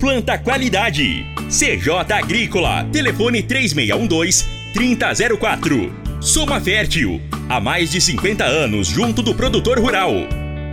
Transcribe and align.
planta 0.00 0.36
qualidade. 0.38 1.26
CJ 1.48 2.12
Agrícola. 2.14 2.84
Telefone 2.90 3.42
3612-3004. 3.42 5.92
Soma 6.20 6.60
Fértil. 6.60 7.20
Há 7.48 7.60
mais 7.60 7.92
de 7.92 8.00
50 8.00 8.44
anos 8.44 8.88
junto 8.88 9.22
do 9.22 9.32
produtor 9.34 9.78
rural. 9.78 10.12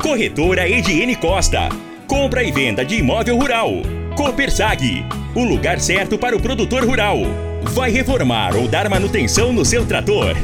Corretora 0.01 0.67
Ediene 0.67 1.15
Costa. 1.15 1.69
Compra 2.07 2.43
e 2.43 2.51
venda 2.51 2.83
de 2.85 2.95
imóvel 2.95 3.37
rural. 3.37 3.69
Copersag. 4.15 5.05
O 5.35 5.43
lugar 5.43 5.79
certo 5.79 6.17
para 6.17 6.35
o 6.35 6.39
produtor 6.39 6.83
rural. 6.85 7.19
Vai 7.73 7.91
reformar 7.91 8.55
ou 8.55 8.67
dar 8.67 8.89
manutenção 8.89 9.51
no 9.51 9.65
seu 9.65 9.85
trator? 9.85 10.35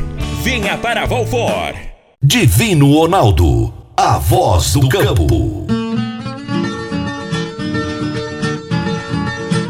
Venha 0.44 0.78
para 0.78 1.04
a 1.04 1.06
Valfor. 1.06 1.74
Divino 2.22 2.92
Ronaldo. 2.94 3.74
A 3.96 4.18
voz 4.18 4.74
do 4.74 4.90
campo. 4.90 5.68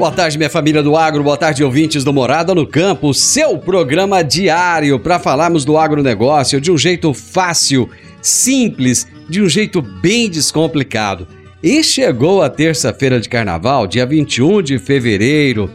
Boa 0.03 0.11
tarde, 0.11 0.37
minha 0.37 0.49
família 0.49 0.83
do 0.83 0.97
agro, 0.97 1.23
boa 1.23 1.37
tarde, 1.37 1.63
ouvintes 1.63 2.03
do 2.03 2.11
Morada 2.11 2.53
no 2.53 2.67
Campo, 2.67 3.13
seu 3.13 3.57
programa 3.57 4.21
diário 4.21 4.99
para 4.99 5.17
falarmos 5.17 5.63
do 5.63 5.77
agronegócio 5.77 6.59
de 6.59 6.69
um 6.69 6.77
jeito 6.77 7.13
fácil, 7.13 7.89
simples, 8.21 9.07
de 9.29 9.41
um 9.41 9.47
jeito 9.47 9.81
bem 9.81 10.29
descomplicado. 10.29 11.25
E 11.63 11.81
chegou 11.81 12.41
a 12.41 12.49
terça-feira 12.49 13.17
de 13.17 13.29
carnaval, 13.29 13.87
dia 13.87 14.05
21 14.05 14.61
de 14.61 14.77
fevereiro. 14.77 15.71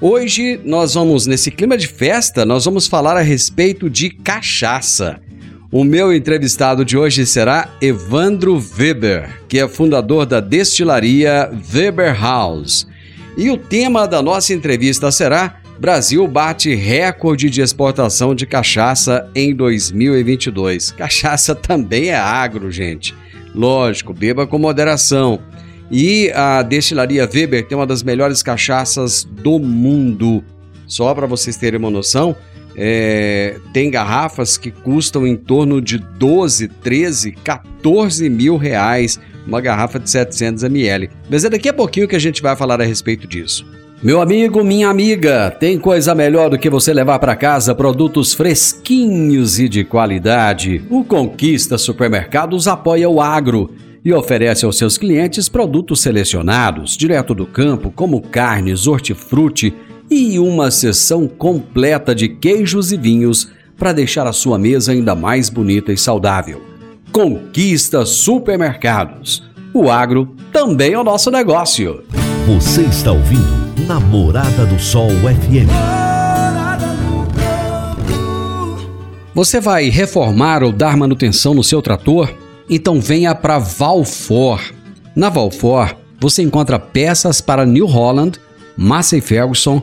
Hoje 0.00 0.58
nós 0.64 0.94
vamos, 0.94 1.26
nesse 1.26 1.50
clima 1.50 1.76
de 1.76 1.86
festa, 1.86 2.46
nós 2.46 2.64
vamos 2.64 2.86
falar 2.86 3.14
a 3.18 3.20
respeito 3.20 3.90
de 3.90 4.08
cachaça. 4.08 5.20
O 5.70 5.84
meu 5.84 6.14
entrevistado 6.14 6.82
de 6.82 6.96
hoje 6.96 7.26
será 7.26 7.68
Evandro 7.82 8.58
Weber, 8.78 9.42
que 9.46 9.58
é 9.58 9.68
fundador 9.68 10.24
da 10.24 10.40
destilaria 10.40 11.50
Weber 11.74 12.18
House. 12.18 12.86
E 13.36 13.50
o 13.50 13.58
tema 13.58 14.08
da 14.08 14.22
nossa 14.22 14.54
entrevista 14.54 15.10
será 15.10 15.60
Brasil 15.78 16.26
bate 16.26 16.74
recorde 16.74 17.50
de 17.50 17.60
exportação 17.60 18.34
de 18.34 18.46
cachaça 18.46 19.28
em 19.34 19.54
2022. 19.54 20.92
Cachaça 20.92 21.52
também 21.54 22.08
é 22.08 22.16
agro, 22.16 22.70
gente. 22.70 23.14
Lógico, 23.54 24.14
beba 24.14 24.46
com 24.46 24.58
moderação. 24.58 25.40
E 25.90 26.30
a 26.34 26.62
destilaria 26.62 27.28
Weber 27.30 27.66
tem 27.66 27.76
uma 27.76 27.86
das 27.86 28.02
melhores 28.02 28.42
cachaças 28.42 29.22
do 29.24 29.58
mundo. 29.58 30.42
Só 30.86 31.14
para 31.14 31.26
vocês 31.26 31.56
terem 31.56 31.78
uma 31.78 31.90
noção, 31.90 32.34
é, 32.76 33.56
tem 33.72 33.90
garrafas 33.90 34.58
que 34.58 34.70
custam 34.70 35.26
em 35.26 35.34
torno 35.34 35.80
de 35.80 35.98
12, 35.98 36.68
13, 36.68 37.32
14 37.32 38.28
mil 38.28 38.56
reais 38.56 39.18
uma 39.46 39.60
garrafa 39.60 39.98
de 39.98 40.10
700 40.10 40.64
ml. 40.64 41.08
Mas 41.30 41.44
é 41.44 41.50
daqui 41.50 41.68
a 41.68 41.72
pouquinho 41.72 42.08
que 42.08 42.16
a 42.16 42.20
gente 42.20 42.42
vai 42.42 42.56
falar 42.56 42.80
a 42.80 42.84
respeito 42.84 43.26
disso. 43.26 43.64
Meu 44.02 44.20
amigo, 44.20 44.62
minha 44.62 44.90
amiga, 44.90 45.50
tem 45.50 45.78
coisa 45.78 46.14
melhor 46.14 46.50
do 46.50 46.58
que 46.58 46.68
você 46.68 46.92
levar 46.92 47.18
para 47.18 47.34
casa 47.34 47.74
produtos 47.74 48.34
fresquinhos 48.34 49.58
e 49.58 49.68
de 49.68 49.84
qualidade. 49.84 50.84
O 50.90 51.02
Conquista 51.02 51.78
Supermercados 51.78 52.68
apoia 52.68 53.08
o 53.08 53.22
agro 53.22 53.74
e 54.04 54.12
oferece 54.12 54.66
aos 54.66 54.76
seus 54.76 54.98
clientes 54.98 55.48
produtos 55.48 56.02
selecionados, 56.02 56.96
direto 56.96 57.34
do 57.34 57.46
campo, 57.46 57.90
como 57.90 58.20
carnes, 58.20 58.86
hortifruti 58.86 59.74
e 60.10 60.38
uma 60.38 60.70
seção 60.70 61.26
completa 61.26 62.14
de 62.14 62.28
queijos 62.28 62.92
e 62.92 62.96
vinhos 62.96 63.48
para 63.76 63.92
deixar 63.92 64.26
a 64.26 64.32
sua 64.32 64.58
mesa 64.58 64.92
ainda 64.92 65.14
mais 65.14 65.48
bonita 65.48 65.92
e 65.92 65.98
saudável. 65.98 66.62
Conquista 67.12 68.04
Supermercados. 68.04 69.42
O 69.72 69.90
agro 69.90 70.34
também 70.52 70.92
é 70.92 70.98
o 70.98 71.04
nosso 71.04 71.30
negócio. 71.30 72.02
Você 72.46 72.82
está 72.82 73.12
ouvindo 73.12 73.66
Namorada 73.86 74.64
do 74.66 74.78
Sol 74.78 75.10
FM. 75.10 75.68
Você 79.34 79.60
vai 79.60 79.90
reformar 79.90 80.62
ou 80.62 80.72
dar 80.72 80.96
manutenção 80.96 81.52
no 81.52 81.62
seu 81.62 81.82
trator? 81.82 82.32
Então 82.70 83.00
venha 83.00 83.34
para 83.34 83.58
Valfor. 83.58 84.60
Na 85.14 85.28
Valfor, 85.28 85.94
você 86.18 86.42
encontra 86.42 86.78
peças 86.78 87.40
para 87.40 87.66
New 87.66 87.86
Holland, 87.86 88.40
Massey 88.76 89.20
Ferguson, 89.20 89.82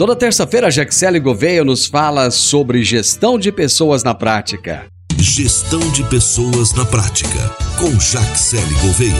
Toda 0.00 0.16
terça-feira, 0.16 0.68
a 0.68 0.70
Jaxele 0.70 1.20
Gouveia 1.20 1.62
nos 1.62 1.84
fala 1.84 2.30
sobre 2.30 2.82
gestão 2.82 3.38
de 3.38 3.52
pessoas 3.52 4.02
na 4.02 4.14
prática. 4.14 4.86
Gestão 5.18 5.78
de 5.92 6.02
pessoas 6.04 6.72
na 6.72 6.86
prática, 6.86 7.54
com 7.78 7.90
Jaxele 8.00 8.74
Gouveia. 8.80 9.12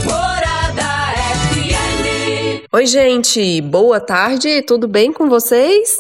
Oi, 2.72 2.86
gente, 2.86 3.60
boa 3.60 4.00
tarde, 4.00 4.62
tudo 4.62 4.88
bem 4.88 5.12
com 5.12 5.28
vocês? 5.28 5.96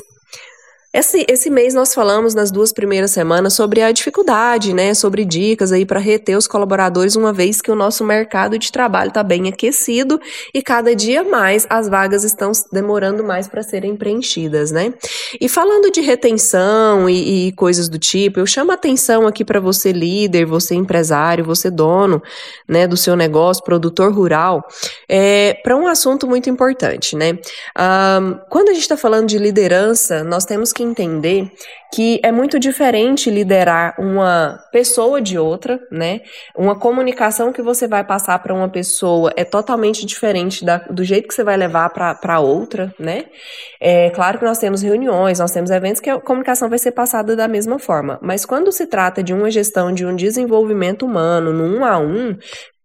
Esse, 0.92 1.24
esse 1.28 1.48
mês 1.50 1.72
nós 1.72 1.94
falamos 1.94 2.34
nas 2.34 2.50
duas 2.50 2.72
primeiras 2.72 3.12
semanas 3.12 3.52
sobre 3.54 3.80
a 3.80 3.92
dificuldade, 3.92 4.74
né? 4.74 4.92
Sobre 4.92 5.24
dicas 5.24 5.70
aí 5.70 5.86
para 5.86 6.00
reter 6.00 6.36
os 6.36 6.48
colaboradores, 6.48 7.14
uma 7.14 7.32
vez 7.32 7.62
que 7.62 7.70
o 7.70 7.76
nosso 7.76 8.02
mercado 8.02 8.58
de 8.58 8.72
trabalho 8.72 9.10
está 9.10 9.22
bem 9.22 9.48
aquecido 9.48 10.20
e 10.52 10.60
cada 10.60 10.92
dia 10.92 11.22
mais 11.22 11.64
as 11.70 11.88
vagas 11.88 12.24
estão 12.24 12.50
demorando 12.72 13.22
mais 13.22 13.46
para 13.46 13.62
serem 13.62 13.94
preenchidas, 13.94 14.72
né? 14.72 14.92
E 15.40 15.48
falando 15.48 15.92
de 15.92 16.00
retenção 16.00 17.08
e, 17.08 17.46
e 17.46 17.52
coisas 17.52 17.88
do 17.88 17.96
tipo, 17.96 18.40
eu 18.40 18.46
chamo 18.46 18.72
a 18.72 18.74
atenção 18.74 19.28
aqui 19.28 19.44
para 19.44 19.60
você 19.60 19.92
líder, 19.92 20.44
você 20.44 20.74
empresário, 20.74 21.44
você 21.44 21.70
dono, 21.70 22.20
né, 22.66 22.88
do 22.88 22.96
seu 22.96 23.14
negócio, 23.14 23.62
produtor 23.62 24.12
rural, 24.12 24.66
é, 25.08 25.54
para 25.62 25.76
um 25.76 25.86
assunto 25.86 26.26
muito 26.26 26.50
importante, 26.50 27.14
né? 27.14 27.38
Um, 27.78 28.40
quando 28.50 28.70
a 28.70 28.72
gente 28.72 28.82
está 28.82 28.96
falando 28.96 29.28
de 29.28 29.38
liderança, 29.38 30.24
nós 30.24 30.44
temos 30.44 30.72
que 30.72 30.79
que 30.80 30.82
entender 30.82 31.52
que 31.92 32.20
é 32.22 32.32
muito 32.32 32.58
diferente 32.58 33.30
liderar 33.30 33.94
uma 33.98 34.58
pessoa 34.72 35.20
de 35.20 35.38
outra, 35.38 35.78
né? 35.90 36.22
Uma 36.56 36.78
comunicação 36.78 37.52
que 37.52 37.60
você 37.60 37.86
vai 37.86 38.04
passar 38.04 38.38
para 38.38 38.54
uma 38.54 38.68
pessoa 38.68 39.32
é 39.36 39.44
totalmente 39.44 40.06
diferente 40.06 40.64
da, 40.64 40.78
do 40.78 41.04
jeito 41.04 41.28
que 41.28 41.34
você 41.34 41.44
vai 41.44 41.56
levar 41.56 41.90
para 41.90 42.40
outra, 42.40 42.94
né? 42.98 43.26
É 43.80 44.10
claro 44.10 44.38
que 44.38 44.44
nós 44.44 44.58
temos 44.58 44.82
reuniões, 44.82 45.38
nós 45.38 45.52
temos 45.52 45.70
eventos 45.70 46.00
que 46.00 46.08
a 46.08 46.18
comunicação 46.18 46.70
vai 46.70 46.78
ser 46.78 46.92
passada 46.92 47.36
da 47.36 47.48
mesma 47.48 47.78
forma, 47.78 48.18
mas 48.22 48.46
quando 48.46 48.72
se 48.72 48.86
trata 48.86 49.22
de 49.22 49.34
uma 49.34 49.50
gestão 49.50 49.92
de 49.92 50.06
um 50.06 50.14
desenvolvimento 50.14 51.04
humano 51.04 51.52
no 51.52 51.64
um 51.64 51.84
a 51.84 51.98
um, 51.98 52.36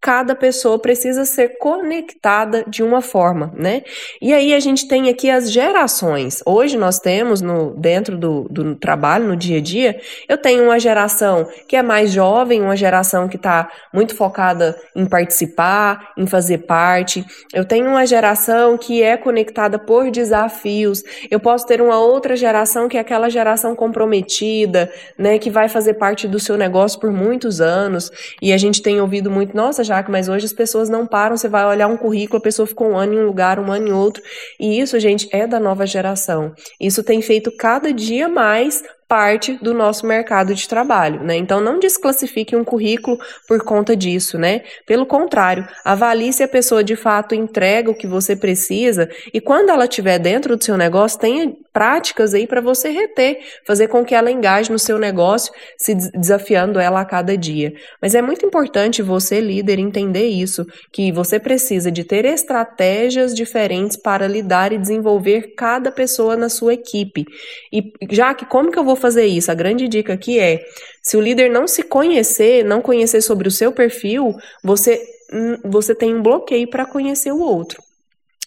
cada 0.06 0.36
pessoa 0.36 0.78
precisa 0.78 1.24
ser 1.24 1.58
conectada 1.58 2.64
de 2.68 2.80
uma 2.80 3.00
forma, 3.00 3.52
né? 3.56 3.82
E 4.22 4.32
aí 4.32 4.54
a 4.54 4.60
gente 4.60 4.86
tem 4.86 5.08
aqui 5.08 5.28
as 5.28 5.50
gerações. 5.50 6.40
Hoje 6.46 6.78
nós 6.78 7.00
temos 7.00 7.40
no 7.40 7.74
dentro 7.74 8.16
do, 8.16 8.46
do 8.48 8.76
trabalho, 8.76 9.26
no 9.26 9.34
dia 9.34 9.58
a 9.58 9.60
dia, 9.60 10.00
eu 10.28 10.38
tenho 10.38 10.62
uma 10.62 10.78
geração 10.78 11.48
que 11.66 11.74
é 11.74 11.82
mais 11.82 12.12
jovem, 12.12 12.62
uma 12.62 12.76
geração 12.76 13.26
que 13.26 13.34
está 13.34 13.68
muito 13.92 14.14
focada 14.14 14.80
em 14.94 15.04
participar, 15.06 16.12
em 16.16 16.24
fazer 16.24 16.58
parte. 16.58 17.26
Eu 17.52 17.64
tenho 17.64 17.88
uma 17.88 18.06
geração 18.06 18.78
que 18.78 19.02
é 19.02 19.16
conectada 19.16 19.76
por 19.76 20.08
desafios. 20.12 21.02
Eu 21.28 21.40
posso 21.40 21.66
ter 21.66 21.82
uma 21.82 21.98
outra 21.98 22.36
geração 22.36 22.88
que 22.88 22.96
é 22.96 23.00
aquela 23.00 23.28
geração 23.28 23.74
comprometida, 23.74 24.88
né? 25.18 25.36
Que 25.36 25.50
vai 25.50 25.68
fazer 25.68 25.94
parte 25.94 26.28
do 26.28 26.38
seu 26.38 26.56
negócio 26.56 27.00
por 27.00 27.10
muitos 27.10 27.60
anos. 27.60 28.08
E 28.40 28.52
a 28.52 28.56
gente 28.56 28.80
tem 28.80 29.00
ouvido 29.00 29.28
muito, 29.28 29.56
nossa, 29.56 29.82
já 29.82 29.95
Jaque, 29.96 30.10
mas 30.10 30.28
hoje 30.28 30.44
as 30.44 30.52
pessoas 30.52 30.88
não 30.88 31.06
param. 31.06 31.36
Você 31.36 31.48
vai 31.48 31.64
olhar 31.64 31.86
um 31.86 31.96
currículo, 31.96 32.38
a 32.38 32.42
pessoa 32.42 32.66
ficou 32.66 32.90
um 32.90 32.96
ano 32.96 33.14
em 33.14 33.18
um 33.18 33.26
lugar, 33.26 33.58
um 33.58 33.72
ano 33.72 33.88
em 33.88 33.92
outro. 33.92 34.22
E 34.60 34.78
isso, 34.78 34.98
gente, 35.00 35.28
é 35.32 35.46
da 35.46 35.58
nova 35.58 35.86
geração. 35.86 36.52
Isso 36.80 37.02
tem 37.02 37.22
feito 37.22 37.50
cada 37.56 37.92
dia 37.92 38.28
mais 38.28 38.82
parte 39.08 39.58
do 39.62 39.72
nosso 39.72 40.06
mercado 40.06 40.54
de 40.54 40.68
trabalho, 40.68 41.22
né? 41.22 41.36
Então 41.36 41.60
não 41.60 41.78
desclassifique 41.78 42.56
um 42.56 42.64
currículo 42.64 43.18
por 43.46 43.62
conta 43.62 43.96
disso, 43.96 44.38
né? 44.38 44.62
Pelo 44.84 45.06
contrário, 45.06 45.66
avalie 45.84 46.32
se 46.32 46.42
a 46.42 46.48
pessoa 46.48 46.82
de 46.82 46.96
fato 46.96 47.34
entrega 47.34 47.90
o 47.90 47.94
que 47.94 48.06
você 48.06 48.34
precisa 48.34 49.08
e 49.32 49.40
quando 49.40 49.70
ela 49.70 49.84
estiver 49.84 50.18
dentro 50.18 50.56
do 50.56 50.64
seu 50.64 50.76
negócio, 50.76 51.20
tenha 51.20 51.52
práticas 51.76 52.32
aí 52.32 52.46
para 52.46 52.62
você 52.62 52.88
reter, 52.88 53.38
fazer 53.66 53.88
com 53.88 54.02
que 54.02 54.14
ela 54.14 54.30
engaje 54.30 54.72
no 54.72 54.78
seu 54.78 54.98
negócio, 54.98 55.52
se 55.76 55.94
desafiando 55.94 56.80
ela 56.80 57.02
a 57.02 57.04
cada 57.04 57.36
dia. 57.36 57.74
Mas 58.00 58.14
é 58.14 58.22
muito 58.22 58.46
importante 58.46 59.02
você, 59.02 59.42
líder, 59.42 59.78
entender 59.78 60.26
isso, 60.26 60.64
que 60.90 61.12
você 61.12 61.38
precisa 61.38 61.92
de 61.92 62.02
ter 62.02 62.24
estratégias 62.24 63.34
diferentes 63.34 63.94
para 63.94 64.26
lidar 64.26 64.72
e 64.72 64.78
desenvolver 64.78 65.54
cada 65.54 65.92
pessoa 65.92 66.34
na 66.34 66.48
sua 66.48 66.72
equipe. 66.72 67.26
E 67.70 67.92
já 68.10 68.32
que 68.32 68.46
como 68.46 68.70
que 68.70 68.78
eu 68.78 68.84
vou 68.84 68.95
fazer 68.96 69.26
isso? 69.26 69.50
A 69.50 69.54
grande 69.54 69.88
dica 69.88 70.12
aqui 70.12 70.38
é: 70.38 70.64
se 71.02 71.16
o 71.16 71.20
líder 71.20 71.50
não 71.50 71.66
se 71.66 71.82
conhecer, 71.82 72.64
não 72.64 72.80
conhecer 72.82 73.20
sobre 73.20 73.48
o 73.48 73.50
seu 73.50 73.72
perfil, 73.72 74.34
você, 74.62 75.00
hum, 75.32 75.56
você 75.64 75.94
tem 75.94 76.14
um 76.14 76.22
bloqueio 76.22 76.68
para 76.68 76.86
conhecer 76.86 77.32
o 77.32 77.40
outro. 77.40 77.85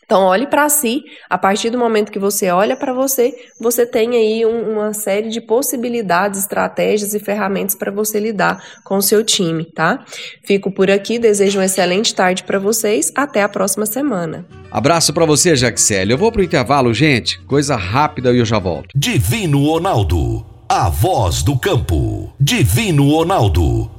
Então, 0.10 0.24
olhe 0.24 0.48
para 0.48 0.68
si. 0.70 1.04
A 1.30 1.38
partir 1.38 1.70
do 1.70 1.78
momento 1.78 2.12
que 2.12 2.18
você 2.18 2.50
olha 2.50 2.76
para 2.76 2.92
você, 2.92 3.32
você 3.62 3.86
tem 3.86 4.16
aí 4.16 4.44
um, 4.44 4.72
uma 4.72 4.92
série 4.92 5.30
de 5.30 5.40
possibilidades, 5.40 6.40
estratégias 6.40 7.14
e 7.14 7.20
ferramentas 7.20 7.76
para 7.76 7.92
você 7.92 8.20
lidar 8.20 8.60
com 8.84 8.98
o 8.98 9.04
seu 9.04 9.24
time, 9.24 9.66
tá? 9.66 10.04
Fico 10.44 10.72
por 10.72 10.90
aqui, 10.90 11.20
desejo 11.20 11.60
uma 11.60 11.66
excelente 11.66 12.16
tarde 12.16 12.44
para 12.44 12.58
vocês. 12.58 13.12
Até 13.16 13.44
a 13.44 13.50
próxima 13.50 13.86
semana. 13.86 14.48
Abraço 14.72 15.14
para 15.14 15.28
você, 15.28 15.56
Jaxele. 15.56 16.14
Eu 16.14 16.18
vou 16.18 16.32
pro 16.32 16.42
intervalo, 16.42 16.92
gente. 16.92 17.40
Coisa 17.42 17.76
rápida 17.76 18.32
e 18.32 18.40
eu 18.40 18.46
já 18.46 18.58
volto. 18.58 18.90
Divino 18.96 19.64
Ronaldo, 19.64 20.44
a 20.68 20.90
voz 20.90 21.44
do 21.44 21.56
campo. 21.56 22.34
Divino 22.40 23.12
Ronaldo 23.12 23.99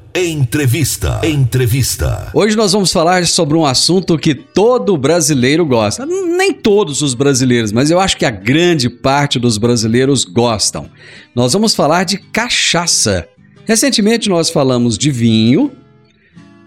Entrevista. 0.13 1.21
Entrevista. 1.23 2.29
Hoje 2.33 2.57
nós 2.57 2.73
vamos 2.73 2.91
falar 2.91 3.25
sobre 3.25 3.55
um 3.55 3.65
assunto 3.65 4.17
que 4.17 4.35
todo 4.35 4.97
brasileiro 4.97 5.65
gosta. 5.65 6.05
Nem 6.05 6.51
todos 6.51 7.01
os 7.01 7.13
brasileiros, 7.13 7.71
mas 7.71 7.89
eu 7.89 7.97
acho 7.97 8.17
que 8.17 8.25
a 8.25 8.29
grande 8.29 8.89
parte 8.89 9.39
dos 9.39 9.57
brasileiros 9.57 10.25
gostam. 10.25 10.89
Nós 11.33 11.53
vamos 11.53 11.73
falar 11.73 12.03
de 12.03 12.17
cachaça. 12.17 13.25
Recentemente 13.65 14.27
nós 14.27 14.49
falamos 14.49 14.97
de 14.97 15.09
vinho. 15.09 15.71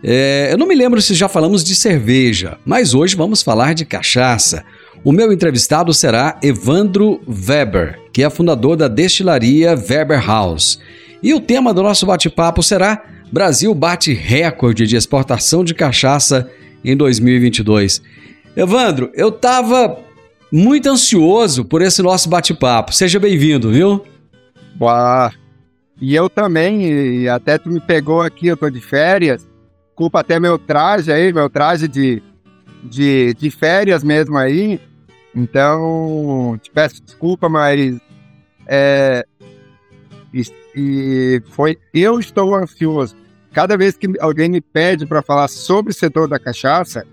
É, 0.02 0.48
eu 0.50 0.56
não 0.56 0.66
me 0.66 0.74
lembro 0.74 1.02
se 1.02 1.12
já 1.12 1.28
falamos 1.28 1.62
de 1.62 1.76
cerveja, 1.76 2.56
mas 2.64 2.94
hoje 2.94 3.14
vamos 3.14 3.42
falar 3.42 3.74
de 3.74 3.84
cachaça. 3.84 4.64
O 5.04 5.12
meu 5.12 5.30
entrevistado 5.30 5.92
será 5.92 6.38
Evandro 6.42 7.20
Weber, 7.28 8.00
que 8.10 8.22
é 8.22 8.30
fundador 8.30 8.74
da 8.74 8.88
destilaria 8.88 9.74
Weber 9.74 10.26
House. 10.26 10.78
E 11.22 11.34
o 11.34 11.40
tema 11.40 11.74
do 11.74 11.82
nosso 11.82 12.06
bate-papo 12.06 12.62
será 12.62 13.13
Brasil 13.34 13.74
bate 13.74 14.12
recorde 14.12 14.86
de 14.86 14.94
exportação 14.94 15.64
de 15.64 15.74
cachaça 15.74 16.48
em 16.84 16.96
2022. 16.96 18.00
Evandro, 18.54 19.10
eu 19.12 19.30
estava 19.30 19.98
muito 20.52 20.88
ansioso 20.88 21.64
por 21.64 21.82
esse 21.82 22.00
nosso 22.00 22.28
bate-papo. 22.28 22.94
Seja 22.94 23.18
bem-vindo, 23.18 23.72
viu? 23.72 24.06
Boa. 24.76 25.32
E 26.00 26.14
eu 26.14 26.30
também, 26.30 26.86
e 26.86 27.28
até 27.28 27.58
tu 27.58 27.68
me 27.68 27.80
pegou 27.80 28.22
aqui, 28.22 28.46
eu 28.46 28.56
tô 28.56 28.70
de 28.70 28.80
férias. 28.80 29.44
Culpa 29.96 30.20
até 30.20 30.38
meu 30.38 30.56
traje 30.56 31.10
aí, 31.10 31.32
meu 31.32 31.50
traje 31.50 31.88
de, 31.88 32.22
de, 32.84 33.34
de 33.34 33.50
férias 33.50 34.04
mesmo 34.04 34.38
aí. 34.38 34.80
Então, 35.34 36.56
te 36.62 36.70
peço 36.70 37.02
desculpa, 37.02 37.48
mas 37.48 37.98
é, 38.64 39.26
e, 40.32 40.42
e 40.76 41.42
foi. 41.50 41.76
Eu 41.92 42.20
estou 42.20 42.54
ansioso. 42.54 43.23
Cada 43.54 43.76
vez 43.76 43.96
que 43.96 44.08
alguém 44.18 44.48
me 44.48 44.60
pede 44.60 45.06
para 45.06 45.22
falar 45.22 45.46
sobre 45.46 45.92
o 45.92 45.94
setor 45.94 46.26
da 46.26 46.40
cachaça, 46.40 47.06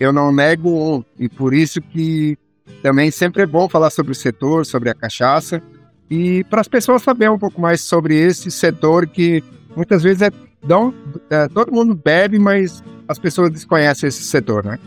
eu 0.00 0.10
não 0.10 0.32
nego 0.32 0.70
um. 0.70 1.04
E 1.18 1.28
por 1.28 1.52
isso 1.52 1.82
que 1.82 2.38
também 2.82 3.10
sempre 3.10 3.42
é 3.42 3.46
bom 3.46 3.68
falar 3.68 3.90
sobre 3.90 4.12
o 4.12 4.14
setor, 4.14 4.64
sobre 4.64 4.88
a 4.88 4.94
cachaça, 4.94 5.62
e 6.10 6.42
para 6.44 6.62
as 6.62 6.68
pessoas 6.68 7.02
saberem 7.02 7.34
um 7.34 7.38
pouco 7.38 7.60
mais 7.60 7.82
sobre 7.82 8.16
esse 8.16 8.50
setor 8.50 9.06
que 9.06 9.44
muitas 9.76 10.02
vezes 10.02 10.22
é, 10.22 10.30
não, 10.66 10.94
é, 11.28 11.46
todo 11.48 11.70
mundo 11.70 11.94
bebe, 11.94 12.38
mas 12.38 12.82
as 13.06 13.18
pessoas 13.18 13.50
desconhecem 13.50 14.08
esse 14.08 14.22
setor, 14.22 14.64
né? 14.64 14.78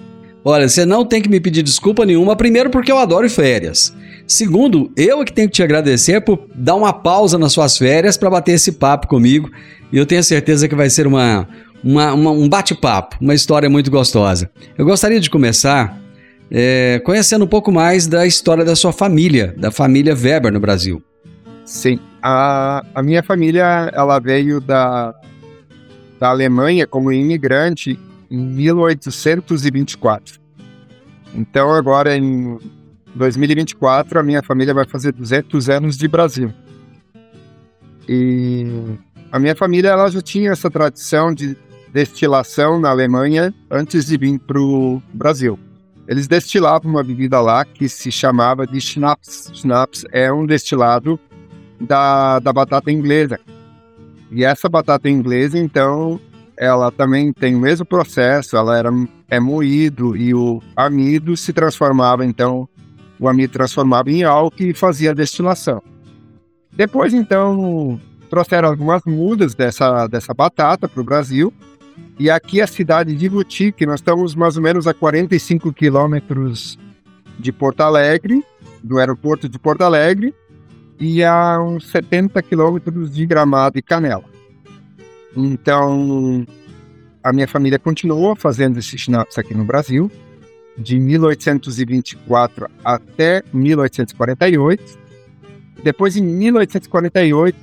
Olha, 0.48 0.70
você 0.70 0.86
não 0.86 1.04
tem 1.04 1.24
que 1.24 1.28
me 1.28 1.40
pedir 1.40 1.64
desculpa 1.64 2.06
nenhuma, 2.06 2.36
primeiro 2.36 2.70
porque 2.70 2.92
eu 2.92 3.00
adoro 3.00 3.28
férias. 3.28 3.92
Segundo, 4.28 4.92
eu 4.96 5.20
é 5.20 5.26
que 5.26 5.34
tenho 5.34 5.50
que 5.50 5.56
te 5.56 5.64
agradecer 5.64 6.22
por 6.22 6.48
dar 6.54 6.76
uma 6.76 6.94
pausa 6.94 7.36
nas 7.40 7.52
suas 7.52 7.76
férias 7.76 8.16
para 8.16 8.30
bater 8.30 8.52
esse 8.52 8.74
papo 8.74 9.08
comigo. 9.08 9.50
E 9.92 9.98
eu 9.98 10.06
tenho 10.06 10.24
certeza 10.24 10.68
que 10.68 10.76
vai 10.76 10.88
ser 10.88 11.08
uma, 11.08 11.48
uma, 11.84 12.14
uma 12.14 12.30
um 12.30 12.48
bate-papo, 12.48 13.18
uma 13.20 13.34
história 13.34 13.68
muito 13.68 13.90
gostosa. 13.90 14.52
Eu 14.78 14.86
gostaria 14.86 15.20
de 15.20 15.32
começar 15.32 16.00
é, 16.52 17.02
conhecendo 17.04 17.44
um 17.44 17.48
pouco 17.48 17.72
mais 17.72 18.06
da 18.06 18.24
história 18.28 18.64
da 18.64 18.76
sua 18.76 18.94
família, 18.94 19.56
da 19.58 19.72
família 19.72 20.14
Weber 20.16 20.54
no 20.54 20.60
Brasil. 20.60 21.02
Sim, 21.66 22.00
a, 22.22 22.86
a 22.94 23.02
minha 23.02 23.24
família 23.24 23.90
ela 23.96 24.20
veio 24.20 24.62
da, 24.62 25.12
da 26.20 26.30
Alemanha 26.30 26.86
como 26.86 27.12
imigrante 27.12 27.98
em 28.30 28.38
1824. 28.38 30.40
Então, 31.34 31.72
agora 31.72 32.16
em 32.16 32.58
2024, 33.14 34.20
a 34.20 34.24
minha 34.24 34.42
família 34.42 34.74
vai 34.74 34.86
fazer 34.86 35.12
200 35.12 35.70
anos 35.70 35.98
de 35.98 36.08
Brasil. 36.08 36.54
E 38.08 38.66
a 39.32 39.40
minha 39.40 39.56
família 39.56 39.90
ela 39.90 40.10
já 40.10 40.22
tinha 40.22 40.52
essa 40.52 40.70
tradição 40.70 41.34
de 41.34 41.58
destilação 41.92 42.80
na 42.80 42.90
Alemanha 42.90 43.54
antes 43.70 44.06
de 44.06 44.18
vir 44.18 44.40
para 44.40 44.60
o 44.60 45.02
Brasil. 45.14 45.60
Eles 46.08 46.28
destilavam 46.28 46.92
uma 46.92 47.04
bebida 47.04 47.42
lá 47.42 47.66
que 47.66 47.90
se 47.90 48.12
chamava 48.12 48.68
de 48.68 48.80
schnapps. 48.80 49.50
Schnapps 49.54 50.06
é 50.12 50.32
um 50.32 50.46
destilado 50.46 51.20
da, 51.82 52.40
da 52.40 52.54
batata 52.54 52.92
inglesa. 52.92 53.40
E 54.32 54.44
essa 54.44 54.70
batata 54.70 55.10
inglesa, 55.10 55.58
então, 55.58 56.20
ela 56.58 56.92
também 56.92 57.34
tem 57.34 57.56
o 57.56 57.60
mesmo 57.60 57.86
processo, 57.86 58.56
ela 58.56 58.78
era, 58.78 58.90
é 59.30 59.40
moído 59.40 60.16
e 60.16 60.34
o 60.34 60.62
amido 60.76 61.36
se 61.36 61.52
transformava, 61.52 62.26
então, 62.26 62.68
o 63.20 63.28
amido 63.28 63.54
transformava 63.54 64.12
em 64.12 64.24
álcool 64.24 64.64
e 64.64 64.74
fazia 64.74 65.12
a 65.12 65.14
destilação. 65.14 65.82
Depois, 66.72 67.14
então, 67.14 68.00
trouxeram 68.30 68.70
algumas 68.70 69.02
mudas 69.06 69.54
dessa, 69.54 70.08
dessa 70.08 70.34
batata 70.34 70.88
para 70.88 71.02
o 71.02 71.06
Brasil, 71.06 71.54
e 72.18 72.30
aqui 72.30 72.62
a 72.62 72.68
cidade 72.68 73.16
de 73.16 73.30
Boutique, 73.30 73.86
nós 73.86 74.00
estamos 74.00 74.36
mais 74.36 74.58
ou 74.58 74.64
menos 74.64 74.88
a 74.88 74.94
45 74.94 75.72
quilômetros 75.74 76.78
de 77.40 77.52
Porto 77.52 77.82
Alegre, 77.82 78.44
do 78.84 79.00
aeroporto 79.00 79.50
de 79.50 79.60
Porto 79.60 79.82
Alegre, 79.82 80.34
e 81.00 81.24
a 81.24 81.62
uns 81.62 81.88
70 81.90 82.42
quilômetros 82.42 83.14
de 83.14 83.26
Gramado 83.26 83.78
e 83.78 83.82
Canela. 83.82 84.35
Então, 85.36 86.46
a 87.24 87.34
minha 87.34 87.48
família 87.48 87.80
continuou 87.80 88.36
fazendo 88.36 88.80
esses 88.80 89.02
schnapps 89.02 89.38
aqui 89.38 89.54
no 89.54 89.66
Brasil. 89.66 90.12
de 90.78 91.00
1824 91.00 92.68
até 92.84 93.42
1848. 93.54 95.00
Depois, 95.82 96.18
em 96.18 96.22
1848, 96.22 97.58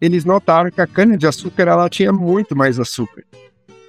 eles 0.00 0.24
notaram 0.24 0.70
que 0.70 0.80
a 0.80 0.86
cana-de-açúcar 0.86 1.88
tinha 1.88 2.12
muito 2.12 2.56
mais 2.56 2.78
açúcar. 2.80 3.24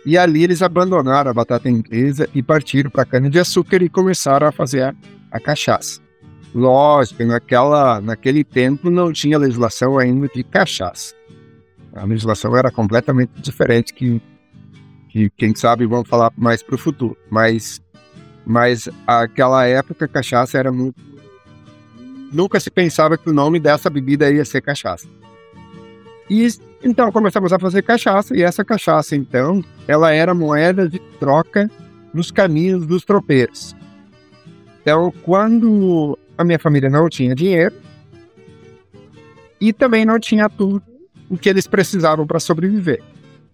E 0.05 0.17
ali 0.17 0.43
eles 0.43 0.61
abandonaram 0.61 1.31
a 1.31 1.33
batata 1.33 1.69
inglesa 1.69 2.29
e 2.33 2.41
partiram 2.41 2.89
para 2.89 3.03
a 3.03 3.05
cana-de-açúcar 3.05 3.81
e 3.81 3.89
começaram 3.89 4.47
a 4.47 4.51
fazer 4.51 4.83
a, 4.83 4.95
a 5.31 5.39
cachaça. 5.39 5.99
Lógico, 6.55 7.23
naquela, 7.25 7.99
naquele 7.99 8.43
tempo 8.43 8.89
não 8.89 9.11
tinha 9.11 9.37
legislação 9.37 9.97
ainda 9.97 10.27
de 10.33 10.43
cachaça. 10.43 11.13
A 11.97 12.05
legislação 12.05 12.55
era 12.55 12.69
completamente 12.69 13.31
diferente 13.41 13.93
que, 13.93 14.21
que 15.09 15.29
quem 15.31 15.55
sabe 15.55 15.85
vamos 15.85 16.07
falar 16.07 16.31
mais 16.37 16.61
para 16.61 16.75
o 16.75 16.77
futuro. 16.77 17.17
Mas, 17.29 17.81
mas 18.45 18.87
aquela 19.05 19.65
época 19.65 20.07
cachaça 20.07 20.57
era 20.57 20.71
muito... 20.71 21.01
Nunca 22.31 22.59
se 22.59 22.69
pensava 22.69 23.17
que 23.17 23.29
o 23.29 23.33
nome 23.33 23.59
dessa 23.59 23.89
bebida 23.89 24.31
ia 24.31 24.45
ser 24.45 24.61
cachaça. 24.61 25.07
E 26.29 26.47
então 26.83 27.11
começamos 27.11 27.51
a 27.51 27.57
fazer 27.57 27.81
cachaça 27.81 28.35
e 28.35 28.43
essa 28.43 28.63
cachaça 28.63 29.15
então, 29.15 29.63
ela 29.87 30.11
era 30.11 30.35
moeda 30.35 30.87
de 30.87 30.99
troca 31.19 31.71
nos 32.13 32.29
caminhos 32.29 32.85
dos 32.85 33.03
tropeiros. 33.03 33.75
Então, 34.81 35.11
quando 35.23 36.17
a 36.37 36.43
minha 36.43 36.59
família 36.59 36.89
não 36.89 37.09
tinha 37.09 37.33
dinheiro 37.33 37.75
e 39.59 39.73
também 39.73 40.05
não 40.05 40.19
tinha 40.19 40.47
tudo 40.47 40.96
o 41.29 41.37
que 41.37 41.49
eles 41.49 41.67
precisavam 41.67 42.25
para 42.25 42.39
sobreviver. 42.39 43.01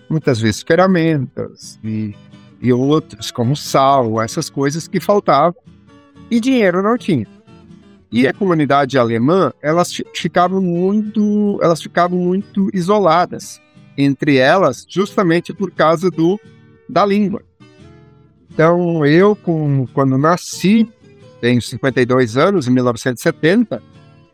Muitas 0.10 0.39
vezes 0.39 0.62
ferramentas 0.62 1.80
e, 1.84 2.15
e 2.62 2.72
outros, 2.72 3.32
como 3.32 3.56
sal, 3.56 4.22
essas 4.22 4.50
coisas 4.50 4.88
que 4.88 5.00
faltavam, 5.00 5.62
e 6.30 6.39
dinheiro 6.39 6.82
não 6.82 6.98
tinha. 6.98 7.27
E 8.12 8.27
a 8.27 8.34
comunidade 8.34 8.98
alemã, 8.98 9.51
elas 9.62 9.92
ficavam 10.13 10.62
muito, 10.62 11.60
elas 11.62 11.82
ficavam 11.82 12.20
muito 12.20 12.70
isoladas 12.74 13.62
entre 13.98 14.38
elas, 14.38 14.86
justamente 14.88 15.53
por 15.53 15.72
causa 15.72 16.10
do 16.10 16.39
da 16.88 17.06
língua. 17.06 17.42
Então, 18.51 19.06
eu, 19.06 19.36
com, 19.36 19.88
quando 19.94 20.18
nasci, 20.18 20.88
tenho 21.42 21.62
52 21.62 22.38
anos, 22.38 22.68
em 22.68 22.72
1970, 22.72 23.82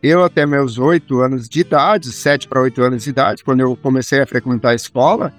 eu, 0.02 0.24
até 0.24 0.46
meus 0.46 0.78
oito 0.78 1.20
anos 1.20 1.50
de 1.50 1.60
idade, 1.62 2.12
sete 2.12 2.48
para 2.48 2.62
oito 2.62 2.82
anos 2.82 3.04
de 3.04 3.10
idade, 3.10 3.44
quando 3.44 3.60
eu 3.60 3.76
comecei 3.76 4.22
a 4.22 4.26
frequentar 4.26 4.70
a 4.70 4.76
escola, 4.76 5.34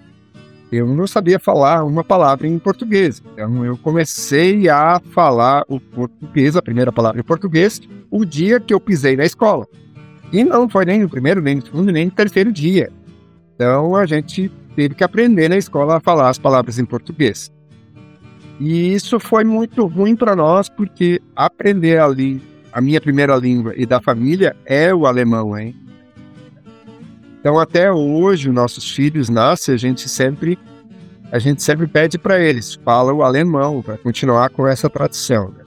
eu 0.70 0.86
não 0.86 1.06
sabia 1.06 1.38
falar 1.38 1.82
uma 1.84 2.04
palavra 2.04 2.46
em 2.46 2.58
português. 2.58 3.22
Então, 3.32 3.64
eu 3.64 3.76
comecei 3.78 4.68
a 4.68 5.00
falar 5.12 5.64
o 5.66 5.80
português, 5.80 6.56
a 6.56 6.62
primeira 6.62 6.92
palavra 6.92 7.20
em 7.20 7.24
português, 7.24 7.80
o 8.10 8.24
dia 8.24 8.60
que 8.60 8.72
eu 8.72 8.78
pisei 8.78 9.16
na 9.16 9.24
escola. 9.24 9.66
E 10.32 10.44
não 10.44 10.68
foi 10.68 10.84
nem 10.84 11.00
no 11.00 11.08
primeiro, 11.08 11.40
nem 11.40 11.56
no 11.56 11.62
segundo, 11.62 11.90
nem 11.90 12.04
no 12.04 12.10
terceiro 12.12 12.52
dia. 12.52 12.92
Então, 13.54 13.96
a 13.96 14.06
gente 14.06 14.50
teve 14.76 14.94
que 14.94 15.02
aprender 15.02 15.48
na 15.48 15.56
escola 15.56 15.96
a 15.96 16.00
falar 16.00 16.28
as 16.28 16.38
palavras 16.38 16.78
em 16.78 16.84
português. 16.84 17.50
E 18.60 18.92
isso 18.92 19.18
foi 19.18 19.42
muito 19.42 19.86
ruim 19.86 20.14
para 20.14 20.36
nós, 20.36 20.68
porque 20.68 21.20
aprender 21.34 21.98
ali 21.98 22.40
a 22.72 22.80
minha 22.80 23.00
primeira 23.00 23.36
língua 23.36 23.72
e 23.76 23.84
da 23.84 24.00
família 24.00 24.56
é 24.64 24.94
o 24.94 25.06
alemão, 25.06 25.56
hein? 25.58 25.74
Então 27.40 27.58
até 27.58 27.90
hoje 27.90 28.50
nossos 28.50 28.90
filhos 28.90 29.28
nascem, 29.28 29.74
a 29.74 29.78
gente 29.78 30.08
sempre 30.08 30.58
a 31.32 31.38
gente 31.38 31.62
sempre 31.62 31.86
pede 31.86 32.18
para 32.18 32.40
eles, 32.40 32.74
fala 32.84 33.12
o 33.12 33.22
alemão 33.22 33.80
para 33.82 33.96
continuar 33.96 34.50
com 34.50 34.66
essa 34.66 34.90
tradição. 34.90 35.50
Né? 35.50 35.64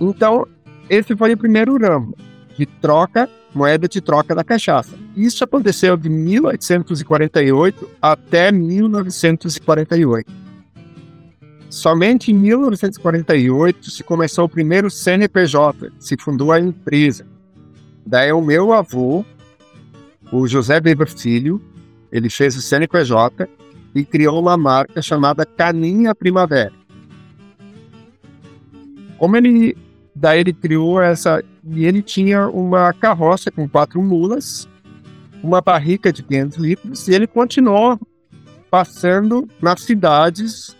Então 0.00 0.46
esse 0.88 1.14
foi 1.14 1.34
o 1.34 1.36
primeiro 1.36 1.78
ramo 1.78 2.16
de 2.56 2.66
troca, 2.66 3.28
moeda 3.54 3.86
de 3.86 4.00
troca 4.00 4.34
da 4.34 4.42
cachaça. 4.42 4.96
Isso 5.16 5.44
aconteceu 5.44 5.96
de 5.96 6.08
1848 6.08 7.88
até 8.02 8.50
1948. 8.50 10.47
Somente 11.70 12.30
em 12.30 12.34
1948 12.34 13.90
se 13.90 14.02
começou 14.02 14.46
o 14.46 14.48
primeiro 14.48 14.90
CNPJ, 14.90 15.92
se 15.98 16.16
fundou 16.18 16.50
a 16.50 16.58
empresa. 16.58 17.26
Daí 18.06 18.32
o 18.32 18.40
meu 18.40 18.72
avô, 18.72 19.22
o 20.32 20.46
José 20.46 20.80
Weber 20.82 21.10
Filho, 21.10 21.60
ele 22.10 22.30
fez 22.30 22.56
o 22.56 22.62
CNPJ 22.62 23.46
e 23.94 24.02
criou 24.04 24.40
uma 24.40 24.56
marca 24.56 25.02
chamada 25.02 25.44
Caninha 25.44 26.14
Primavera. 26.14 26.72
Como 29.18 29.36
ele, 29.36 29.76
daí 30.14 30.40
ele 30.40 30.54
criou 30.54 31.02
essa, 31.02 31.44
e 31.70 31.84
ele 31.84 32.00
tinha 32.00 32.48
uma 32.48 32.94
carroça 32.94 33.50
com 33.50 33.68
quatro 33.68 34.00
mulas, 34.00 34.66
uma 35.42 35.60
barrica 35.60 36.10
de 36.10 36.22
500 36.22 36.56
litros, 36.56 37.08
e 37.08 37.14
ele 37.14 37.26
continuou 37.26 38.00
passando 38.70 39.46
nas 39.60 39.82
cidades 39.82 40.77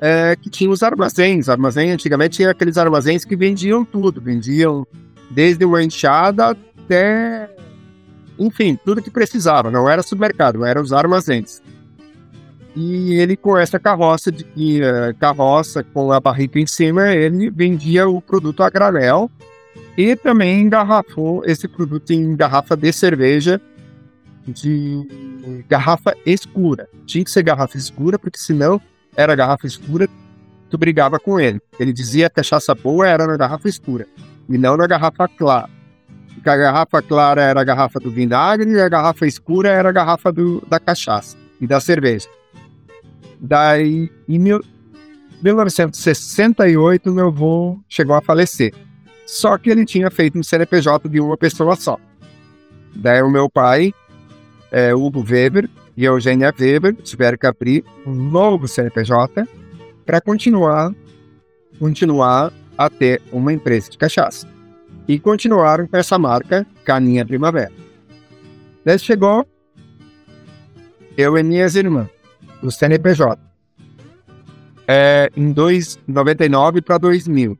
é, 0.00 0.34
que 0.34 0.48
tinha 0.48 0.70
os 0.70 0.82
armazéns. 0.82 1.48
Armazém, 1.48 1.90
antigamente, 1.90 2.36
tinha 2.36 2.50
aqueles 2.50 2.78
armazéns 2.78 3.24
que 3.24 3.36
vendiam 3.36 3.84
tudo. 3.84 4.20
Vendiam 4.20 4.86
desde 5.30 5.64
uma 5.64 5.82
enxada 5.82 6.50
até... 6.50 7.50
Enfim, 8.38 8.78
tudo 8.82 9.02
que 9.02 9.10
precisava. 9.10 9.70
Não 9.70 9.88
era 9.88 10.02
supermercado, 10.02 10.64
eram 10.64 10.80
os 10.80 10.92
armazéns. 10.92 11.60
E 12.74 13.14
ele, 13.14 13.36
com 13.36 13.58
essa 13.58 13.78
carroça, 13.78 14.32
de, 14.32 14.80
uh, 14.80 15.14
carroça 15.18 15.84
com 15.84 16.10
a 16.10 16.20
barrica 16.20 16.58
em 16.58 16.66
cima, 16.66 17.12
ele 17.12 17.50
vendia 17.50 18.08
o 18.08 18.22
produto 18.22 18.62
a 18.62 18.70
granel 18.70 19.30
e 19.96 20.16
também 20.16 20.62
engarrafou 20.62 21.42
esse 21.44 21.68
produto 21.68 22.10
em 22.12 22.34
garrafa 22.34 22.76
de 22.76 22.92
cerveja 22.92 23.60
de 24.46 25.06
garrafa 25.68 26.16
escura. 26.24 26.88
Tinha 27.04 27.24
que 27.24 27.30
ser 27.30 27.42
garrafa 27.42 27.76
escura, 27.76 28.18
porque 28.18 28.38
senão 28.38 28.80
era 29.16 29.34
garrafa 29.34 29.66
escura, 29.66 30.08
tu 30.68 30.78
brigava 30.78 31.18
com 31.18 31.38
ele. 31.38 31.60
Ele 31.78 31.92
dizia 31.92 32.28
que 32.28 32.40
a 32.40 32.42
cachaça 32.42 32.74
boa 32.74 33.06
era 33.06 33.26
na 33.26 33.36
garrafa 33.36 33.68
escura 33.68 34.06
e 34.48 34.56
não 34.56 34.76
na 34.76 34.86
garrafa 34.86 35.28
clara. 35.28 35.68
Porque 36.34 36.48
a 36.48 36.56
garrafa 36.56 37.02
clara 37.02 37.42
era 37.42 37.60
a 37.60 37.64
garrafa 37.64 38.00
do 38.00 38.10
vinagre 38.10 38.70
e 38.70 38.80
a 38.80 38.88
garrafa 38.88 39.26
escura 39.26 39.68
era 39.68 39.88
a 39.88 39.92
garrafa 39.92 40.32
do, 40.32 40.64
da 40.68 40.80
cachaça 40.80 41.36
e 41.60 41.66
da 41.66 41.80
cerveja. 41.80 42.28
Daí, 43.38 44.10
em 44.28 44.38
mil, 44.38 44.60
1968, 45.42 47.12
meu 47.12 47.28
avô 47.28 47.78
chegou 47.88 48.14
a 48.14 48.22
falecer. 48.22 48.72
Só 49.26 49.56
que 49.56 49.70
ele 49.70 49.84
tinha 49.84 50.10
feito 50.10 50.38
um 50.38 50.42
CNPJ 50.42 51.08
de 51.08 51.20
uma 51.20 51.36
pessoa 51.36 51.76
só. 51.76 51.98
Daí 52.94 53.22
o 53.22 53.30
meu 53.30 53.48
pai, 53.48 53.94
é, 54.70 54.94
Hugo 54.94 55.24
Weber, 55.28 55.68
e 56.00 56.06
Eugênia 56.06 56.50
Weber 56.58 56.94
tiveram 56.94 57.36
que 57.36 57.46
abrir 57.46 57.84
um 58.06 58.14
novo 58.14 58.66
CNPJ 58.66 59.46
para 60.06 60.18
continuar, 60.18 60.94
continuar 61.78 62.50
a 62.78 62.88
ter 62.88 63.20
uma 63.30 63.52
empresa 63.52 63.90
de 63.90 63.98
cachaça. 63.98 64.48
E 65.06 65.18
continuaram 65.18 65.86
com 65.86 65.94
essa 65.98 66.18
marca 66.18 66.66
Caninha 66.86 67.26
Primavera. 67.26 67.70
Daí 68.82 68.98
chegou 68.98 69.46
eu 71.18 71.36
e 71.36 71.42
minhas 71.42 71.74
irmãs, 71.74 72.08
do 72.62 72.70
CNPJ, 72.70 73.38
é, 74.88 75.30
em 75.36 75.54
99 76.08 76.80
para 76.80 76.96
2000. 76.96 77.58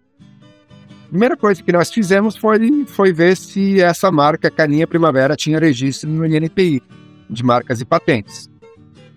Primeira 1.11 1.37
coisa 1.37 1.62
que 1.62 1.73
nós 1.73 1.90
fizemos 1.92 2.37
foi, 2.37 2.87
foi 2.87 3.12
ver 3.12 3.37
se 3.37 3.82
essa 3.82 4.11
marca 4.11 4.50
Caninha 4.50 4.87
Primavera 4.87 5.37
tinha 5.37 5.59
registro 5.59 6.09
no 6.09 6.25
INPI 6.25 6.82
de 7.31 7.45
marcas 7.45 7.81
e 7.81 7.85
patentes. 7.85 8.51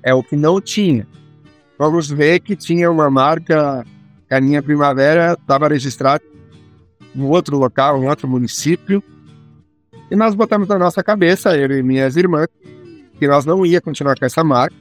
É 0.01 0.13
o 0.13 0.24
que 0.24 0.36
não 0.36 0.62
tinha. 0.62 1.08
Vamos 1.77 2.10
ver 2.10 2.39
que 2.39 2.55
tinha 2.55 2.89
uma 2.89 3.10
marca 3.10 3.86
Caninha 4.29 4.62
Primavera, 4.62 5.34
estava 5.34 5.67
registrada 5.67 6.24
em 7.15 7.22
outro 7.24 7.58
local, 7.58 8.01
em 8.01 8.08
outro 8.08 8.27
município. 8.27 9.03
E 10.10 10.15
nós 10.15 10.36
botamos 10.36 10.67
na 10.67 10.77
nossa 10.77 11.03
cabeça, 11.03 11.55
eu 11.58 11.72
e 11.77 11.84
minhas 11.84 12.15
irmãs, 12.15 12.48
que 13.17 13.27
nós 13.27 13.46
não 13.46 13.65
ia 13.65 13.82
continuar 13.82 14.17
com 14.17 14.25
essa 14.25 14.43
marca, 14.43 14.75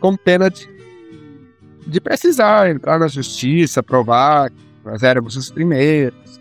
com 0.00 0.16
pena 0.16 0.50
de, 0.50 0.68
de 1.86 2.00
precisar 2.00 2.70
entrar 2.70 2.98
na 2.98 3.08
justiça, 3.08 3.82
provar 3.82 4.50
que 4.50 4.56
nós 4.84 5.02
éramos 5.02 5.36
os 5.36 5.50
primeiros. 5.50 6.40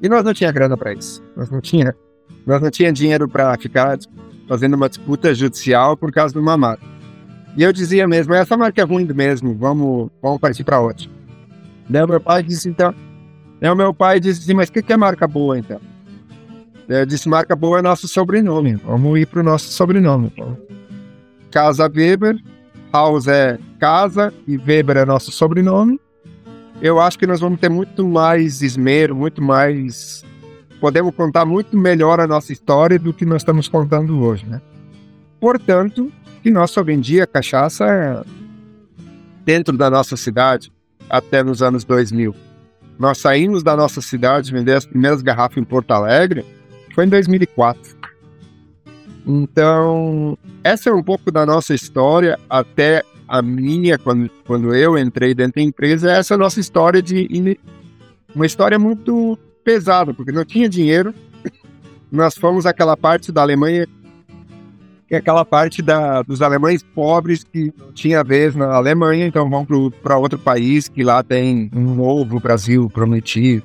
E 0.00 0.08
nós 0.08 0.24
não 0.24 0.34
tinha 0.34 0.52
grana 0.52 0.76
para 0.76 0.92
isso. 0.92 1.22
Nós 1.36 1.50
não 1.50 1.60
tinha, 1.60 1.94
nós 2.46 2.60
não 2.60 2.70
tinha 2.70 2.92
dinheiro 2.92 3.28
para 3.28 3.56
ficar 3.56 3.98
fazendo 4.48 4.74
uma 4.74 4.88
disputa 4.88 5.34
judicial 5.34 5.96
por 5.96 6.10
causa 6.10 6.32
de 6.32 6.40
uma 6.40 6.56
marca. 6.56 6.84
E 7.56 7.62
eu 7.62 7.72
dizia 7.72 8.08
mesmo, 8.08 8.34
essa 8.34 8.56
marca 8.56 8.80
é 8.80 8.84
ruim 8.84 9.04
mesmo, 9.04 9.54
vamos, 9.54 10.10
vamos 10.22 10.40
partir 10.40 10.64
para 10.64 10.80
outra. 10.80 11.06
Daí 11.88 12.06
meu 12.06 12.20
pai 12.20 12.42
disse, 12.42 12.68
então... 12.68 12.94
Daí 13.60 13.70
o 13.70 13.76
meu 13.76 13.92
pai 13.92 14.20
disse 14.20 14.40
assim, 14.40 14.54
mas 14.54 14.68
o 14.68 14.72
que, 14.72 14.82
que 14.82 14.92
é 14.92 14.96
marca 14.96 15.26
boa, 15.26 15.58
então? 15.58 15.80
Eu 16.88 17.04
disse, 17.04 17.28
marca 17.28 17.54
boa 17.54 17.80
é 17.80 17.82
nosso 17.82 18.08
sobrenome, 18.08 18.76
vamos 18.76 19.18
ir 19.18 19.26
para 19.26 19.40
o 19.40 19.42
nosso 19.42 19.70
sobrenome. 19.70 20.32
Então. 20.32 20.56
Casa 21.50 21.90
Weber, 21.94 22.38
House 22.92 23.26
é 23.26 23.58
casa 23.78 24.32
e 24.46 24.56
Weber 24.56 24.96
é 24.96 25.04
nosso 25.04 25.30
sobrenome. 25.30 26.00
eu 26.80 27.00
acho 27.00 27.18
que 27.18 27.26
nós 27.26 27.40
vamos 27.40 27.60
ter 27.60 27.68
muito 27.68 28.06
mais 28.06 28.62
esmero, 28.62 29.14
muito 29.14 29.42
mais. 29.42 30.24
Podemos 30.80 31.14
contar 31.14 31.44
muito 31.44 31.76
melhor 31.76 32.20
a 32.20 32.26
nossa 32.26 32.52
história 32.52 32.98
do 32.98 33.12
que 33.12 33.24
nós 33.24 33.42
estamos 33.42 33.68
contando 33.68 34.20
hoje, 34.20 34.46
né? 34.46 34.60
Portanto, 35.40 36.12
que 36.42 36.50
nós 36.50 36.70
só 36.70 36.82
vendia 36.82 37.26
cachaça 37.26 38.24
dentro 39.44 39.76
da 39.76 39.90
nossa 39.90 40.16
cidade 40.16 40.72
até 41.08 41.42
nos 41.42 41.62
anos 41.62 41.84
2000. 41.84 42.34
Nós 42.98 43.18
saímos 43.18 43.62
da 43.62 43.76
nossa 43.76 44.00
cidade 44.00 44.52
vender 44.52 44.74
as 44.74 44.84
primeiras 44.84 45.22
garrafas 45.22 45.58
em 45.58 45.64
Porto 45.64 45.92
Alegre 45.92 46.44
foi 46.94 47.06
em 47.06 47.08
2004. 47.08 47.96
Então, 49.24 50.36
essa 50.64 50.90
é 50.90 50.92
um 50.92 51.02
pouco 51.02 51.30
da 51.30 51.46
nossa 51.46 51.74
história 51.74 52.38
até 52.50 53.04
a 53.28 53.40
minha, 53.42 53.98
quando, 53.98 54.28
quando 54.46 54.74
eu 54.74 54.98
entrei 54.98 55.34
dentro 55.34 55.56
da 55.56 55.62
empresa, 55.62 56.10
essa 56.10 56.34
é 56.34 56.36
a 56.36 56.38
nossa 56.38 56.58
história 56.58 57.00
de. 57.00 57.58
Uma 58.34 58.46
história 58.46 58.78
muito 58.78 59.38
pesada, 59.68 60.14
porque 60.14 60.32
não 60.32 60.46
tinha 60.46 60.66
dinheiro. 60.66 61.14
Nós 62.10 62.34
fomos 62.34 62.64
aquela 62.64 62.96
parte 62.96 63.30
da 63.30 63.42
Alemanha, 63.42 63.86
que 65.06 65.14
é 65.14 65.18
aquela 65.18 65.44
parte 65.44 65.82
da, 65.82 66.22
dos 66.22 66.40
alemães 66.40 66.82
pobres 66.82 67.44
que 67.44 67.70
não 67.76 67.92
tinha 67.92 68.24
vez 68.24 68.56
na 68.56 68.74
Alemanha, 68.74 69.26
então 69.26 69.50
vão 69.50 69.66
para 70.02 70.16
outro 70.16 70.38
país 70.38 70.88
que 70.88 71.04
lá 71.04 71.22
tem 71.22 71.70
um 71.74 71.94
novo 71.94 72.40
Brasil 72.40 72.88
prometido, 72.88 73.62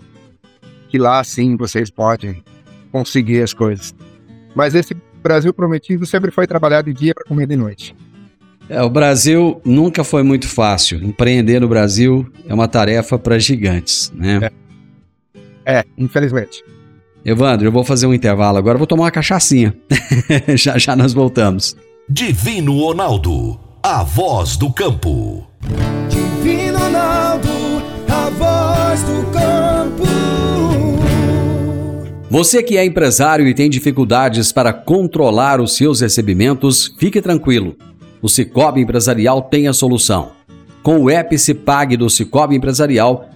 que 0.89 0.97
lá 0.97 1.23
sim 1.23 1.55
vocês 1.55 1.89
podem 1.89 2.43
conseguir 2.91 3.41
as 3.41 3.53
coisas. 3.53 3.95
Mas 4.53 4.75
esse 4.75 4.93
Brasil 5.23 5.53
prometido 5.53 6.05
sempre 6.05 6.31
foi 6.31 6.45
trabalhar 6.45 6.81
de 6.81 6.93
dia 6.93 7.15
para 7.15 7.23
comer 7.23 7.47
de 7.47 7.55
noite. 7.55 7.95
É, 8.67 8.81
o 8.81 8.89
Brasil 8.89 9.61
nunca 9.63 10.03
foi 10.03 10.21
muito 10.21 10.49
fácil. 10.49 11.01
Empreender 11.01 11.61
no 11.61 11.67
Brasil 11.69 12.29
é 12.45 12.53
uma 12.53 12.67
tarefa 12.67 13.17
para 13.17 13.39
gigantes, 13.39 14.11
né? 14.13 14.39
É. 14.43 14.62
é, 15.65 15.83
infelizmente. 15.97 16.63
Evandro, 17.25 17.67
eu 17.67 17.71
vou 17.71 17.83
fazer 17.83 18.05
um 18.05 18.13
intervalo 18.13 18.57
agora, 18.57 18.77
vou 18.77 18.87
tomar 18.87 19.03
uma 19.03 19.11
cachaçinha. 19.11 19.75
já 20.55 20.77
já 20.77 20.95
nós 20.95 21.13
voltamos. 21.13 21.75
Divino 22.09 22.77
Ronaldo, 22.79 23.59
a 23.81 24.03
voz 24.03 24.57
do 24.57 24.71
campo. 24.71 25.47
Divino 26.09 26.77
Ronaldo, 26.79 27.49
a 28.09 28.29
voz 28.29 29.03
do 29.03 29.31
campo. 29.31 30.03
Você 32.29 32.63
que 32.63 32.77
é 32.77 32.85
empresário 32.85 33.47
e 33.47 33.53
tem 33.53 33.69
dificuldades 33.69 34.51
para 34.51 34.73
controlar 34.73 35.61
os 35.61 35.77
seus 35.77 36.01
recebimentos, 36.01 36.93
fique 36.97 37.21
tranquilo 37.21 37.77
o 38.23 38.29
Cicobi 38.29 38.79
Empresarial 38.79 39.41
tem 39.41 39.67
a 39.67 39.73
solução. 39.73 40.31
Com 40.81 40.99
o 40.99 41.09
Epicipag 41.11 41.97
do 41.97 42.09
Cicobi 42.09 42.55
Empresarial, 42.55 43.29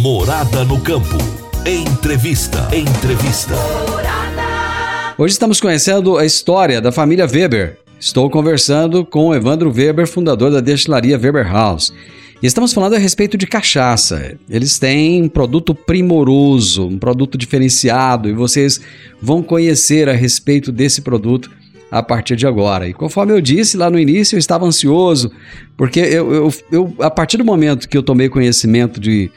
Morada 0.00 0.64
no 0.64 0.80
campo. 0.80 1.18
Entrevista. 1.66 2.74
Entrevista. 2.74 3.52
Hoje 5.18 5.32
estamos 5.32 5.60
conhecendo 5.60 6.16
a 6.16 6.24
história 6.24 6.80
da 6.80 6.90
família 6.90 7.26
Weber. 7.30 7.76
Estou 7.98 8.30
conversando 8.30 9.04
com 9.04 9.34
Evandro 9.34 9.70
Weber, 9.70 10.06
fundador 10.06 10.50
da 10.50 10.60
destilaria 10.60 11.18
Weber 11.18 11.46
House. 11.46 11.92
E 12.42 12.46
estamos 12.46 12.72
falando 12.72 12.94
a 12.94 12.98
respeito 12.98 13.36
de 13.36 13.46
cachaça. 13.46 14.38
Eles 14.48 14.78
têm 14.78 15.24
um 15.24 15.28
produto 15.28 15.74
primoroso, 15.74 16.86
um 16.86 16.98
produto 16.98 17.36
diferenciado, 17.36 18.30
e 18.30 18.32
vocês 18.32 18.80
vão 19.20 19.42
conhecer 19.42 20.08
a 20.08 20.14
respeito 20.14 20.72
desse 20.72 21.02
produto 21.02 21.50
a 21.90 22.02
partir 22.02 22.36
de 22.36 22.46
agora. 22.46 22.88
E 22.88 22.94
conforme 22.94 23.34
eu 23.34 23.40
disse 23.42 23.76
lá 23.76 23.90
no 23.90 23.98
início, 23.98 24.36
eu 24.36 24.38
estava 24.38 24.64
ansioso, 24.64 25.30
porque 25.76 26.00
eu, 26.00 26.32
eu, 26.32 26.54
eu 26.72 26.94
a 27.00 27.10
partir 27.10 27.36
do 27.36 27.44
momento 27.44 27.86
que 27.86 27.98
eu 27.98 28.02
tomei 28.02 28.30
conhecimento 28.30 28.98
de, 28.98 29.30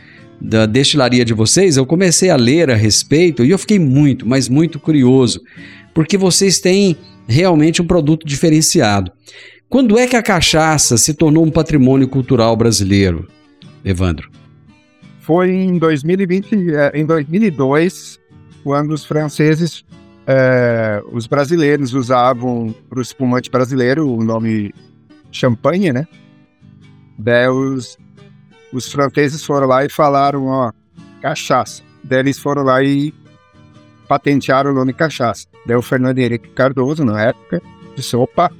da 0.43 0.65
destilaria 0.65 1.23
de 1.23 1.33
vocês, 1.33 1.77
eu 1.77 1.85
comecei 1.85 2.29
a 2.29 2.35
ler 2.35 2.69
a 2.69 2.75
respeito 2.75 3.45
e 3.45 3.51
eu 3.51 3.57
fiquei 3.57 3.79
muito, 3.79 4.27
mas 4.27 4.49
muito 4.49 4.77
curioso, 4.77 5.41
porque 5.93 6.17
vocês 6.17 6.59
têm 6.59 6.97
realmente 7.25 7.81
um 7.81 7.87
produto 7.87 8.27
diferenciado. 8.27 9.09
Quando 9.69 9.97
é 9.97 10.05
que 10.05 10.17
a 10.17 10.21
cachaça 10.21 10.97
se 10.97 11.13
tornou 11.13 11.45
um 11.45 11.49
patrimônio 11.49 12.09
cultural 12.09 12.57
brasileiro, 12.57 13.27
Evandro? 13.85 14.29
Foi 15.21 15.49
em 15.49 15.77
2020, 15.77 16.75
é, 16.75 16.91
em 16.93 17.05
2002, 17.05 18.19
quando 18.63 18.91
os 18.91 19.05
franceses 19.05 19.85
é, 20.27 21.01
os 21.11 21.27
brasileiros 21.27 21.93
usavam 21.93 22.73
para 22.89 22.99
o 22.99 23.01
espumante 23.01 23.49
brasileiro 23.49 24.09
o 24.09 24.23
nome 24.23 24.73
champanhe, 25.31 25.91
né? 25.91 26.07
Daí 27.17 27.47
os, 27.49 27.97
os 28.73 28.91
franceses 28.91 29.45
foram 29.45 29.67
lá 29.67 29.85
e 29.85 29.89
falaram, 29.89 30.47
ó, 30.47 30.71
cachaça. 31.21 31.83
Daí 32.03 32.19
eles 32.19 32.39
foram 32.39 32.63
lá 32.63 32.83
e 32.83 33.13
patentearam 34.07 34.71
o 34.71 34.73
nome 34.73 34.91
cachaça. 34.91 35.47
Daí 35.65 35.75
o 35.75 35.81
Fernando 35.81 36.19
Henrique 36.19 36.49
Cardoso, 36.49 37.05
na 37.05 37.21
época, 37.21 37.61
disse, 37.95 38.15
opa, 38.15 38.51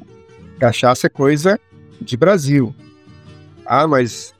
cachaça 0.60 1.08
é 1.08 1.10
coisa 1.10 1.60
de 1.99 2.15
Brasil. 2.15 2.73
Ah, 3.65 3.88
mas 3.88 4.34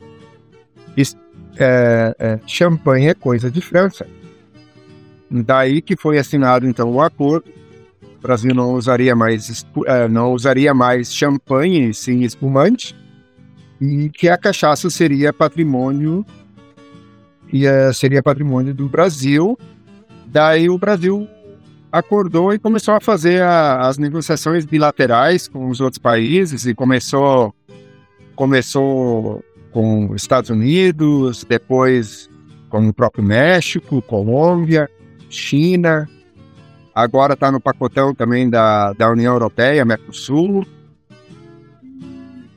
é, 1.58 2.16
é, 2.18 2.40
champanhe 2.48 3.08
é 3.08 3.14
coisa 3.14 3.50
de 3.50 3.62
França. 3.62 4.08
Daí 5.30 5.82
que 5.82 5.96
foi 5.96 6.18
assinado 6.18 6.68
então 6.68 6.92
o 6.92 7.02
acordo. 7.02 7.50
O 8.18 8.22
Brasil 8.22 8.54
não 8.54 8.74
usaria 8.74 9.16
mais 9.16 9.66
uh, 9.76 10.08
não 10.10 10.32
usaria 10.32 10.74
mais 10.74 11.14
champanhe, 11.14 11.94
sim 11.94 12.22
espumante, 12.22 12.96
e 13.84 14.10
que 14.10 14.30
a 14.30 14.38
cachaça 14.38 14.90
seria 14.90 15.34
patrimônio 15.34 16.26
e 17.52 17.68
uh, 17.68 17.94
seria 17.94 18.24
patrimônio 18.24 18.74
do 18.74 18.88
Brasil. 18.88 19.58
Daí 20.26 20.70
o 20.70 20.78
Brasil 20.78 21.28
acordou 21.92 22.54
e 22.54 22.60
começou 22.60 22.94
a 22.94 23.02
fazer 23.02 23.42
a, 23.42 23.82
as 23.82 23.98
negociações 23.98 24.66
bilaterais 24.66 25.50
com 25.50 25.68
os 25.68 25.82
outros 25.82 26.00
países 26.00 26.66
e 26.66 26.74
começou 26.74 27.54
começou 28.36 29.44
com 29.72 30.10
os 30.10 30.22
Estados 30.22 30.50
Unidos, 30.50 31.44
depois 31.44 32.30
com 32.70 32.88
o 32.88 32.94
próprio 32.94 33.24
México, 33.24 34.02
Colômbia, 34.02 34.90
China, 35.30 36.10
agora 36.96 37.34
está 37.34 37.52
no 37.52 37.60
pacotão 37.60 38.16
também 38.16 38.50
da, 38.50 38.94
da 38.94 39.12
União 39.12 39.34
Europeia, 39.34 39.86
Mercosul. 39.86 40.66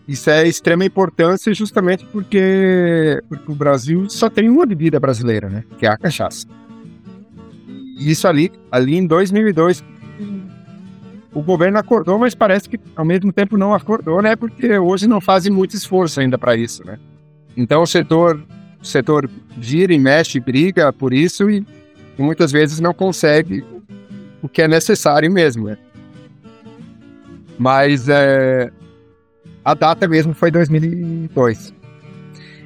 Isso 0.07 0.31
é 0.31 0.47
extrema 0.47 0.85
importância 0.85 1.53
justamente 1.53 2.05
porque, 2.07 3.23
porque 3.29 3.51
o 3.51 3.55
Brasil 3.55 4.09
só 4.09 4.31
tem 4.31 4.49
uma 4.49 4.65
bebida 4.65 5.01
brasileira, 5.01 5.49
né? 5.49 5.65
Que 5.79 5.87
é 5.87 5.89
a 5.89 5.97
cachaça. 5.97 6.47
Isso 7.99 8.29
ali, 8.29 8.53
ali 8.71 8.97
em 8.97 9.07
2002, 9.07 9.83
o 11.35 11.43
governo 11.43 11.79
acordou, 11.79 12.19
mas 12.19 12.35
parece 12.35 12.69
que 12.69 12.79
ao 12.95 13.05
mesmo 13.05 13.33
tempo 13.33 13.57
não 13.57 13.75
acordou, 13.75 14.23
né? 14.23 14.37
Porque 14.37 14.79
hoje 14.79 15.09
não 15.09 15.21
fazem 15.21 15.53
muito 15.53 15.75
esforço 15.75 16.21
ainda 16.21 16.39
para 16.39 16.57
isso, 16.57 16.87
né? 16.87 16.99
Então 17.57 17.83
o 17.83 17.87
setor, 17.87 18.41
o 18.81 18.85
setor 18.85 19.29
gira 19.61 19.93
e 19.93 19.99
mexe, 19.99 20.39
briga 20.39 20.93
por 20.93 21.13
isso 21.13 21.51
e 21.51 21.67
e 22.19 22.23
muitas 22.23 22.51
vezes 22.51 22.81
não 22.81 22.95
consegue 22.95 23.65
o 24.43 24.49
que 24.49 24.63
é 24.63 24.69
necessário 24.69 25.31
mesmo. 25.31 25.67
Né? 25.67 25.79
Mas 27.59 28.09
é, 28.09 28.71
a 29.67 29.75
data 29.75 30.07
mesmo 30.07 30.33
foi 30.33 30.49
2002. 30.49 31.75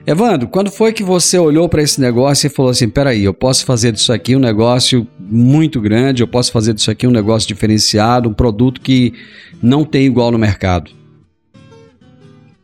Evandro, 0.06 0.46
quando 0.48 0.70
foi 0.70 0.92
que 0.92 1.02
você 1.02 1.38
olhou 1.38 1.66
para 1.66 1.80
esse 1.80 1.98
negócio 1.98 2.46
e 2.46 2.50
falou 2.50 2.70
assim: 2.70 2.90
peraí, 2.90 3.24
eu 3.24 3.32
posso 3.32 3.64
fazer 3.64 3.92
disso 3.92 4.12
aqui 4.12 4.36
um 4.36 4.38
negócio 4.38 5.08
muito 5.18 5.80
grande, 5.80 6.22
eu 6.22 6.28
posso 6.28 6.52
fazer 6.52 6.74
disso 6.74 6.90
aqui 6.90 7.06
um 7.06 7.10
negócio 7.10 7.48
diferenciado, 7.48 8.28
um 8.28 8.34
produto 8.34 8.82
que 8.82 9.14
não 9.62 9.82
tem 9.82 10.04
igual 10.04 10.30
no 10.30 10.38
mercado? 10.38 10.90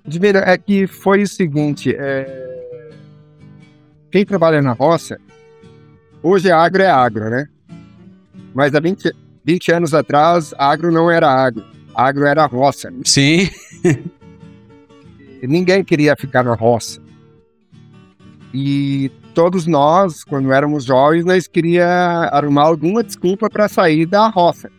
Admira, 0.07 0.41
é 0.47 0.59
que 0.59 0.87
foi 0.87 1.23
o 1.23 1.27
seguinte: 1.27 1.95
é... 1.97 2.61
quem 4.13 4.25
trabalha 4.27 4.61
na 4.61 4.73
roça 4.73 5.19
Hoje 6.23 6.51
agro 6.51 6.83
é 6.83 6.91
agro, 6.91 7.31
né? 7.31 7.49
Mas 8.53 8.75
há 8.75 8.81
20, 8.81 9.15
20 9.45 9.73
anos 9.73 9.95
atrás, 9.95 10.53
agro 10.59 10.93
não 10.93 11.11
era 11.11 11.31
agro. 11.31 11.65
Agro 11.95 12.27
era 12.27 12.45
roça. 12.45 12.91
Né? 12.91 13.01
Sim. 13.05 13.49
Ninguém 15.43 15.85
queria 15.85 16.17
ficar 16.17 16.43
na 16.43 16.55
roça. 16.55 17.01
E 18.53 19.11
todos 19.35 19.67
nós, 19.67 20.25
quando 20.25 20.53
éramos 20.53 20.85
jovens, 20.85 21.25
nós 21.25 21.47
queria 21.47 21.87
arrumar 22.33 22.63
alguma 22.63 23.05
desculpa 23.05 23.51
para 23.51 23.69
sair 23.69 24.07
da 24.07 24.29
roça. 24.29 24.71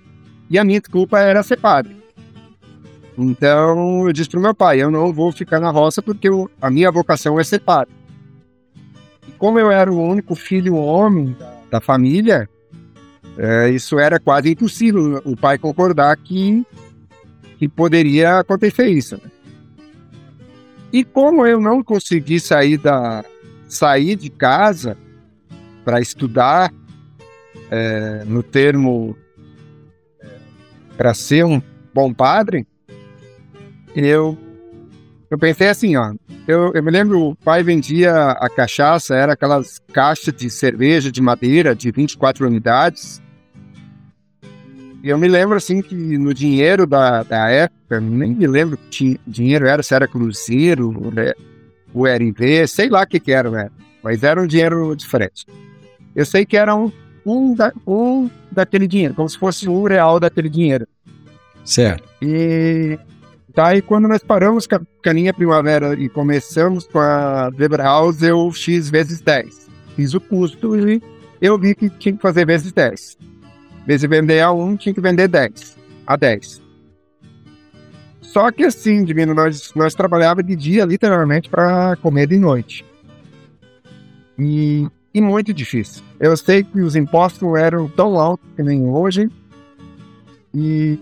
E 0.49 0.57
a 0.57 0.63
minha 0.63 0.79
desculpa 0.79 1.19
era 1.19 1.43
ser 1.43 1.57
padre. 1.57 1.95
Então 3.17 4.07
eu 4.07 4.13
disse 4.13 4.29
para 4.29 4.39
meu 4.39 4.55
pai: 4.55 4.81
eu 4.81 4.91
não 4.91 5.11
vou 5.11 5.31
ficar 5.31 5.59
na 5.59 5.71
roça 5.71 6.01
porque 6.01 6.29
eu, 6.29 6.49
a 6.61 6.69
minha 6.69 6.91
vocação 6.91 7.39
é 7.39 7.43
ser 7.43 7.59
padre. 7.59 7.93
E 9.27 9.31
como 9.33 9.59
eu 9.59 9.71
era 9.71 9.91
o 9.91 10.01
único 10.01 10.35
filho 10.35 10.75
homem 10.75 11.35
da, 11.37 11.53
da 11.71 11.81
família, 11.81 12.47
é, 13.37 13.69
isso 13.69 13.99
era 13.99 14.19
quase 14.19 14.51
impossível 14.51 15.21
o 15.25 15.35
pai 15.35 15.57
concordar 15.57 16.15
que, 16.17 16.65
que 17.57 17.67
poderia 17.67 18.39
acontecer 18.39 18.87
isso. 18.87 19.15
Né? 19.15 19.36
E 20.91 21.03
como 21.03 21.45
eu 21.45 21.59
não 21.59 21.83
consegui 21.83 22.39
sair, 22.39 22.77
da, 22.77 23.23
sair 23.67 24.15
de 24.15 24.29
casa 24.29 24.97
para 25.83 25.99
estudar 25.99 26.73
é, 27.69 28.23
no 28.25 28.41
termo 28.41 29.15
é, 30.21 30.27
para 30.97 31.13
ser 31.13 31.45
um 31.45 31.61
bom 31.93 32.13
padre, 32.13 32.65
eu, 33.95 34.37
eu 35.29 35.37
pensei 35.37 35.67
assim, 35.67 35.95
ó. 35.95 36.13
Eu, 36.47 36.71
eu 36.73 36.81
me 36.81 36.91
lembro, 36.91 37.21
o 37.21 37.35
pai 37.35 37.61
vendia 37.61 38.13
a 38.31 38.49
cachaça, 38.49 39.15
era 39.15 39.33
aquelas 39.33 39.79
caixas 39.91 40.33
de 40.33 40.49
cerveja 40.49 41.11
de 41.11 41.21
madeira 41.21 41.75
de 41.75 41.91
24 41.91 42.47
unidades. 42.47 43.21
Eu 45.09 45.17
me 45.17 45.27
lembro, 45.27 45.57
assim, 45.57 45.81
que 45.81 45.95
no 45.95 46.33
dinheiro 46.33 46.85
da, 46.85 47.23
da 47.23 47.49
época, 47.49 47.99
nem 47.99 48.35
me 48.35 48.47
lembro 48.47 48.77
que 48.91 49.19
dinheiro 49.25 49.67
era, 49.67 49.81
se 49.81 49.93
era 49.93 50.07
Cruzeiro, 50.07 50.93
o 51.93 52.05
RV, 52.05 52.67
sei 52.67 52.89
lá 52.89 53.03
o 53.03 53.07
que 53.07 53.19
que 53.19 53.31
era, 53.31 53.49
né? 53.49 53.69
Mas 54.03 54.23
era 54.23 54.41
um 54.41 54.47
dinheiro 54.47 54.95
diferente. 54.95 55.45
Eu 56.15 56.25
sei 56.25 56.45
que 56.45 56.57
era 56.57 56.75
um, 56.75 56.91
um, 57.25 57.53
da, 57.53 57.71
um 57.85 58.29
daquele 58.51 58.87
dinheiro, 58.87 59.13
como 59.13 59.29
se 59.29 59.37
fosse 59.37 59.67
um 59.67 59.83
real 59.83 60.19
daquele 60.19 60.49
dinheiro. 60.49 60.87
Certo. 61.63 62.07
E 62.21 62.97
e 63.75 63.81
quando 63.81 64.07
nós 64.07 64.23
paramos 64.23 64.67
com 64.67 64.75
a 64.75 64.81
Caninha 65.01 65.33
Primavera 65.33 65.95
e 65.95 66.07
começamos 66.07 66.85
com 66.85 66.99
a 66.99 67.49
Weber 67.57 67.81
House, 67.81 68.21
eu 68.21 68.51
X 68.53 68.87
vezes 68.87 69.19
10. 69.19 69.67
Fiz 69.95 70.13
o 70.13 70.21
custo 70.21 70.77
e 70.77 71.01
eu 71.41 71.57
vi 71.57 71.73
que 71.73 71.89
tinha 71.89 72.13
que 72.13 72.21
fazer 72.21 72.45
vezes 72.45 72.71
10. 72.71 73.17
Vezes 73.87 74.09
vender 74.09 74.41
a 74.41 74.51
1, 74.51 74.75
tinha 74.75 74.93
que 74.93 74.99
vender 74.99 75.29
10. 75.29 75.77
A 76.05 76.17
10. 76.17 76.61
Só 78.21 78.51
que 78.51 78.65
assim, 78.65 79.05
Divino, 79.05 79.33
nós, 79.33 79.71
nós 79.73 79.95
trabalhávamos 79.95 80.45
de 80.45 80.57
dia 80.57 80.83
literalmente 80.83 81.49
para 81.49 81.95
comer 81.95 82.27
de 82.27 82.37
noite. 82.37 82.85
E, 84.37 84.85
e 85.13 85.21
muito 85.21 85.53
difícil. 85.53 86.03
Eu 86.19 86.35
sei 86.35 86.65
que 86.65 86.81
os 86.81 86.97
impostos 86.97 87.47
eram 87.55 87.87
tão 87.87 88.19
altos 88.19 88.45
que 88.57 88.61
nem 88.61 88.85
hoje. 88.85 89.31
E 90.53 90.99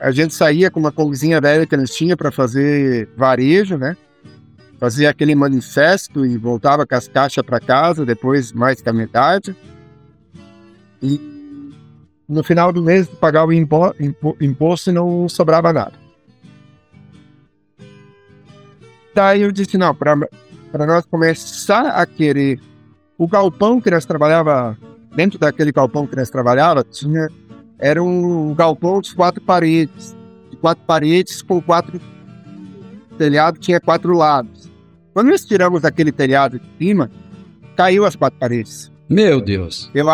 a 0.00 0.10
gente 0.10 0.34
saía 0.34 0.70
com 0.70 0.80
uma 0.80 0.90
cozinha 0.90 1.38
velha 1.42 1.66
que 1.66 1.74
eles 1.74 1.94
tinham 1.94 2.16
para 2.16 2.32
fazer 2.32 3.06
varejo, 3.18 3.76
né? 3.76 3.98
Fazia 4.78 5.10
aquele 5.10 5.34
manifesto 5.34 6.24
e 6.24 6.38
voltava 6.38 6.86
com 6.86 6.94
as 6.94 7.06
caixas 7.06 7.44
para 7.44 7.60
casa, 7.60 8.06
depois 8.06 8.50
mais 8.50 8.80
que 8.80 8.88
a 8.88 8.92
metade. 8.94 9.54
E 11.02 11.37
no 12.28 12.44
final 12.44 12.72
do 12.72 12.82
mês 12.82 13.08
pagava 13.08 13.46
o 13.46 13.52
impo 13.52 13.94
impo 13.98 14.36
imposto 14.40 14.90
e 14.90 14.92
não 14.92 15.28
sobrava 15.28 15.72
nada. 15.72 15.94
Daí 19.14 19.42
eu 19.42 19.50
disse, 19.50 19.78
não, 19.78 19.94
para 19.94 20.16
nós 20.86 21.04
começar 21.06 21.88
a 21.88 22.06
querer... 22.06 22.60
O 23.16 23.26
galpão 23.26 23.80
que 23.80 23.90
nós 23.90 24.04
trabalhava, 24.04 24.78
dentro 25.16 25.40
daquele 25.40 25.72
galpão 25.72 26.06
que 26.06 26.14
nós 26.14 26.30
trabalhava, 26.30 26.84
tinha 26.84 27.28
era 27.78 28.02
um 28.02 28.54
galpão 28.54 29.00
de 29.00 29.14
quatro 29.14 29.40
paredes. 29.40 30.16
De 30.50 30.56
quatro 30.56 30.84
paredes 30.84 31.42
com 31.42 31.60
quatro. 31.60 32.00
Telhado 33.16 33.58
tinha 33.58 33.80
quatro 33.80 34.16
lados. 34.16 34.70
Quando 35.12 35.30
nós 35.30 35.44
tiramos 35.44 35.84
aquele 35.84 36.12
telhado 36.12 36.60
de 36.60 36.66
cima, 36.78 37.10
caiu 37.74 38.04
as 38.04 38.14
quatro 38.14 38.38
paredes. 38.38 38.92
Meu 39.08 39.40
Deus. 39.40 39.90
Eu, 39.92 40.06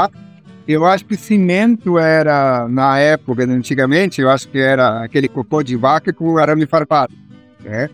eu 0.66 0.86
acho 0.86 1.04
que 1.04 1.16
cimento 1.16 1.98
era, 1.98 2.66
na 2.68 2.98
época, 2.98 3.44
antigamente, 3.44 4.20
eu 4.20 4.30
acho 4.30 4.48
que 4.48 4.58
era 4.58 5.04
aquele 5.04 5.28
cocô 5.28 5.62
de 5.62 5.76
vaca 5.76 6.12
com 6.12 6.38
arame 6.38 6.66
farpado. 6.66 7.14
Né? 7.62 7.90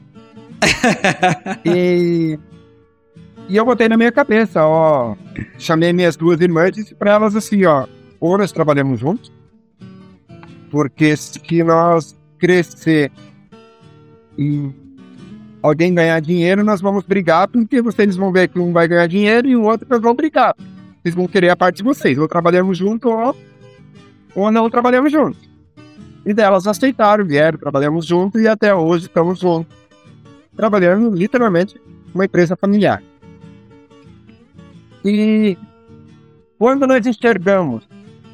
e, 1.65 2.39
e 3.49 3.57
eu 3.57 3.65
botei 3.65 3.89
na 3.89 3.97
minha 3.97 4.13
cabeça, 4.13 4.65
ó. 4.65 5.17
Chamei 5.59 5.93
minhas 5.93 6.17
duas 6.17 6.41
irmãs 6.41 6.69
e 6.69 6.83
disse 6.83 6.95
para 6.95 7.13
elas 7.13 7.35
assim, 7.35 7.65
ó. 7.65 7.87
Ou 8.21 8.39
nós 8.39 8.53
trabalhamos 8.53 9.01
juntos, 9.01 9.33
porque 10.71 11.17
se 11.17 11.41
nós 11.65 12.17
crescer 12.39 13.11
e 14.39 14.71
alguém 15.63 15.95
ganhar 15.95 16.21
dinheiro, 16.21 16.63
nós 16.63 16.81
vamos 16.81 17.05
brigar, 17.05 17.49
porque 17.49 17.83
vocês 17.83 18.17
vão 18.17 18.31
ver 18.31 18.49
que 18.49 18.59
um 18.59 18.73
vai 18.73 18.87
ganhar 18.87 19.07
dinheiro 19.07 19.49
e 19.49 19.57
o 19.57 19.63
outro 19.63 19.87
nós 19.91 20.01
vamos 20.01 20.17
brigar. 20.17 20.55
Vocês 21.03 21.15
vão 21.15 21.27
querer 21.27 21.51
a 21.51 21.57
parte 21.57 21.77
de 21.77 21.83
vocês, 21.83 22.19
ou 22.19 22.29
trabalhamos 22.29 22.77
junto 22.77 23.09
ou, 23.09 23.37
ou 24.35 24.51
não 24.51 24.69
trabalhamos 24.69 25.11
juntos. 25.11 25.49
E 26.25 26.35
delas 26.35 26.67
aceitaram, 26.67 27.25
vieram, 27.25 27.59
trabalhamos 27.59 28.05
juntos 28.05 28.41
e 28.41 28.47
até 28.47 28.75
hoje 28.75 29.07
estamos 29.07 29.39
juntos. 29.39 29.75
Trabalhando 30.55 31.15
literalmente 31.15 31.81
uma 32.15 32.27
empresa 32.27 32.57
familiar. 32.57 33.03
E 35.05 35.57
quando 36.59 36.87
nós 36.87 37.07
enxergamos 37.07 37.89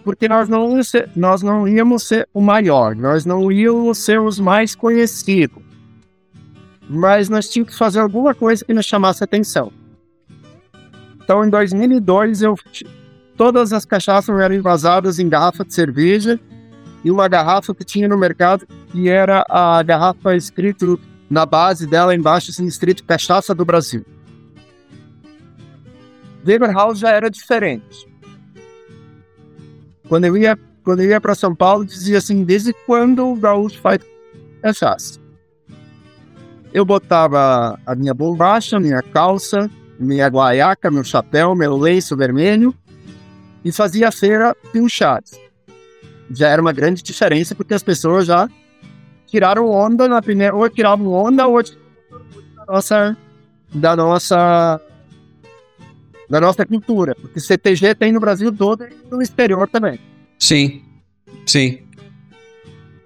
porque 0.07 0.29
nós 0.29 0.49
não, 0.49 0.81
nós 1.17 1.43
não 1.43 1.67
íamos 1.67 2.05
ser 2.05 2.29
o 2.33 2.41
maior, 2.41 2.95
nós 2.95 3.25
não 3.25 3.51
íamos 3.51 3.99
ser 3.99 4.21
os 4.21 4.39
mais 4.39 4.73
conhecidos. 4.73 5.61
Mas 6.89 7.29
nós 7.29 7.49
tínhamos 7.49 7.73
que 7.73 7.79
fazer 7.79 7.99
alguma 7.99 8.33
coisa 8.33 8.65
que 8.65 8.73
nos 8.73 8.87
chamasse 8.87 9.25
atenção. 9.25 9.73
Então, 11.27 11.45
em 11.45 11.51
2002, 11.51 12.43
eu, 12.43 12.55
todas 13.37 13.73
as 13.73 13.85
cachaças 13.85 14.39
eram 14.39 14.55
envasadas 14.55 15.19
em 15.19 15.29
garrafa 15.29 15.65
de 15.65 15.75
cerveja 15.75 16.39
e 17.03 17.11
uma 17.11 17.27
garrafa 17.27 17.75
que 17.75 17.83
tinha 17.83 18.07
no 18.07 18.17
mercado, 18.17 18.65
que 18.93 19.09
era 19.09 19.45
a 19.51 19.83
garrafa 19.83 20.37
escrito 20.37 21.01
na 21.29 21.45
base 21.45 21.85
dela, 21.85 22.15
embaixo, 22.15 22.53
assim, 22.53 22.65
escrito 22.65 23.03
Cachaça 23.03 23.53
do 23.53 23.65
Brasil. 23.65 24.07
Weber 26.47 26.71
House 26.71 27.01
já 27.01 27.11
era 27.11 27.29
diferente. 27.29 28.07
Quando 30.09 30.27
eu 30.27 30.37
ia, 30.37 30.57
quando 30.85 31.01
eu 31.01 31.11
ia 31.11 31.21
para 31.21 31.35
São 31.35 31.57
Paulo, 31.57 31.85
dizia 31.85 32.19
assim: 32.19 32.45
desde 32.45 32.73
quando 32.73 33.27
o 33.27 33.35
gaúcho 33.35 33.81
faz 33.81 33.99
cachaça? 34.63 35.19
Eu 36.73 36.85
botava 36.85 37.81
a 37.85 37.95
minha 37.97 38.15
bombacha, 38.15 38.79
minha 38.79 39.03
calça, 39.03 39.69
minha 39.99 40.29
guaiaca, 40.29 40.91
meu 40.91 41.05
chapéu, 41.05 41.55
meu 41.55 41.77
lenço 41.77 42.17
vermelho 42.17 42.75
e 43.65 43.73
fazia 43.73 44.09
a 44.09 44.13
feira 44.13 44.55
pinchados. 44.73 45.33
Já 46.31 46.49
era 46.49 46.63
uma 46.63 46.73
grande 46.73 47.03
diferença 47.03 47.55
porque 47.55 47.75
as 47.75 47.83
pessoas 47.83 48.27
já 48.27 48.49
tiraram 49.27 49.69
onda 49.69 50.09
na 50.09 50.23
primeira, 50.23 50.55
ou 50.55 50.69
tiravam 50.69 51.13
onda 51.13 51.47
ou 51.47 51.63
da 51.63 52.67
nossa, 52.67 53.17
da 53.75 53.97
nossa 53.97 54.81
da 56.29 56.41
nossa 56.41 56.67
cultura. 56.67 57.15
Porque 57.15 57.41
CTG 57.41 57.95
tem 57.95 58.13
no 58.13 58.21
Brasil 58.21 58.53
todo 58.53 58.85
e 58.85 58.95
no 59.11 59.23
exterior 59.23 59.69
também. 59.69 59.99
Sim, 60.39 60.83
sim. 61.47 61.81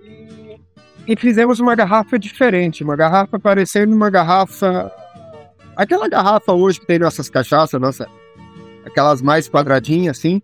E, 0.03 0.61
e 1.07 1.17
fizemos 1.17 1.61
uma 1.61 1.75
garrafa 1.75 2.19
diferente, 2.19 2.83
uma 2.85 2.97
garrafa 2.97 3.39
parecendo 3.39 3.95
uma 3.95 4.11
garrafa. 4.11 4.93
Aquela 5.77 6.09
garrafa 6.09 6.53
hoje 6.53 6.81
que 6.81 6.87
tem 6.87 6.99
nossas 6.99 7.31
cachaças, 7.31 7.81
nossa, 7.81 8.09
aquelas 8.85 9.23
mais 9.23 9.49
quadradinhas 9.49 10.19
assim. 10.19 10.43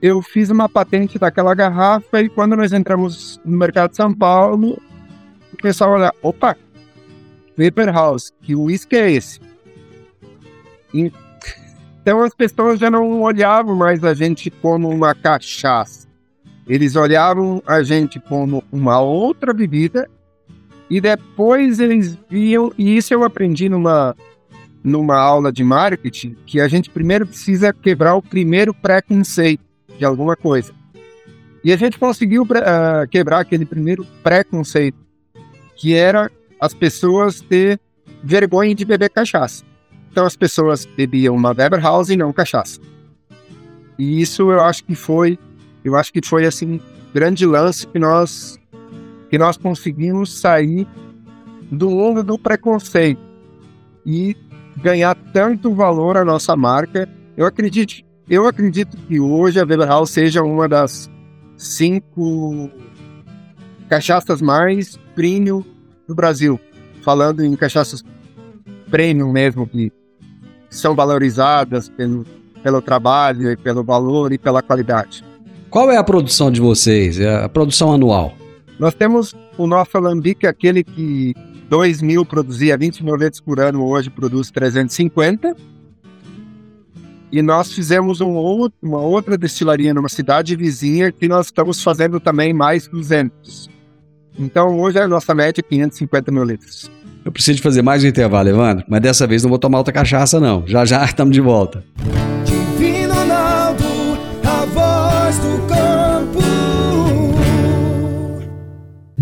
Eu 0.00 0.20
fiz 0.20 0.50
uma 0.50 0.68
patente 0.68 1.18
daquela 1.18 1.54
garrafa 1.54 2.20
e 2.20 2.28
quando 2.28 2.56
nós 2.56 2.72
entramos 2.72 3.40
no 3.44 3.56
mercado 3.56 3.90
de 3.90 3.96
São 3.96 4.12
Paulo, 4.12 4.80
o 5.52 5.56
pessoal 5.56 5.92
olha, 5.92 6.12
opa, 6.22 6.56
Paper 7.56 7.92
House, 7.92 8.32
que 8.42 8.54
uísque 8.54 8.96
é 8.96 9.10
esse? 9.10 9.40
Então 10.92 12.22
as 12.22 12.34
pessoas 12.34 12.78
já 12.78 12.90
não 12.90 13.22
olhavam 13.22 13.74
mais 13.74 14.04
a 14.04 14.12
gente 14.14 14.50
como 14.50 14.88
uma 14.88 15.14
cachaça. 15.14 16.06
Eles 16.66 16.96
olhavam 16.96 17.62
a 17.66 17.82
gente 17.82 18.20
como 18.20 18.62
uma 18.70 19.00
outra 19.00 19.54
bebida 19.54 20.08
e 20.88 21.00
depois 21.00 21.80
eles 21.80 22.16
viam, 22.28 22.72
e 22.78 22.96
isso 22.96 23.12
eu 23.12 23.24
aprendi 23.24 23.68
numa, 23.68 24.16
numa 24.82 25.16
aula 25.16 25.52
de 25.52 25.64
marketing, 25.64 26.36
que 26.46 26.60
a 26.60 26.68
gente 26.68 26.90
primeiro 26.90 27.26
precisa 27.26 27.72
quebrar 27.72 28.14
o 28.14 28.22
primeiro 28.22 28.72
preconceito 28.72 29.64
de 29.98 30.04
alguma 30.04 30.36
coisa. 30.36 30.72
E 31.64 31.72
a 31.72 31.76
gente 31.76 31.98
conseguiu 31.98 32.42
uh, 32.42 33.08
quebrar 33.10 33.40
aquele 33.40 33.66
primeiro 33.66 34.06
preconceito, 34.22 34.98
que 35.74 35.94
era 35.94 36.30
as 36.60 36.72
pessoas 36.72 37.40
ter 37.40 37.80
vergonha 38.22 38.74
de 38.74 38.84
beber 38.84 39.10
cachaça. 39.10 39.64
então 40.10 40.24
as 40.24 40.36
pessoas 40.36 40.86
bebiam 40.86 41.34
uma 41.34 41.50
Weber 41.50 41.80
House 41.80 42.08
e 42.08 42.16
não 42.16 42.32
cachaça. 42.32 42.80
E 43.98 44.20
isso 44.20 44.50
eu 44.50 44.60
acho 44.60 44.84
que 44.84 44.94
foi, 44.94 45.38
eu 45.84 45.96
acho 45.96 46.12
que 46.12 46.24
foi 46.24 46.46
assim 46.46 46.80
grande 47.12 47.44
lance 47.46 47.86
que 47.86 47.98
nós 47.98 48.58
que 49.36 49.38
nós 49.38 49.58
conseguimos 49.58 50.40
sair 50.40 50.86
do 51.70 51.90
mundo 51.90 52.24
do 52.24 52.38
preconceito 52.38 53.20
e 54.04 54.34
ganhar 54.78 55.14
tanto 55.30 55.74
valor 55.74 56.16
à 56.16 56.24
nossa 56.24 56.56
marca. 56.56 57.06
Eu 57.36 57.44
acredito, 57.44 58.02
eu 58.30 58.46
acredito 58.46 58.96
que 58.96 59.20
hoje 59.20 59.60
a 59.60 59.62
Weber 59.62 59.86
House 59.86 60.08
seja 60.08 60.42
uma 60.42 60.66
das 60.66 61.10
cinco 61.54 62.70
cachaças 63.90 64.40
mais 64.40 64.98
premium 65.14 65.62
do 66.08 66.14
Brasil. 66.14 66.58
Falando 67.02 67.44
em 67.44 67.54
cachaças 67.54 68.02
premium 68.90 69.30
mesmo, 69.30 69.66
que 69.66 69.92
são 70.70 70.94
valorizadas 70.94 71.90
pelo, 71.90 72.24
pelo 72.62 72.80
trabalho 72.80 73.52
e 73.52 73.56
pelo 73.58 73.84
valor 73.84 74.32
e 74.32 74.38
pela 74.38 74.62
qualidade. 74.62 75.22
Qual 75.68 75.90
é 75.90 75.98
a 75.98 76.04
produção 76.04 76.50
de 76.50 76.58
vocês? 76.58 77.20
É 77.20 77.44
a 77.44 77.50
produção 77.50 77.92
anual? 77.92 78.32
Nós 78.78 78.94
temos 78.94 79.34
o 79.56 79.66
nosso 79.66 79.96
alambique, 79.96 80.46
aquele 80.46 80.84
que 80.84 81.34
2 81.68 82.02
mil 82.02 82.24
produzia 82.24 82.76
20 82.76 83.04
mil 83.04 83.16
litros 83.16 83.40
por 83.40 83.58
ano, 83.58 83.84
hoje 83.84 84.10
produz 84.10 84.50
350. 84.50 85.56
E 87.32 87.42
nós 87.42 87.72
fizemos 87.72 88.20
um 88.20 88.34
outro, 88.34 88.78
uma 88.82 89.00
outra 89.00 89.36
destilaria 89.36 89.92
numa 89.92 90.08
cidade 90.08 90.54
vizinha 90.54 91.10
que 91.10 91.26
nós 91.26 91.46
estamos 91.46 91.82
fazendo 91.82 92.20
também 92.20 92.52
mais 92.52 92.86
200. 92.86 93.68
Então 94.38 94.78
hoje 94.78 94.98
a 94.98 95.08
nossa 95.08 95.34
média 95.34 95.60
é 95.60 95.62
550 95.62 96.30
mil 96.30 96.44
litros. 96.44 96.90
Eu 97.24 97.32
preciso 97.32 97.56
de 97.56 97.62
fazer 97.62 97.82
mais 97.82 98.04
um 98.04 98.06
intervalo, 98.06 98.48
Evandro, 98.48 98.84
mas 98.88 99.00
dessa 99.00 99.26
vez 99.26 99.42
não 99.42 99.50
vou 99.50 99.58
tomar 99.58 99.78
outra 99.78 99.92
cachaça, 99.92 100.38
não. 100.38 100.64
Já 100.66 100.84
já 100.84 101.02
estamos 101.04 101.34
de 101.34 101.40
volta. 101.40 101.82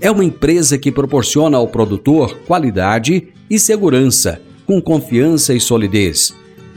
É 0.00 0.10
uma 0.10 0.24
empresa 0.24 0.76
que 0.76 0.90
proporciona 0.90 1.56
ao 1.56 1.68
produtor 1.68 2.38
qualidade 2.46 3.28
e 3.48 3.58
segurança, 3.58 4.40
com 4.66 4.80
confiança 4.80 5.54
e 5.54 5.60
solidez. 5.60 6.34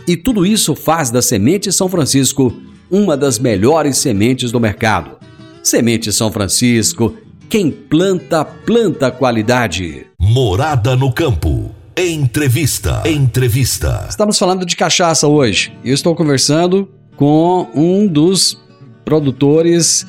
E 0.08 0.16
tudo 0.16 0.46
isso 0.46 0.76
faz 0.76 1.10
da 1.10 1.22
Semente 1.22 1.72
São 1.72 1.90
Francisco 1.90 2.54
uma 2.90 3.18
das 3.18 3.40
melhores 3.40 3.98
sementes 3.98 4.52
do 4.52 4.60
mercado. 4.60 5.18
Semente 5.62 6.14
São 6.14 6.32
Francisco, 6.32 7.14
quem 7.50 7.72
planta, 7.72 8.46
planta 8.46 9.12
qualidade. 9.12 10.06
Morada 10.20 10.96
no 10.96 11.12
campo. 11.12 11.72
Entrevista. 11.98 13.02
Entrevista. 13.06 14.06
Estamos 14.10 14.38
falando 14.38 14.66
de 14.66 14.76
cachaça 14.76 15.28
hoje. 15.28 15.74
Eu 15.84 15.94
estou 15.94 16.16
conversando 16.16 16.88
com 17.16 17.68
um 17.74 18.08
dos 18.08 18.62
produtores 19.04 20.06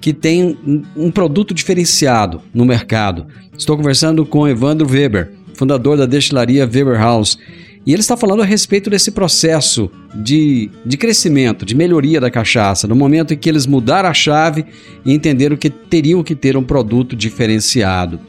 que 0.00 0.12
tem 0.12 0.56
um 0.96 1.10
produto 1.10 1.52
diferenciado 1.52 2.40
no 2.54 2.64
mercado. 2.64 3.26
Estou 3.56 3.76
conversando 3.76 4.24
com 4.24 4.46
Evandro 4.46 4.88
Weber, 4.88 5.32
fundador 5.54 5.96
da 5.96 6.06
destilaria 6.06 6.64
Weber 6.64 6.98
House. 6.98 7.38
E 7.84 7.92
ele 7.92 8.00
está 8.00 8.16
falando 8.16 8.42
a 8.42 8.44
respeito 8.44 8.90
desse 8.90 9.10
processo 9.10 9.90
de, 10.14 10.70
de 10.84 10.96
crescimento, 10.96 11.64
de 11.64 11.74
melhoria 11.74 12.20
da 12.20 12.30
cachaça, 12.30 12.86
no 12.86 12.94
momento 12.94 13.32
em 13.32 13.36
que 13.36 13.48
eles 13.48 13.66
mudaram 13.66 14.08
a 14.08 14.14
chave 14.14 14.66
e 15.04 15.12
entenderam 15.12 15.56
que 15.56 15.70
teriam 15.70 16.22
que 16.22 16.34
ter 16.34 16.56
um 16.56 16.62
produto 16.62 17.16
diferenciado. 17.16 18.20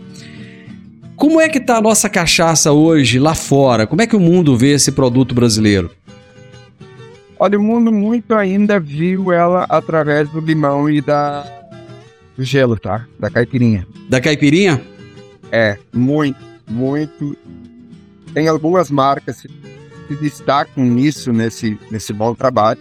Como 1.15 1.41
é 1.41 1.49
que 1.49 1.57
está 1.57 1.77
a 1.77 1.81
nossa 1.81 2.07
cachaça 2.07 2.71
hoje 2.71 3.19
lá 3.19 3.35
fora? 3.35 3.85
Como 3.85 4.01
é 4.01 4.07
que 4.07 4.15
o 4.15 4.19
mundo 4.19 4.55
vê 4.55 4.71
esse 4.71 4.93
produto 4.93 5.35
brasileiro? 5.35 5.91
Olha, 7.37 7.59
o 7.59 7.61
mundo 7.61 7.91
muito 7.91 8.33
ainda 8.33 8.79
viu 8.79 9.31
ela 9.31 9.65
através 9.69 10.29
do 10.29 10.39
limão 10.39 10.89
e 10.89 11.01
da 11.01 11.58
do 12.39 12.45
gelo, 12.45 12.79
tá? 12.79 13.05
Da 13.19 13.29
caipirinha. 13.29 13.85
Da 14.07 14.21
caipirinha? 14.21 14.81
É, 15.51 15.77
muito, 15.93 16.39
muito. 16.69 17.37
Tem 18.33 18.47
algumas 18.47 18.89
marcas 18.89 19.45
que 20.07 20.15
destacam 20.15 20.85
nisso, 20.85 21.33
nesse, 21.33 21.77
nesse 21.91 22.13
bom 22.13 22.33
trabalho. 22.33 22.79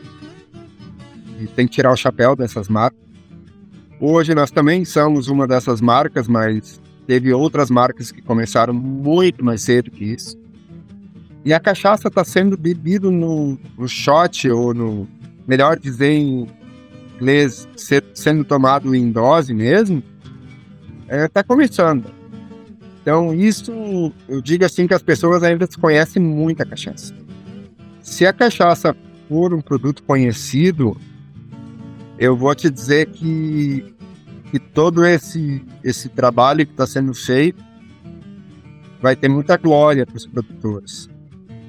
E 1.41 1.49
tem 1.49 1.67
que 1.67 1.75
tirar 1.75 1.91
o 1.93 1.97
chapéu 1.97 2.37
dessas 2.37 2.69
marcas. 2.69 3.01
Hoje 4.01 4.33
nós 4.33 4.53
também 4.53 4.85
somos 4.85 5.27
uma 5.27 5.45
dessas 5.45 5.81
marcas, 5.81 6.29
mas 6.29 6.81
teve 7.05 7.33
outras 7.33 7.69
marcas 7.69 8.13
que 8.13 8.23
começaram 8.23 8.73
muito 8.73 9.45
mais 9.45 9.63
cedo 9.63 9.91
que 9.91 10.05
isso. 10.05 10.39
E 11.45 11.53
a 11.53 11.59
cachaça 11.59 12.07
está 12.07 12.23
sendo 12.23 12.57
bebido 12.57 13.11
no, 13.11 13.59
no 13.77 13.89
shot, 13.89 14.49
ou 14.51 14.73
no, 14.73 15.09
melhor 15.49 15.81
dizer, 15.81 16.13
em 16.13 16.47
inglês 17.19 17.69
sendo 18.15 18.45
tomado 18.45 18.95
em 18.95 19.11
dose 19.11 19.53
mesmo, 19.53 20.03
está 21.03 21.17
é, 21.17 21.29
tá 21.29 21.43
começando. 21.43 22.07
Então, 23.03 23.35
isso, 23.35 24.13
eu 24.29 24.41
digo 24.41 24.65
assim 24.65 24.87
que 24.87 24.95
as 24.95 25.03
pessoas 25.03 25.43
ainda 25.43 25.67
desconhecem 25.67 26.23
muito 26.23 26.63
a 26.63 26.67
cachaça. 26.67 27.15
Se 28.03 28.27
a 28.27 28.33
cachaça 28.33 28.95
for 29.29 29.53
um 29.53 29.61
produto 29.61 30.03
conhecido, 30.03 30.97
eu 32.19 32.37
vou 32.37 32.55
te 32.55 32.69
dizer 32.69 33.07
que, 33.07 33.95
que 34.51 34.59
todo 34.59 35.05
esse, 35.07 35.65
esse 35.83 36.09
trabalho 36.09 36.67
que 36.67 36.73
está 36.73 36.87
sendo 36.87 37.15
feito 37.15 37.63
vai 39.01 39.17
ter 39.17 39.29
muita 39.29 39.57
glória 39.57 40.05
para 40.05 40.17
os 40.17 40.27
produtores. 40.27 41.09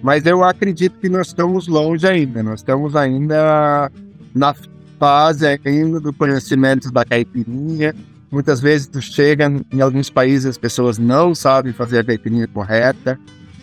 Mas 0.02 0.26
eu 0.26 0.44
acredito 0.44 0.98
que 1.00 1.10
nós 1.10 1.28
estamos 1.28 1.68
longe 1.68 2.08
ainda, 2.08 2.42
nós 2.42 2.62
estamos 2.62 2.96
ainda 2.96 3.92
na 4.34 4.54
fase 5.00 5.46
ainda 5.48 6.00
do 6.00 6.14
conhecimento 6.14 6.92
da 6.92 7.06
caipirinha. 7.06 7.96
Muitas 8.30 8.60
vezes 8.60 8.88
tu 8.88 9.02
chega 9.02 9.52
em 9.72 9.82
alguns 9.82 10.10
países 10.10 10.46
as 10.46 10.58
pessoas 10.58 10.98
não 10.98 11.34
sabem 11.34 11.74
fazer 11.74 12.00
a 12.00 12.04
caipirinha 12.04 12.48
correta. 12.48 13.20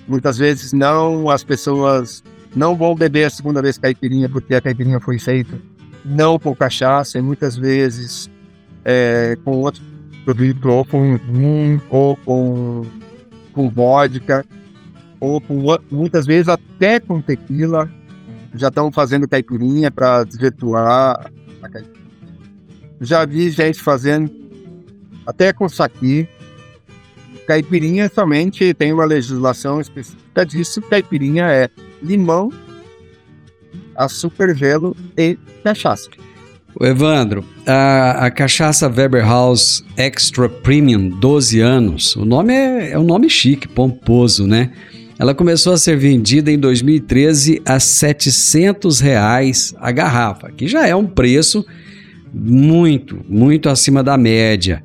Muitas 0.09 0.39
vezes 0.39 0.73
não 0.73 1.31
as 1.31 1.45
pessoas 1.45 2.25
não 2.55 2.75
vão 2.75 2.95
beber 2.95 3.25
a 3.25 3.31
segunda 3.31 3.61
vez 3.61 3.77
caipirinha 3.79 4.29
porque 4.29 4.55
a 4.55 4.61
caipirinha 4.61 4.99
foi 4.99 5.19
feita 5.19 5.57
não 6.07 6.39
com 6.39 6.55
cachaça 6.55 7.19
e 7.19 7.23
muitas 7.23 7.57
vezes 7.57 8.31
é, 8.85 9.37
com 9.45 9.59
outro 9.59 9.83
produto 10.25 10.69
ou 10.69 10.85
com 10.85 11.17
rum 11.17 11.81
ou 11.91 12.17
com 12.17 12.87
com 13.53 13.71
vodka 13.71 14.45
ou 15.19 15.41
com, 15.41 15.65
muitas 15.91 16.27
vezes 16.27 16.49
até 16.49 17.01
com 17.01 17.21
tequila 17.21 17.91
já 18.57 18.69
estão 18.69 18.91
fazendo 18.91 19.29
caipirinha 19.29 19.91
para 19.91 20.25
desvirtuar 20.25 21.31
a 21.63 21.69
caipirinha. 21.69 22.07
Já 23.01 23.25
vi 23.25 23.51
gente 23.51 23.83
fazendo 23.83 24.31
até 25.27 25.53
com 25.53 25.69
saqui. 25.69 26.29
Caipirinha 27.47 28.11
somente 28.13 28.75
tem 28.75 28.93
uma 28.93 29.05
legislação 29.05 29.81
específica 29.81 30.45
disso. 30.45 30.83
Caipirinha 30.83 31.47
é 31.47 31.69
limão, 32.03 32.51
açúcar, 33.95 34.55
gelo 34.55 34.97
e 35.17 35.39
cachaça. 35.63 36.09
O 36.79 36.85
Evandro, 36.85 37.43
a, 37.67 38.27
a, 38.27 38.31
cachaça 38.31 38.87
Weber 38.87 39.25
House 39.25 39.83
Extra 39.97 40.47
Premium 40.47 41.09
12 41.09 41.59
anos, 41.61 42.15
o 42.17 42.25
nome 42.27 42.53
é, 42.53 42.91
é 42.91 42.99
um 42.99 43.05
nome 43.05 43.31
chique, 43.31 43.67
pomposo, 43.67 44.47
né? 44.47 44.71
Ela 45.19 45.35
começou 45.35 45.73
a 45.73 45.79
ser 45.79 45.97
vendida 45.97 46.51
em 46.51 46.59
2013 46.59 47.63
a 47.65 47.81
700 47.81 49.01
reais 49.01 49.75
a 49.79 49.91
garrafa, 49.91 50.51
que 50.51 50.69
já 50.69 50.87
é 50.87 50.95
um 50.95 51.07
preço 51.07 51.65
muito, 52.33 53.25
muito 53.27 53.69
acima 53.69 54.03
da 54.03 54.19
média. 54.19 54.83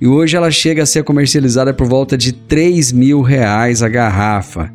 E 0.00 0.06
hoje 0.06 0.36
ela 0.36 0.50
chega 0.50 0.84
a 0.84 0.86
ser 0.86 1.02
comercializada 1.02 1.74
por 1.74 1.88
volta 1.88 2.16
de 2.16 2.32
3 2.32 2.92
mil 2.92 3.22
reais 3.22 3.82
a 3.82 3.88
garrafa. 3.88 4.72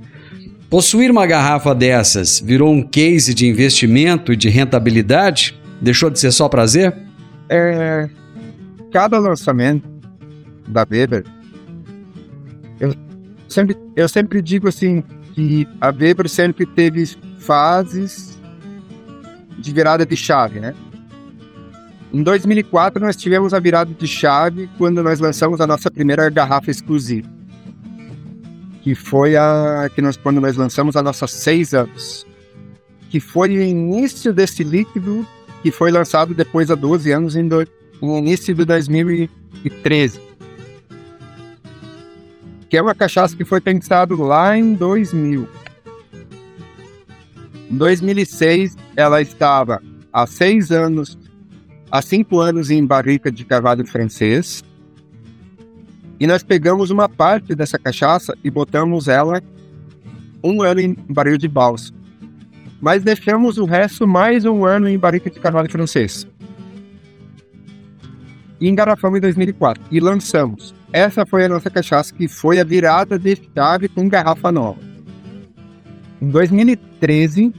Possuir 0.70 1.10
uma 1.10 1.26
garrafa 1.26 1.74
dessas 1.74 2.42
virou 2.42 2.74
um 2.74 2.84
case 2.84 3.34
de 3.34 3.48
investimento 3.48 4.34
e 4.34 4.36
de 4.36 4.50
rentabilidade? 4.50 5.58
Deixou 5.82 6.10
de 6.10 6.20
ser 6.20 6.32
só 6.32 6.50
prazer? 6.50 6.94
É, 7.50 8.10
cada 8.92 9.18
lançamento 9.20 9.88
da 10.68 10.86
Weber 10.90 11.24
eu 12.80 12.94
sempre, 13.48 13.78
eu 13.96 14.08
sempre 14.10 14.42
digo 14.42 14.68
assim 14.68 15.04
que 15.34 15.68
a 15.80 15.88
Weber 15.88 16.28
sempre 16.28 16.66
teve 16.66 17.06
fases 17.40 18.38
de 19.58 19.74
virada 19.74 20.06
de 20.06 20.16
chave, 20.16 20.60
né? 20.60 20.74
Em 22.14 22.24
2004, 22.24 23.04
nós 23.04 23.16
tivemos 23.16 23.54
a 23.54 23.60
virada 23.60 23.94
de 23.94 24.08
chave 24.08 24.70
quando 24.78 25.04
nós 25.04 25.20
lançamos 25.20 25.60
a 25.60 25.68
nossa 25.68 25.92
primeira 25.92 26.30
garrafa 26.30 26.72
exclusiva. 26.72 27.28
Que 28.82 28.96
foi 28.96 29.36
a 29.36 29.90
que 29.94 30.02
nós, 30.02 30.16
quando 30.16 30.40
nós 30.40 30.56
lançamos 30.56 30.96
a 30.96 31.04
nossa 31.04 31.28
seis 31.28 31.74
anos. 31.74 32.26
Que 33.10 33.20
foi 33.20 33.58
o 33.58 33.62
início 33.62 34.34
desse 34.34 34.64
líquido 34.64 35.28
que 35.62 35.72
foi 35.72 35.92
lançado 35.92 36.34
depois 36.34 36.72
há 36.72 36.76
12 36.76 37.12
anos, 37.12 37.36
em 37.36 37.48
do, 37.48 37.68
no 38.02 38.18
início 38.18 38.56
de 38.56 38.64
2013. 38.64 40.27
Que 42.70 42.78
é 42.78 42.82
uma 42.82 42.96
cachaça 42.96 43.36
que 43.36 43.46
foi 43.46 43.62
pensada 43.62 44.16
lá 44.16 44.58
em 44.58 44.74
2000. 44.74 45.48
Em 47.70 47.78
2006, 47.78 48.76
ela 48.96 49.22
estava 49.22 49.82
há 50.12 50.26
seis 50.26 50.72
anos 50.72 51.18
há 51.92 52.02
cinco 52.02 52.40
anos 52.40 52.70
em 52.70 52.86
barrica 52.86 53.32
de 53.32 53.46
carvalho 53.46 53.86
francês. 53.86 54.64
E 56.20 56.26
nós 56.26 56.44
pegamos 56.44 56.90
uma 56.90 57.08
parte 57.08 57.54
dessa 57.56 57.78
cachaça 57.78 58.36
e 58.44 58.50
botamos 58.50 59.08
ela 59.08 59.42
um 60.44 60.62
ano 60.62 60.80
em 60.80 60.96
barril 61.10 61.38
de 61.38 61.48
balsa. 61.48 61.94
Mas 62.82 63.04
deixamos 63.04 63.58
o 63.58 63.66
resto 63.66 64.08
mais 64.08 64.46
um 64.46 64.66
ano 64.66 64.88
em 64.88 64.98
barrica 64.98 65.30
de 65.30 65.40
carvalho 65.40 65.72
francês. 65.72 66.28
E 68.60 68.68
engarrafamos 68.68 69.18
em 69.18 69.22
2004 69.22 69.84
e 69.92 70.00
lançamos. 70.00 70.74
Essa 70.92 71.26
foi 71.26 71.46
a 71.46 71.50
nossa 71.50 71.70
cachaça 71.70 72.14
que 72.14 72.28
foi 72.28 72.60
a 72.60 72.64
virada 72.64 73.20
de 73.20 73.38
chave 73.54 73.88
com 73.88 74.08
garrafa 74.10 74.52
nova. 74.52 74.80
Em 76.22 76.30
2013, 76.30 77.54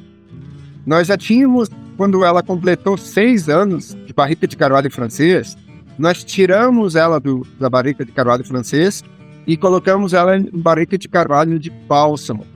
nós 0.85 1.07
já 1.07 1.17
tínhamos 1.17 1.69
quando 1.97 2.25
ela 2.25 2.43
completou 2.43 2.97
seis 2.97 3.49
anos 3.49 3.97
de 4.07 4.13
barrica 4.13 4.47
de 4.47 4.57
carvalho 4.57 4.91
francês, 4.91 5.57
nós 5.99 6.23
tiramos 6.23 6.95
ela 6.95 7.19
do, 7.19 7.45
da 7.59 7.69
barrica 7.69 8.05
de 8.05 8.13
carvalho 8.13 8.45
francês 8.45 9.03
e 9.47 9.57
colocamos 9.57 10.13
ela 10.13 10.37
em 10.37 10.49
barrica 10.53 10.97
de 10.97 11.09
carvalho 11.09 11.59
de 11.59 11.71
bálsamo. 11.71 12.47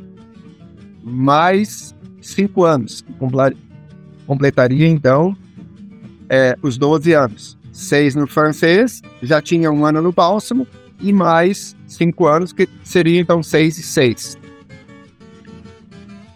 Mais 1.02 1.92
cinco 2.20 2.64
anos. 2.64 3.04
Completaria, 4.26 4.86
então, 4.86 5.36
é, 6.28 6.56
os 6.62 6.78
12 6.78 7.12
anos. 7.12 7.58
Seis 7.72 8.14
no 8.14 8.26
francês, 8.26 9.00
já 9.22 9.40
tinha 9.40 9.72
um 9.72 9.84
ano 9.86 10.02
no 10.02 10.12
bálsamo, 10.12 10.66
e 11.00 11.12
mais 11.12 11.74
cinco 11.86 12.26
anos, 12.26 12.52
que 12.52 12.68
seria 12.84 13.20
então 13.20 13.42
seis 13.42 13.78
e 13.78 13.82
seis. 13.82 14.38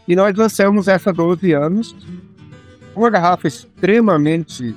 E 0.09 0.17
nós 0.17 0.35
lançamos 0.37 0.89
essa 0.89 1.13
12 1.13 1.53
anos 1.53 1.95
uma 2.95 3.11
garrafa 3.11 3.47
extremamente, 3.47 4.75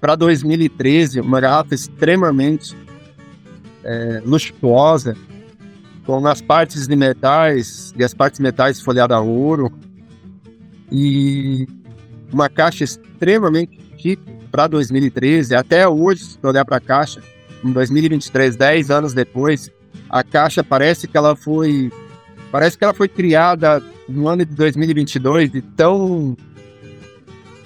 para 0.00 0.16
2013, 0.16 1.20
uma 1.20 1.40
garrafa 1.40 1.74
extremamente 1.74 2.76
é, 3.84 4.20
luxuosa, 4.24 5.16
com 6.04 6.26
as 6.26 6.40
partes 6.40 6.86
de 6.86 6.96
metais 6.96 7.94
e 7.96 8.02
as 8.02 8.12
partes 8.12 8.40
metais 8.40 8.80
folhadas 8.80 9.16
a 9.16 9.20
ouro, 9.20 9.72
e 10.90 11.68
uma 12.32 12.48
caixa 12.48 12.82
extremamente 12.82 13.78
chique 13.96 14.35
para 14.56 14.68
2013. 14.68 15.54
Até 15.54 15.86
hoje, 15.86 16.24
se 16.24 16.38
olhar 16.42 16.64
para 16.64 16.78
a 16.78 16.80
caixa, 16.80 17.20
em 17.62 17.70
2023, 17.70 18.56
10 18.56 18.90
anos 18.90 19.12
depois, 19.12 19.70
a 20.08 20.24
caixa 20.24 20.64
parece 20.64 21.06
que 21.06 21.14
ela 21.14 21.36
foi 21.36 21.92
parece 22.50 22.78
que 22.78 22.82
ela 22.82 22.94
foi 22.94 23.06
criada 23.06 23.82
no 24.08 24.26
ano 24.26 24.46
de 24.46 24.54
2022 24.54 25.50
de 25.50 25.60
tão 25.60 26.34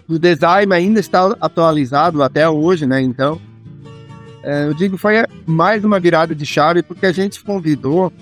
o 0.08 0.18
design 0.18 0.74
ainda 0.74 0.98
está 0.98 1.36
atualizado 1.40 2.24
até 2.24 2.48
hoje, 2.48 2.84
né? 2.86 3.00
Então, 3.00 3.40
é, 4.42 4.66
eu 4.66 4.74
digo 4.74 4.96
foi 4.96 5.14
mais 5.46 5.84
uma 5.84 6.00
virada 6.00 6.34
de 6.34 6.44
chave 6.44 6.82
porque 6.82 7.06
a 7.06 7.12
gente 7.12 7.40
convidou 7.44 8.12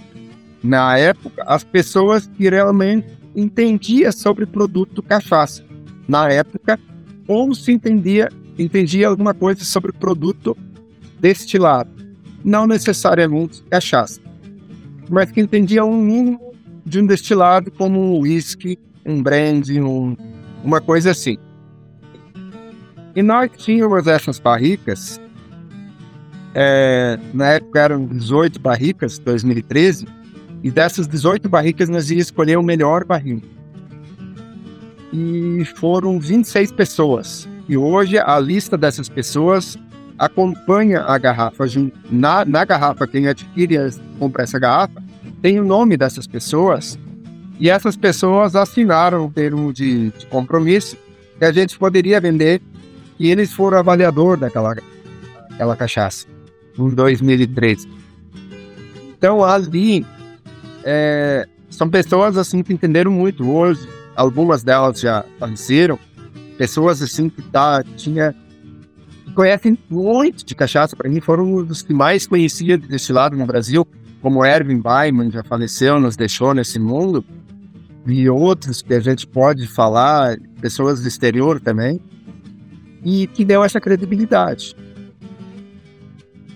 na 0.62 0.98
época 0.98 1.42
as 1.46 1.64
pessoas 1.64 2.26
que 2.36 2.50
realmente 2.50 3.08
entendiam 3.34 4.12
sobre 4.12 4.44
produto 4.44 5.02
cachaça. 5.02 5.64
Na 6.06 6.28
época, 6.30 6.78
ou 7.26 7.54
se 7.54 7.72
entendia 7.72 8.28
entendia 8.58 9.08
alguma 9.08 9.32
coisa 9.32 9.64
sobre 9.64 9.92
produto 9.92 10.56
destilado, 11.20 11.90
não 12.44 12.66
necessariamente 12.66 13.62
cachaça, 13.70 14.20
mas 15.08 15.30
que 15.30 15.40
entendia 15.40 15.84
um 15.84 16.00
mínimo 16.00 16.54
de 16.84 17.00
um 17.00 17.06
destilado 17.06 17.70
como 17.70 18.00
um 18.00 18.20
whisky, 18.20 18.78
um 19.04 19.22
brandy, 19.22 19.80
um, 19.80 20.16
uma 20.64 20.80
coisa 20.80 21.10
assim. 21.10 21.38
E 23.14 23.22
nós 23.22 23.50
tínhamos 23.56 24.06
essas 24.06 24.38
barricas, 24.38 25.20
é, 26.54 27.18
na 27.32 27.52
época 27.52 27.80
eram 27.80 28.06
18 28.06 28.60
barricas, 28.60 29.18
2013, 29.18 30.06
e 30.62 30.70
dessas 30.70 31.06
18 31.06 31.48
barricas 31.48 31.88
nós 31.88 32.10
íamos 32.10 32.26
escolher 32.26 32.56
o 32.56 32.62
melhor 32.62 33.04
barril. 33.04 33.42
E 35.12 35.64
foram 35.76 36.18
26 36.18 36.72
pessoas. 36.72 37.47
E 37.68 37.76
hoje 37.76 38.18
a 38.18 38.38
lista 38.40 38.76
dessas 38.78 39.08
pessoas 39.08 39.76
acompanha 40.18 41.02
a 41.02 41.18
garrafa. 41.18 41.64
Na, 42.10 42.44
na 42.44 42.64
garrafa, 42.64 43.06
quem 43.06 43.28
adquire, 43.28 43.76
compra 44.18 44.42
essa 44.42 44.58
garrafa, 44.58 45.02
tem 45.42 45.60
o 45.60 45.64
nome 45.64 45.96
dessas 45.96 46.26
pessoas. 46.26 46.98
E 47.60 47.68
essas 47.68 47.96
pessoas 47.96 48.56
assinaram 48.56 49.26
o 49.26 49.30
termo 49.30 49.72
de, 49.72 50.10
de 50.10 50.26
compromisso 50.26 50.96
que 51.38 51.44
a 51.44 51.52
gente 51.52 51.78
poderia 51.78 52.20
vender 52.20 52.60
e 53.18 53.30
eles 53.30 53.52
foram 53.52 53.78
avaliador 53.78 54.36
daquela 54.36 54.76
aquela 55.50 55.76
cachaça 55.76 56.26
em 56.78 56.88
2013. 56.90 57.88
Então 59.16 59.44
ali 59.44 60.06
é, 60.84 61.46
são 61.68 61.88
pessoas 61.88 62.36
assim 62.36 62.62
que 62.62 62.72
entenderam 62.72 63.10
muito 63.10 63.48
hoje. 63.50 63.88
Algumas 64.14 64.62
delas 64.62 65.00
já 65.00 65.24
faleceram. 65.38 65.98
Pessoas 66.58 67.00
assim 67.00 67.30
que 67.30 67.40
tá 67.40 67.82
tinha 67.96 68.34
que 69.24 69.32
conhecem 69.32 69.78
muito 69.88 70.44
de 70.44 70.54
cachaça. 70.54 70.94
Para 70.94 71.08
mim 71.08 71.20
foram 71.20 71.54
os 71.54 71.80
que 71.80 71.94
mais 71.94 72.26
conhecia 72.26 72.76
desse 72.76 73.12
lado 73.12 73.36
no 73.36 73.46
Brasil, 73.46 73.86
como 74.20 74.44
Erwin 74.44 74.82
Weiman 74.84 75.30
já 75.30 75.42
faleceu, 75.42 75.98
nos 75.98 76.16
deixou 76.16 76.52
nesse 76.52 76.78
mundo 76.78 77.24
e 78.06 78.28
outros 78.28 78.82
que 78.82 78.94
a 78.94 79.00
gente 79.00 79.26
pode 79.26 79.66
falar, 79.66 80.38
pessoas 80.60 81.00
do 81.00 81.08
exterior 81.08 81.60
também 81.60 82.00
e 83.04 83.26
que 83.26 83.44
deu 83.44 83.62
essa 83.62 83.80
credibilidade. 83.80 84.74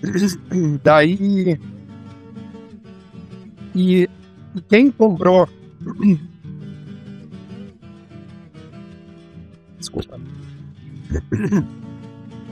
Daí. 0.83 1.59
E 3.75 4.09
quem 4.69 4.91
comprou. 4.91 5.49
Desculpa. 9.83 10.21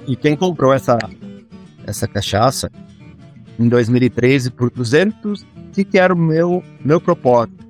E 0.07 0.17
quem 0.17 0.37
comprou 0.37 0.73
essa, 0.73 0.99
essa 1.87 2.09
cachaça 2.09 2.69
em 3.57 3.69
2013 3.69 4.51
por 4.51 4.69
200, 4.69 5.47
que, 5.73 5.85
que 5.85 5.97
era 5.97 6.13
o 6.13 6.19
meu, 6.19 6.65
meu 6.85 7.01
propósito? 7.01 7.65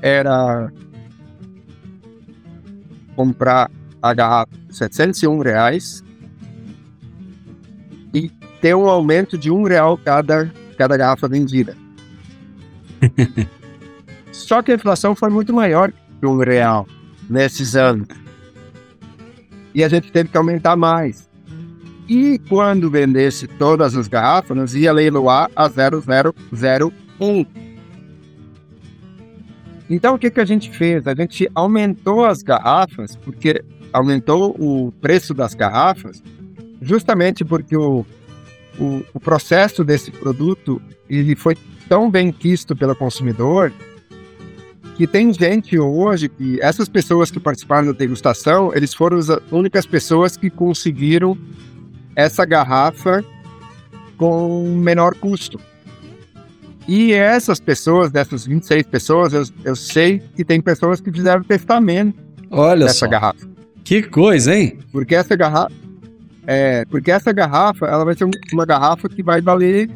Era 0.00 0.72
comprar 3.14 3.70
a 4.00 4.14
garrafa 4.14 4.56
por 4.66 4.74
701 4.74 5.38
reais 5.40 6.02
e 8.14 8.30
ter 8.62 8.74
um 8.74 8.88
aumento 8.88 9.36
de 9.36 9.50
um 9.50 9.64
real 9.64 9.98
cada, 9.98 10.50
cada 10.78 10.96
garrafa 10.96 11.28
vendida. 11.28 11.76
Só 14.32 14.62
que 14.62 14.72
a 14.72 14.74
inflação 14.74 15.14
foi 15.14 15.28
muito 15.28 15.52
maior 15.52 15.92
um 16.26 16.38
real 16.38 16.86
nesses 17.28 17.76
anos. 17.76 18.08
E 19.74 19.84
a 19.84 19.88
gente 19.88 20.10
teve 20.10 20.28
que 20.28 20.36
aumentar 20.36 20.76
mais. 20.76 21.28
E 22.08 22.40
quando 22.48 22.90
vendesse 22.90 23.46
todas 23.46 23.96
as 23.96 24.08
garrafas, 24.08 24.74
ia 24.74 24.92
leiloar 24.92 25.48
a 25.54 25.68
0001. 25.68 27.46
Então, 29.88 30.14
o 30.14 30.18
que, 30.18 30.30
que 30.30 30.40
a 30.40 30.44
gente 30.44 30.70
fez? 30.70 31.06
A 31.06 31.14
gente 31.14 31.48
aumentou 31.54 32.24
as 32.24 32.42
garrafas, 32.42 33.14
porque 33.16 33.62
aumentou 33.92 34.56
o 34.58 34.92
preço 35.00 35.32
das 35.32 35.54
garrafas, 35.54 36.22
justamente 36.82 37.44
porque 37.44 37.76
o, 37.76 38.04
o, 38.78 39.02
o 39.14 39.20
processo 39.20 39.84
desse 39.84 40.10
produto 40.10 40.80
ele 41.08 41.34
foi 41.34 41.56
tão 41.88 42.10
bem 42.10 42.30
quisto 42.32 42.74
pelo 42.76 42.94
consumidor 42.94 43.72
que 45.00 45.06
tem 45.06 45.32
gente 45.32 45.78
hoje 45.78 46.28
que 46.28 46.60
essas 46.60 46.86
pessoas 46.86 47.30
que 47.30 47.40
participaram 47.40 47.86
da 47.86 47.92
degustação, 47.92 48.70
eles 48.74 48.92
foram 48.92 49.16
as 49.16 49.28
únicas 49.50 49.86
pessoas 49.86 50.36
que 50.36 50.50
conseguiram 50.50 51.38
essa 52.14 52.44
garrafa 52.44 53.24
com 54.18 54.74
menor 54.76 55.14
custo. 55.14 55.58
E 56.86 57.14
essas 57.14 57.58
pessoas, 57.58 58.10
dessas 58.10 58.44
26 58.44 58.86
pessoas, 58.88 59.32
eu, 59.32 59.42
eu 59.64 59.74
sei 59.74 60.18
que 60.36 60.44
tem 60.44 60.60
pessoas 60.60 61.00
que 61.00 61.10
fizeram 61.10 61.42
testamento 61.42 62.18
Olha 62.50 62.84
dessa 62.84 62.98
só. 62.98 63.08
garrafa. 63.08 63.48
Que 63.82 64.02
coisa, 64.02 64.54
hein? 64.54 64.80
Porque 64.92 65.14
essa 65.14 65.34
garrafa. 65.34 65.72
É, 66.46 66.84
porque 66.90 67.10
essa 67.10 67.32
garrafa, 67.32 67.86
ela 67.86 68.04
vai 68.04 68.14
ser 68.14 68.26
um- 68.26 68.30
uma 68.52 68.66
garrafa 68.66 69.08
que 69.08 69.22
vai 69.22 69.40
valer 69.40 69.88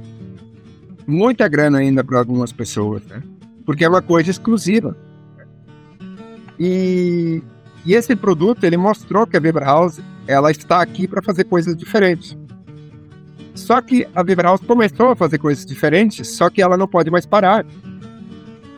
muita 1.07 1.47
grana 1.47 1.77
ainda 1.77 2.03
para 2.03 2.19
algumas 2.21 2.53
pessoas, 2.53 3.03
né? 3.05 3.23
Porque 3.65 3.85
é 3.85 3.89
uma 3.89 4.03
coisa 4.03 4.31
exclusiva. 4.31 4.97
E, 6.59 7.43
e 7.85 7.95
esse 7.95 8.15
produto, 8.15 8.65
ele 8.65 8.77
mostrou 8.77 9.27
que 9.27 9.37
a 9.37 9.41
Weber 9.41 9.65
House, 9.65 10.01
ela 10.27 10.51
está 10.51 10.81
aqui 10.81 11.09
para 11.09 11.23
fazer 11.23 11.45
coisas 11.45 11.77
diferentes. 11.77 12.37
Só 13.55 13.81
que 13.81 14.07
a 14.15 14.21
Weber 14.21 14.45
House 14.45 14.61
começou 14.61 15.11
a 15.11 15.17
fazer 15.17 15.39
coisas 15.39 15.65
diferentes, 15.65 16.29
só 16.29 16.51
que 16.51 16.61
ela 16.61 16.77
não 16.77 16.89
pode 16.89 17.11
mais 17.11 17.25
parar. 17.25 17.65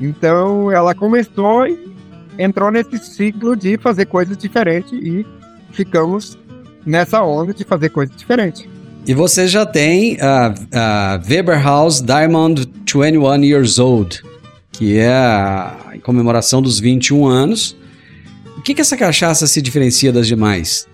Então, 0.00 0.70
ela 0.70 0.94
começou 0.94 1.66
e 1.66 1.94
entrou 2.38 2.70
nesse 2.70 2.98
ciclo 2.98 3.56
de 3.56 3.78
fazer 3.78 4.06
coisas 4.06 4.36
diferentes 4.36 4.92
e 4.92 5.24
ficamos 5.72 6.38
nessa 6.84 7.22
onda 7.22 7.52
de 7.52 7.64
fazer 7.64 7.88
coisas 7.88 8.14
diferentes. 8.14 8.68
E 9.06 9.14
você 9.14 9.46
já 9.46 9.64
tem 9.64 10.18
a, 10.20 10.54
a 10.72 11.20
Weber 11.28 11.62
House 11.62 12.00
Diamond 12.00 12.68
21 12.92 13.44
Years 13.44 13.78
Old, 13.78 14.20
que 14.76 14.98
é 14.98 15.08
a 15.08 15.92
em 15.94 16.00
comemoração 16.00 16.60
dos 16.60 16.78
21 16.78 17.26
anos. 17.26 17.76
O 18.58 18.60
que, 18.60 18.74
que 18.74 18.80
essa 18.80 18.96
cachaça 18.96 19.46
se 19.46 19.62
diferencia 19.62 20.12
das 20.12 20.26
demais? 20.26 20.86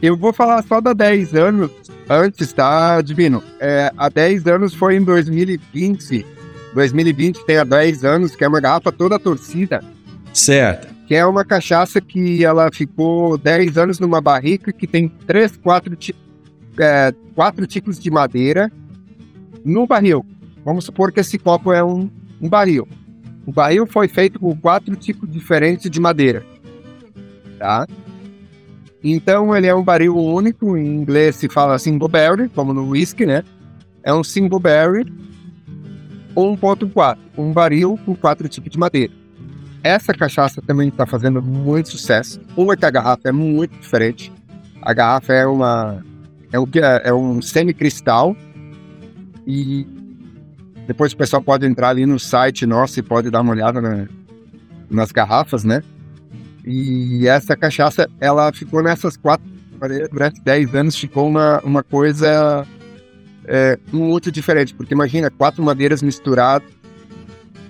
Eu 0.00 0.16
vou 0.16 0.32
falar 0.32 0.62
só 0.62 0.80
da 0.80 0.92
10 0.92 1.34
anos 1.34 1.70
antes, 2.08 2.52
tá, 2.52 3.00
Divino? 3.02 3.42
É, 3.60 3.92
há 3.96 4.08
10 4.08 4.46
anos 4.46 4.74
foi 4.74 4.96
em 4.96 5.02
2020. 5.02 6.24
2020 6.74 7.44
tem 7.44 7.58
há 7.58 7.64
10 7.64 8.04
anos, 8.04 8.36
que 8.36 8.44
é 8.44 8.48
uma 8.48 8.60
garrafa 8.60 8.92
toda 8.92 9.18
torcida, 9.18 9.82
Certo. 10.32 10.88
que 11.06 11.14
é 11.14 11.24
uma 11.24 11.44
cachaça 11.44 12.00
que 12.00 12.44
ela 12.44 12.70
ficou 12.72 13.36
10 13.36 13.76
anos 13.78 13.98
numa 13.98 14.20
barrica 14.20 14.72
que 14.72 14.86
tem 14.86 15.08
3, 15.08 15.56
4, 15.56 15.96
é, 16.78 17.14
quatro 17.34 17.66
tipos 17.66 17.98
de 17.98 18.10
madeira 18.10 18.70
no 19.64 19.86
barril. 19.86 20.24
Vamos 20.64 20.84
supor 20.84 21.12
que 21.12 21.20
esse 21.20 21.38
copo 21.38 21.72
é 21.72 21.82
um, 21.82 22.10
um 22.40 22.48
barril. 22.48 22.88
O 23.46 23.52
barril 23.52 23.86
foi 23.86 24.08
feito 24.08 24.40
com 24.40 24.56
quatro 24.56 24.94
tipos 24.96 25.30
diferentes 25.30 25.90
de 25.90 26.00
madeira. 26.00 26.44
Tá? 27.58 27.86
Então 29.02 29.56
ele 29.56 29.66
é 29.66 29.74
um 29.74 29.84
barril 29.84 30.16
único, 30.16 30.76
em 30.76 30.86
inglês 30.86 31.36
se 31.36 31.48
fala 31.48 31.78
single 31.78 32.08
barrel, 32.08 32.50
como 32.54 32.72
no 32.72 32.88
whisky, 32.90 33.24
né? 33.24 33.44
É 34.02 34.12
um 34.12 34.24
single 34.24 34.58
barrel 34.58 35.04
1.4, 36.34 37.18
um 37.38 37.52
barril 37.52 37.98
com 38.04 38.14
quatro 38.14 38.48
tipos 38.48 38.70
de 38.70 38.78
madeira. 38.78 39.12
Essa 39.82 40.12
cachaça 40.12 40.60
também 40.60 40.88
está 40.88 41.06
fazendo 41.06 41.40
muito 41.40 41.90
sucesso. 41.90 42.40
Uma 42.56 42.76
que 42.76 42.84
a 42.84 42.90
garrafa 42.90 43.28
é 43.28 43.32
muito 43.32 43.78
diferente. 43.78 44.32
A 44.82 44.92
garrafa 44.92 45.32
é 45.32 45.46
uma 45.46 46.04
é 46.52 46.58
o 46.58 46.66
que 46.66 46.80
é, 46.80 47.02
é 47.04 47.14
um 47.14 47.40
semicristal 47.40 48.36
e 49.46 49.86
depois 50.86 51.12
o 51.12 51.16
pessoal 51.16 51.42
pode 51.42 51.66
entrar 51.66 51.88
ali 51.90 52.06
no 52.06 52.18
site 52.18 52.64
nosso 52.66 52.98
e 52.98 53.02
pode 53.02 53.30
dar 53.30 53.40
uma 53.40 53.52
olhada 53.52 53.80
na- 53.80 54.06
nas 54.90 55.10
garrafas, 55.12 55.64
né? 55.64 55.82
E 56.64 57.26
essa 57.28 57.56
cachaça, 57.56 58.08
ela 58.20 58.52
ficou 58.52 58.82
nessas 58.82 59.16
quatro, 59.16 59.46
durante 60.10 60.40
10 60.40 60.74
anos, 60.74 60.96
ficou 60.96 61.28
uma, 61.28 61.60
uma 61.60 61.82
coisa 61.82 62.66
é, 63.44 63.78
muito 63.92 64.30
diferente. 64.32 64.74
Porque 64.74 64.94
imagina, 64.94 65.30
quatro 65.30 65.62
madeiras 65.62 66.02
misturadas, 66.02 66.68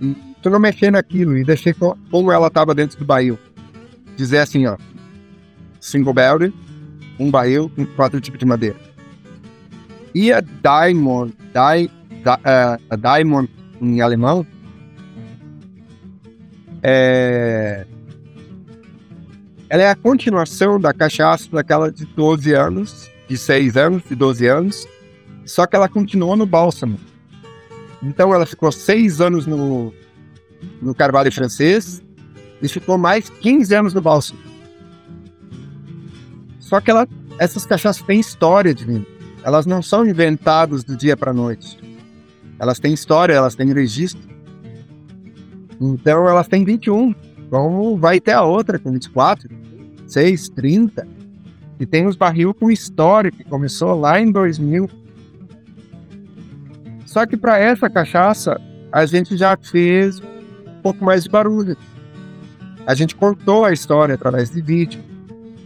e 0.00 0.14
tu 0.42 0.48
não 0.48 0.58
mexer 0.58 0.90
naquilo 0.90 1.36
e 1.36 1.44
deixar 1.44 1.74
co- 1.74 1.96
como 2.10 2.32
ela 2.32 2.46
estava 2.46 2.74
dentro 2.74 2.98
do 2.98 3.04
barril. 3.04 3.38
Dizer 4.16 4.38
assim, 4.38 4.66
ó, 4.66 4.76
single 5.80 6.14
barrel, 6.14 6.50
um 7.18 7.30
barril 7.30 7.70
com 7.74 7.84
quatro 7.84 8.18
tipos 8.20 8.38
de 8.38 8.46
madeira. 8.46 8.76
E 10.14 10.32
a 10.32 10.40
Diamond, 10.40 11.34
Di, 11.52 11.90
Di- 12.26 12.40
eh, 12.44 12.78
a 12.90 12.96
Diamond 12.96 13.48
em 13.80 14.00
alemão, 14.00 14.44
é, 16.82 17.86
ela 19.68 19.82
é 19.82 19.90
a 19.90 19.94
continuação 19.94 20.80
da 20.80 20.92
cachaça 20.92 21.48
daquela 21.52 21.92
de 21.92 22.04
12 22.04 22.52
anos, 22.52 23.08
de 23.28 23.36
6 23.38 23.76
anos, 23.76 24.02
de 24.08 24.16
12 24.16 24.46
anos, 24.46 24.88
só 25.44 25.66
que 25.66 25.76
ela 25.76 25.88
continuou 25.88 26.36
no 26.36 26.46
bálsamo. 26.46 26.98
Então 28.02 28.34
ela 28.34 28.44
ficou 28.44 28.72
6 28.72 29.20
anos 29.20 29.46
no, 29.46 29.92
no 30.82 30.94
carvalho 30.94 31.30
francês 31.30 32.02
e 32.60 32.68
ficou 32.68 32.98
mais 32.98 33.28
15 33.28 33.72
anos 33.74 33.94
no 33.94 34.00
bálsamo. 34.00 34.40
Só 36.58 36.80
que 36.80 36.90
ela, 36.90 37.06
essas 37.38 37.64
cachaças 37.64 38.02
têm 38.02 38.18
história 38.18 38.74
de 38.74 38.84
vinho. 38.84 39.06
Elas 39.44 39.64
não 39.64 39.80
são 39.80 40.04
inventadas 40.04 40.82
do 40.82 40.96
dia 40.96 41.16
para 41.16 41.32
noite. 41.32 41.85
Elas 42.58 42.78
têm 42.78 42.92
história, 42.92 43.34
elas 43.34 43.54
têm 43.54 43.72
registro. 43.72 44.22
Então 45.80 46.28
elas 46.28 46.48
têm 46.48 46.64
21. 46.64 47.14
Como 47.50 47.96
vai 47.96 48.20
ter 48.20 48.32
a 48.32 48.42
outra 48.42 48.78
com 48.78 48.92
24, 48.92 49.48
6, 50.06 50.48
30. 50.50 51.06
E 51.78 51.86
tem 51.86 52.06
os 52.06 52.16
barril 52.16 52.54
com 52.54 52.70
história, 52.70 53.30
que 53.30 53.44
começou 53.44 53.98
lá 53.98 54.20
em 54.20 54.32
2000. 54.32 54.88
Só 57.04 57.26
que 57.26 57.36
para 57.36 57.58
essa 57.58 57.88
cachaça, 57.88 58.60
a 58.90 59.04
gente 59.04 59.36
já 59.36 59.56
fez 59.56 60.20
um 60.20 60.80
pouco 60.82 61.04
mais 61.04 61.24
de 61.24 61.30
barulho. 61.30 61.76
A 62.86 62.94
gente 62.94 63.14
contou 63.14 63.64
a 63.64 63.72
história 63.72 64.14
através 64.14 64.50
de 64.50 64.62
vídeo. 64.62 65.00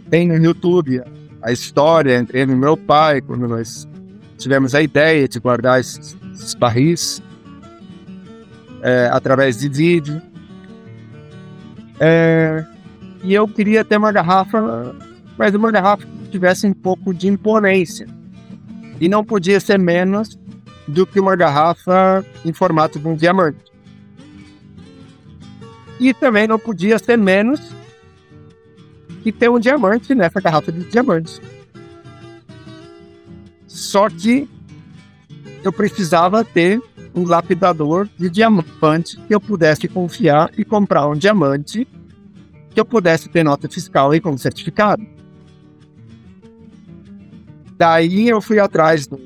Tem 0.08 0.26
no 0.26 0.34
YouTube 0.34 1.02
a 1.42 1.52
história 1.52 2.18
entre 2.18 2.40
ele 2.40 2.52
e 2.52 2.56
meu 2.56 2.76
pai, 2.76 3.20
quando 3.20 3.46
nós 3.46 3.88
tivemos 4.36 4.74
a 4.74 4.82
ideia 4.82 5.28
de 5.28 5.38
guardar 5.38 5.80
esses, 5.80 6.16
esses 6.40 6.54
barris 6.54 7.22
é, 8.82 9.08
através 9.12 9.58
de 9.58 9.68
vídeo. 9.68 10.20
É, 11.98 12.64
e 13.22 13.34
eu 13.34 13.46
queria 13.46 13.84
ter 13.84 13.98
uma 13.98 14.10
garrafa, 14.10 14.96
mas 15.36 15.54
uma 15.54 15.70
garrafa 15.70 16.06
que 16.06 16.30
tivesse 16.30 16.66
um 16.66 16.72
pouco 16.72 17.12
de 17.12 17.28
imponência. 17.28 18.08
E 18.98 19.08
não 19.08 19.24
podia 19.24 19.60
ser 19.60 19.78
menos 19.78 20.38
do 20.88 21.06
que 21.06 21.20
uma 21.20 21.36
garrafa 21.36 22.24
em 22.44 22.52
formato 22.52 22.98
de 22.98 23.06
um 23.06 23.14
diamante. 23.14 23.70
E 25.98 26.14
também 26.14 26.46
não 26.46 26.58
podia 26.58 26.98
ser 26.98 27.18
menos 27.18 27.60
que 29.22 29.30
ter 29.30 29.50
um 29.50 29.58
diamante 29.58 30.14
nessa 30.14 30.40
garrafa 30.40 30.72
de 30.72 30.84
diamantes. 30.84 31.40
Só 33.66 34.08
que 34.08 34.48
eu 35.62 35.72
precisava 35.72 36.44
ter 36.44 36.80
um 37.14 37.24
lapidador 37.24 38.08
de 38.16 38.30
diamante 38.30 39.16
que 39.26 39.34
eu 39.34 39.40
pudesse 39.40 39.88
confiar 39.88 40.50
e 40.56 40.64
comprar 40.64 41.08
um 41.08 41.16
diamante 41.16 41.86
que 42.70 42.80
eu 42.80 42.84
pudesse 42.84 43.28
ter 43.28 43.42
nota 43.42 43.68
fiscal 43.68 44.14
e 44.14 44.20
como 44.20 44.38
certificado. 44.38 45.04
Daí 47.76 48.28
eu 48.28 48.40
fui 48.40 48.58
atrás 48.58 49.06
do 49.06 49.18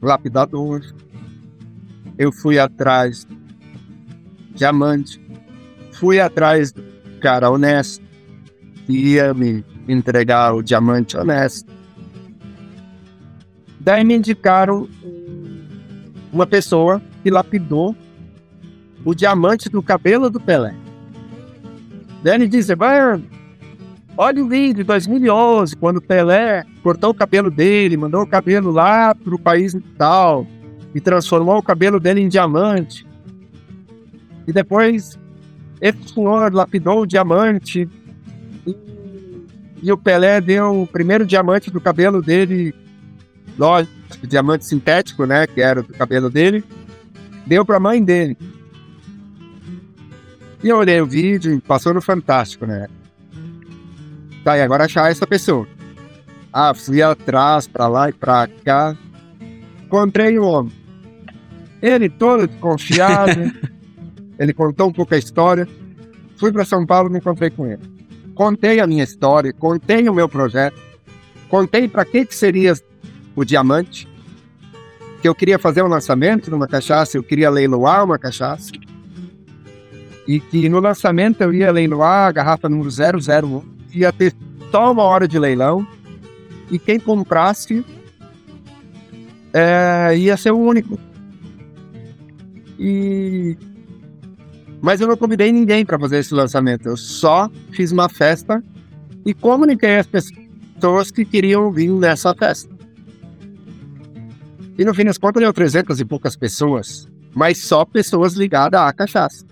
lapidador, 0.00 0.82
eu 2.16 2.30
fui 2.30 2.58
atrás 2.58 3.24
do 3.24 3.36
diamante, 4.54 5.20
fui 5.92 6.20
atrás 6.20 6.70
do 6.70 6.84
cara 7.20 7.50
honesto 7.50 8.04
que 8.86 8.92
ia 8.92 9.32
me 9.32 9.64
entregar 9.88 10.54
o 10.54 10.62
diamante 10.62 11.16
honesto. 11.16 11.72
Daí 13.80 14.04
me 14.04 14.14
indicaram 14.14 14.88
uma 16.34 16.46
pessoa 16.46 17.00
que 17.22 17.30
lapidou 17.30 17.94
o 19.04 19.14
diamante 19.14 19.68
do 19.68 19.82
cabelo 19.82 20.28
do 20.28 20.40
Pelé. 20.40 20.74
Daí 22.22 22.34
ele 22.34 22.48
disse, 22.48 22.72
olha 24.16 24.42
o 24.42 24.48
vídeo 24.48 24.76
de 24.76 24.84
2011, 24.84 25.76
quando 25.76 25.98
o 25.98 26.02
Pelé 26.02 26.64
cortou 26.82 27.10
o 27.10 27.14
cabelo 27.14 27.50
dele, 27.50 27.96
mandou 27.96 28.22
o 28.22 28.26
cabelo 28.26 28.70
lá 28.70 29.14
para 29.14 29.34
o 29.34 29.38
país 29.38 29.76
tal 29.96 30.46
e 30.94 31.00
transformou 31.00 31.58
o 31.58 31.62
cabelo 31.62 32.00
dele 32.00 32.20
em 32.20 32.28
diamante. 32.28 33.06
E 34.46 34.52
depois 34.52 35.18
esse 35.80 36.14
senhor 36.14 36.52
lapidou 36.52 37.02
o 37.02 37.06
diamante 37.06 37.88
e, 38.66 38.76
e 39.82 39.92
o 39.92 39.98
Pelé 39.98 40.40
deu 40.40 40.82
o 40.82 40.86
primeiro 40.86 41.26
diamante 41.26 41.70
do 41.70 41.80
cabelo 41.80 42.22
dele, 42.22 42.74
lógico, 43.58 44.03
diamante 44.22 44.64
sintético, 44.64 45.26
né, 45.26 45.46
que 45.46 45.60
era 45.60 45.82
do 45.82 45.92
cabelo 45.92 46.30
dele, 46.30 46.64
deu 47.46 47.64
para 47.64 47.76
a 47.76 47.80
mãe 47.80 48.02
dele. 48.02 48.36
E 50.62 50.68
eu 50.68 50.78
olhei 50.78 51.00
o 51.00 51.06
vídeo 51.06 51.52
e 51.52 51.60
passou 51.60 51.92
no 51.92 52.00
Fantástico, 52.00 52.64
né? 52.64 52.88
Tá, 54.42 54.56
e 54.56 54.62
agora 54.62 54.84
achar 54.84 55.10
essa 55.10 55.26
pessoa. 55.26 55.66
Ah, 56.52 56.72
fui 56.72 57.02
atrás, 57.02 57.66
pra 57.66 57.86
lá 57.86 58.08
e 58.08 58.12
pra 58.12 58.48
cá. 58.64 58.96
Encontrei 59.84 60.38
o 60.38 60.44
homem. 60.44 60.72
Ele 61.82 62.08
todo 62.08 62.46
desconfiado. 62.46 63.52
ele 64.38 64.54
contou 64.54 64.88
um 64.88 64.92
pouco 64.92 65.14
a 65.14 65.18
história. 65.18 65.68
Fui 66.36 66.52
para 66.52 66.64
São 66.64 66.86
Paulo 66.86 67.08
e 67.08 67.12
me 67.12 67.18
encontrei 67.18 67.50
com 67.50 67.66
ele. 67.66 67.82
contei 68.34 68.80
a 68.80 68.86
minha 68.86 69.04
história, 69.04 69.52
contei 69.52 70.08
o 70.08 70.14
meu 70.14 70.28
projeto, 70.28 70.80
contei 71.48 71.88
para 71.88 72.04
que, 72.04 72.26
que 72.26 72.34
seria 72.34 72.74
o 73.34 73.44
diamante, 73.44 74.08
que 75.20 75.28
eu 75.28 75.34
queria 75.34 75.58
fazer 75.58 75.82
um 75.82 75.88
lançamento 75.88 76.50
numa 76.50 76.66
cachaça, 76.66 77.16
eu 77.16 77.22
queria 77.22 77.50
leiloar 77.50 78.04
uma 78.04 78.18
cachaça, 78.18 78.70
e 80.26 80.40
que 80.40 80.68
no 80.68 80.80
lançamento 80.80 81.40
eu 81.40 81.52
ia 81.52 81.70
leiloar 81.70 82.28
a 82.28 82.32
garrafa 82.32 82.68
número 82.68 82.88
001, 82.90 83.62
ia 83.92 84.12
ter 84.12 84.34
só 84.70 84.92
uma 84.92 85.02
hora 85.02 85.28
de 85.28 85.38
leilão, 85.38 85.86
e 86.70 86.78
quem 86.78 86.98
comprasse 86.98 87.84
é, 89.52 90.16
ia 90.16 90.36
ser 90.36 90.52
o 90.52 90.58
único. 90.58 90.98
E 92.78 93.56
mas 94.84 95.00
eu 95.00 95.08
não 95.08 95.16
convidei 95.16 95.50
ninguém 95.50 95.82
para 95.82 95.98
fazer 95.98 96.18
esse 96.18 96.34
lançamento. 96.34 96.86
Eu 96.86 96.94
só 96.94 97.48
fiz 97.70 97.90
uma 97.90 98.06
festa 98.06 98.62
e 99.24 99.32
comuniquei 99.32 99.96
as 99.96 100.06
pessoas 100.06 101.10
que 101.10 101.24
queriam 101.24 101.72
vir 101.72 101.88
nessa 101.88 102.34
festa. 102.34 102.73
E 104.76 104.84
no 104.84 104.94
fim 104.94 105.04
das 105.04 105.18
contas 105.18 105.42
deu 105.42 105.52
300 105.52 106.00
e 106.00 106.04
poucas 106.04 106.36
pessoas, 106.36 107.08
mas 107.34 107.64
só 107.64 107.84
pessoas 107.84 108.34
ligadas 108.34 108.80
à 108.80 108.92
cachaça. 108.92 109.44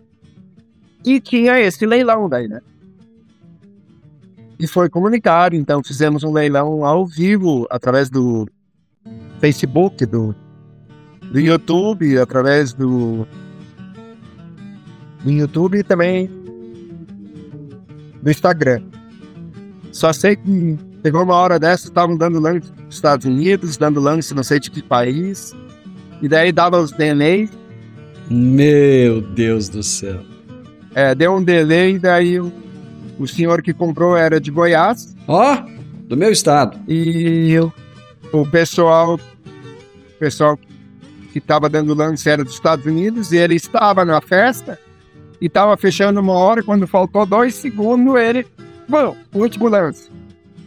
E 1.05 1.21
tinha 1.21 1.61
esse 1.61 1.85
leilão 1.87 2.29
daí, 2.29 2.49
né? 2.49 2.61
E 4.59 4.67
foi 4.67 4.89
comunicado, 4.89 5.57
então 5.57 5.83
fizemos 5.83 6.23
um 6.23 6.33
leilão 6.33 6.85
ao 6.85 7.07
vivo 7.07 7.67
através 7.71 8.09
do 8.09 8.47
Facebook, 9.41 10.07
do, 10.07 10.35
do 11.33 11.41
YouTube, 11.41 12.19
através 12.19 12.73
do, 12.73 13.27
do 15.25 15.31
YouTube 15.31 15.79
e 15.79 15.83
também 15.83 16.31
do 18.23 18.31
Instagram. 18.31 18.83
Só 19.91 20.13
sei 20.13 20.37
que 20.37 20.79
pegou 21.03 21.23
uma 21.23 21.35
hora 21.35 21.59
dessa, 21.59 21.87
estavam 21.87 22.17
dando 22.17 22.39
lance 22.39 22.71
nos 22.85 22.95
Estados 22.95 23.27
Unidos, 23.27 23.77
dando 23.77 24.01
lance 24.01 24.35
não 24.35 24.43
sei 24.43 24.61
de 24.61 24.71
que 24.71 24.83
país, 24.83 25.55
e 26.21 26.29
daí 26.29 26.53
dava 26.53 26.81
os 26.81 26.93
delays. 26.93 27.51
Meu 28.31 29.21
Deus 29.21 29.69
do 29.69 29.83
céu. 29.83 30.21
É, 30.95 31.15
deu 31.15 31.33
um 31.35 31.43
delay, 31.43 31.99
daí 31.99 32.39
o, 32.39 32.53
o 33.19 33.27
senhor 33.27 33.63
que 33.63 33.73
comprou 33.73 34.17
era 34.17 34.41
de 34.41 34.51
Goiás. 34.51 35.17
Ó, 35.27 35.55
oh, 35.55 36.09
do 36.09 36.17
meu 36.17 36.31
estado. 36.31 36.79
E 36.87 37.59
o, 37.59 37.73
o 38.33 38.47
pessoal 38.47 39.19
pessoal 40.23 40.57
que 41.33 41.39
estava 41.39 41.69
dando 41.69 41.95
lance 41.95 42.29
era 42.31 42.45
dos 42.45 42.55
Estados 42.55 42.87
Unidos 42.87 43.33
e 43.33 43.39
ele 43.39 43.57
estava 43.57 44.05
na 44.05 44.21
festa 44.21 44.79
e 45.41 45.47
estava 45.47 45.77
fechando 45.77 46.21
uma 46.21 46.35
hora. 46.35 46.63
Quando 46.63 46.87
faltou 46.87 47.27
dois 47.27 47.57
segundos, 47.57 48.15
ele, 48.21 48.47
bom, 48.89 49.17
último 49.35 49.67
lance. 49.67 50.09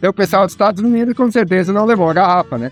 Então, 0.06 0.12
o 0.12 0.14
pessoal 0.14 0.44
dos 0.44 0.52
Estados 0.52 0.80
Unidos 0.80 1.14
com 1.14 1.28
certeza 1.32 1.72
não 1.72 1.84
levou 1.84 2.08
a 2.08 2.14
garrafa, 2.14 2.56
né? 2.56 2.70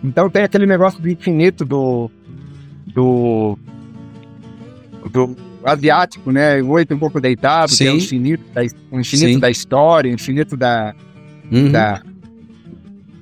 Então 0.04 0.30
tem 0.30 0.44
aquele 0.44 0.66
negócio 0.66 1.00
do 1.02 1.10
infinito 1.10 1.64
do. 1.64 2.10
do. 2.88 3.58
do 5.12 5.36
asiático, 5.64 6.32
né? 6.32 6.62
O 6.62 6.70
8 6.70 6.94
um 6.96 7.00
pouco 7.00 7.22
deitado, 7.22 7.72
Sim. 7.72 7.88
é 7.88 7.92
o 7.92 7.98
infinito, 7.98 8.44
da, 8.54 8.62
o 8.92 9.00
infinito 9.00 9.40
da 9.40 9.50
história, 9.50 10.10
o 10.10 10.14
infinito 10.14 10.58
da, 10.58 10.96
uhum. 11.52 11.72
da. 11.72 12.02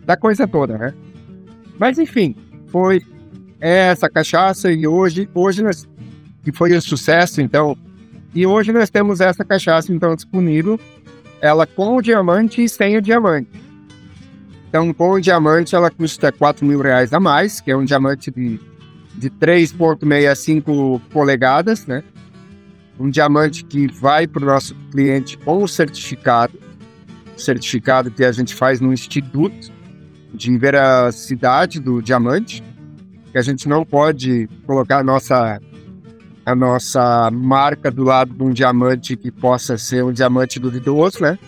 da 0.06 0.16
coisa 0.18 0.48
toda, 0.48 0.78
né? 0.78 0.94
Mas 1.78 1.98
enfim, 1.98 2.36
foi 2.68 3.02
essa 3.60 4.10
cachaça 4.10 4.72
e 4.72 4.88
hoje, 4.88 5.30
hoje 5.34 5.62
nós, 5.62 5.88
que 6.44 6.52
foi 6.52 6.76
um 6.76 6.82
sucesso, 6.82 7.42
então, 7.42 7.78
e 8.34 8.46
hoje 8.46 8.72
nós 8.72 8.90
temos 8.90 9.20
essa 9.20 9.44
cachaça 9.44 9.92
então 9.92 10.16
disponível, 10.16 10.80
ela 11.42 11.66
com 11.66 11.98
o 11.98 12.02
diamante 12.02 12.64
e 12.64 12.70
sem 12.70 12.98
o 12.98 13.02
diamante. 13.02 13.50
Então, 14.70 14.93
com 14.93 15.13
o 15.13 15.20
diamante 15.20 15.76
ela 15.76 15.89
custa 15.89 16.32
4 16.32 16.63
mil 16.63 16.80
reais 16.80 17.11
a 17.11 17.20
mais, 17.20 17.59
que 17.59 17.72
é 17.72 17.76
um 17.76 17.84
diamante 17.84 18.30
de, 18.30 18.59
de 19.15 19.30
3,65 19.32 21.01
polegadas, 21.09 21.88
né? 21.88 22.03
Um 22.99 23.09
diamante 23.09 23.63
que 23.65 23.88
vai 23.91 24.28
para 24.28 24.43
o 24.43 24.45
nosso 24.45 24.76
cliente 24.91 25.39
com 25.39 25.63
o 25.63 25.67
certificado, 25.67 26.53
certificado 27.36 28.11
que 28.11 28.24
a 28.24 28.32
gente 28.32 28.53
faz 28.53 28.80
no 28.80 28.93
instituto, 28.93 29.72
de 30.32 30.55
veracidade 30.55 31.80
do 31.80 31.99
diamante, 31.99 32.63
que 33.32 33.39
a 33.39 33.41
gente 33.41 33.67
não 33.67 33.84
pode 33.84 34.47
colocar 34.67 34.99
a 34.99 35.03
nossa, 35.03 35.59
a 36.45 36.53
nossa 36.53 37.32
marca 37.32 37.89
do 37.89 38.03
lado 38.03 38.36
de 38.36 38.43
um 38.43 38.51
diamante 38.51 39.17
que 39.17 39.32
possa 39.32 39.80
ser 39.80 40.03
um 40.03 40.13
diamante 40.13 40.59
duvidoso, 40.59 41.24
né? 41.24 41.39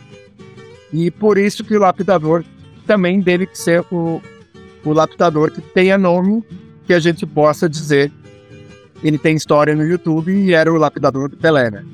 E 0.92 1.12
por 1.12 1.38
isso 1.38 1.64
que 1.64 1.78
o 1.78 1.80
lapidador 1.80 2.44
também 2.92 3.22
deve 3.22 3.48
ser 3.54 3.86
o, 3.90 4.22
o 4.84 4.92
lapidador 4.92 5.50
que 5.50 5.62
tenha 5.62 5.98
nome 5.98 6.44
que 6.86 6.94
a 6.94 7.00
gente 7.00 7.26
possa 7.26 7.70
dizer 7.70 8.12
ele 9.02 9.18
tem 9.18 9.38
história 9.38 9.74
no 9.74 9.86
YouTube 9.86 10.30
e 10.30 10.54
era 10.54 10.70
o 10.70 10.76
lapidador 10.76 11.30
do 11.30 11.38
Pelé, 11.38 11.72
né? 11.72 11.86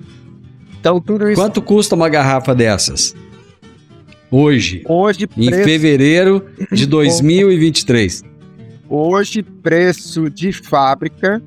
Então 0.80 1.00
tudo 1.00 1.30
isso... 1.30 1.39
Quanto 1.39 1.62
custa 1.62 1.93
uma 1.93 2.10
garrafa 2.10 2.56
dessas? 2.56 3.14
Hoje. 4.32 4.82
Hoje, 4.89 5.30
em 5.38 5.52
fevereiro 5.52 6.43
de 6.72 6.88
2023. 6.88 8.24
Hoje, 8.89 9.43
preço 9.43 10.32
de 10.32 10.52
fábrica, 10.52 11.43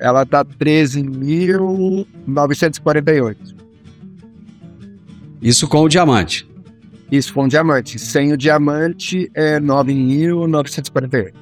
ela 0.00 0.26
tá 0.26 0.44
13.948. 0.44 3.36
Isso 5.40 5.68
com 5.68 5.84
o 5.84 5.88
diamante. 5.88 6.47
Isso 7.10 7.32
com 7.32 7.44
o 7.44 7.48
diamante. 7.48 7.98
Sem 7.98 8.32
o 8.32 8.36
diamante 8.36 9.30
é 9.34 9.58
9.948. 9.58 11.32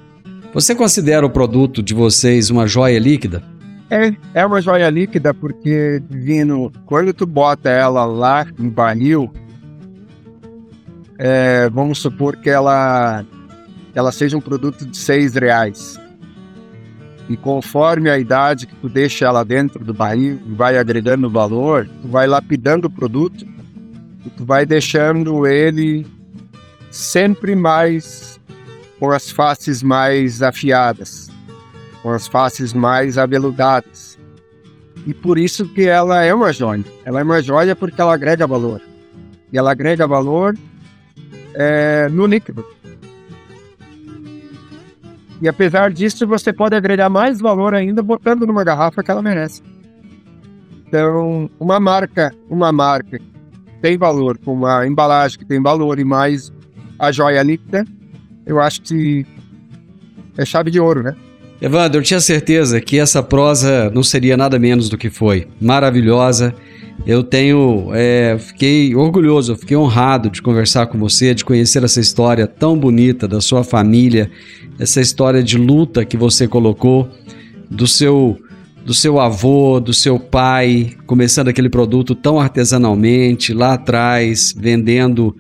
Você 0.55 0.75
considera 0.75 1.27
o 1.27 1.31
produto 1.31 1.83
de 1.83 1.93
vocês 1.93 2.51
uma 2.51 2.67
joia 2.67 2.99
líquida? 2.99 3.43
É, 3.91 4.13
é 4.35 4.47
uma 4.47 4.61
joia 4.61 4.89
líquida 4.91 5.35
porque, 5.35 6.03
vindo, 6.09 6.73
quando 6.87 7.13
tu 7.13 7.27
bota 7.27 7.69
ela 7.69 8.05
lá 8.05 8.47
em 8.59 8.69
barril, 8.69 9.31
é, 11.19 11.69
vamos 11.71 11.99
supor 11.99 12.37
que 12.37 12.51
ela, 12.51 13.25
ela 13.95 14.11
seja 14.11 14.37
um 14.37 14.41
produto 14.41 14.87
de 14.87 14.97
seis 14.97 15.35
reais. 15.35 16.01
E 17.29 17.37
conforme 17.37 18.09
a 18.09 18.19
idade 18.19 18.67
que 18.67 18.75
tu 18.77 18.89
deixa 18.89 19.27
ela 19.27 19.45
dentro 19.45 19.85
do 19.85 19.93
barril, 19.93 20.41
vai 20.47 20.79
agregando 20.79 21.29
valor, 21.29 21.89
tu 22.03 22.09
vai 22.09 22.27
lapidando 22.27 22.87
o 22.87 22.91
produto, 22.91 23.45
tu 24.31 24.45
vai 24.45 24.67
deixando 24.67 25.47
ele 25.47 26.07
sempre 26.91 27.55
mais 27.55 28.41
com 28.99 29.11
as 29.11 29.31
faces 29.31 29.83
mais 29.83 30.43
afiadas, 30.43 31.31
com 32.03 32.11
as 32.11 32.27
faces 32.27 32.73
mais 32.73 33.19
aveludadas. 33.19 34.19
E 35.07 35.15
por 35.15 35.39
isso 35.39 35.69
que 35.69 35.87
ela 35.87 36.25
é 36.25 36.35
uma 36.35 36.53
joia. 36.53 36.85
Ela 37.05 37.21
é 37.21 37.23
uma 37.23 37.43
joia 37.43 37.77
porque 37.77 38.01
ela 38.01 38.15
agrega 38.15 38.47
valor. 38.47 38.81
E 39.53 39.59
ela 39.59 39.71
agrega 39.71 40.07
valor 40.07 40.57
é, 41.55 42.09
no 42.09 42.27
líquido. 42.27 42.65
E 45.41 45.49
apesar 45.49 45.93
disso, 45.93 46.27
você 46.27 46.53
pode 46.53 46.75
agregar 46.75 47.11
mais 47.11 47.41
valor 47.41 47.75
ainda 47.75 48.03
botando 48.03 48.47
numa 48.47 48.65
garrafa 48.65 49.03
que 49.03 49.11
ela 49.11 49.23
merece. 49.23 49.63
Então, 50.89 51.51
uma 51.61 51.79
marca, 51.79 52.35
uma 52.49 52.73
marca 52.73 53.21
tem 53.81 53.97
valor, 53.97 54.39
com 54.39 54.53
uma 54.53 54.87
embalagem 54.87 55.39
que 55.39 55.45
tem 55.45 55.61
valor 55.63 55.99
e 55.99 56.05
mais 56.05 56.53
a 56.99 57.13
joia 57.13 57.43
líquida, 57.43 57.85
eu 58.45 58.61
acho 58.61 58.83
que 58.83 59.27
é 60.37 60.45
chave 60.45 60.71
de 60.71 60.81
ouro, 60.81 61.03
né? 61.03 61.15
Evandro, 61.61 61.99
eu 61.99 62.03
tinha 62.03 62.21
certeza 62.21 62.81
que 62.81 62.99
essa 62.99 63.23
prosa 63.23 63.91
não 63.91 64.03
seria 64.03 64.37
nada 64.37 64.59
menos 64.59 64.89
do 64.89 64.99
que 64.99 65.09
foi. 65.09 65.49
Maravilhosa 65.61 66.55
eu 67.05 67.23
tenho, 67.23 67.91
é, 67.93 68.37
fiquei 68.39 68.95
orgulhoso, 68.95 69.57
fiquei 69.57 69.77
honrado 69.77 70.31
de 70.31 70.41
conversar 70.41 70.87
com 70.87 70.99
você, 70.99 71.35
de 71.35 71.45
conhecer 71.45 71.83
essa 71.85 72.01
história 72.01 72.47
tão 72.47 72.79
bonita 72.79 73.29
da 73.29 73.41
sua 73.41 73.63
família, 73.63 74.31
essa 74.79 75.01
história 75.01 75.43
de 75.43 75.59
luta 75.59 76.05
que 76.05 76.17
você 76.17 76.49
colocou, 76.49 77.09
do 77.71 77.87
seu 77.87 78.39
do 78.87 78.95
seu 78.95 79.19
avô, 79.19 79.81
do 79.81 79.93
seu 79.93 80.17
pai, 80.17 80.93
começando 81.07 81.49
aquele 81.49 81.69
produto 81.69 82.15
tão 82.15 82.39
artesanalmente 82.39 83.53
lá 83.53 83.75
atrás, 83.75 84.55
vendendo 84.57 85.37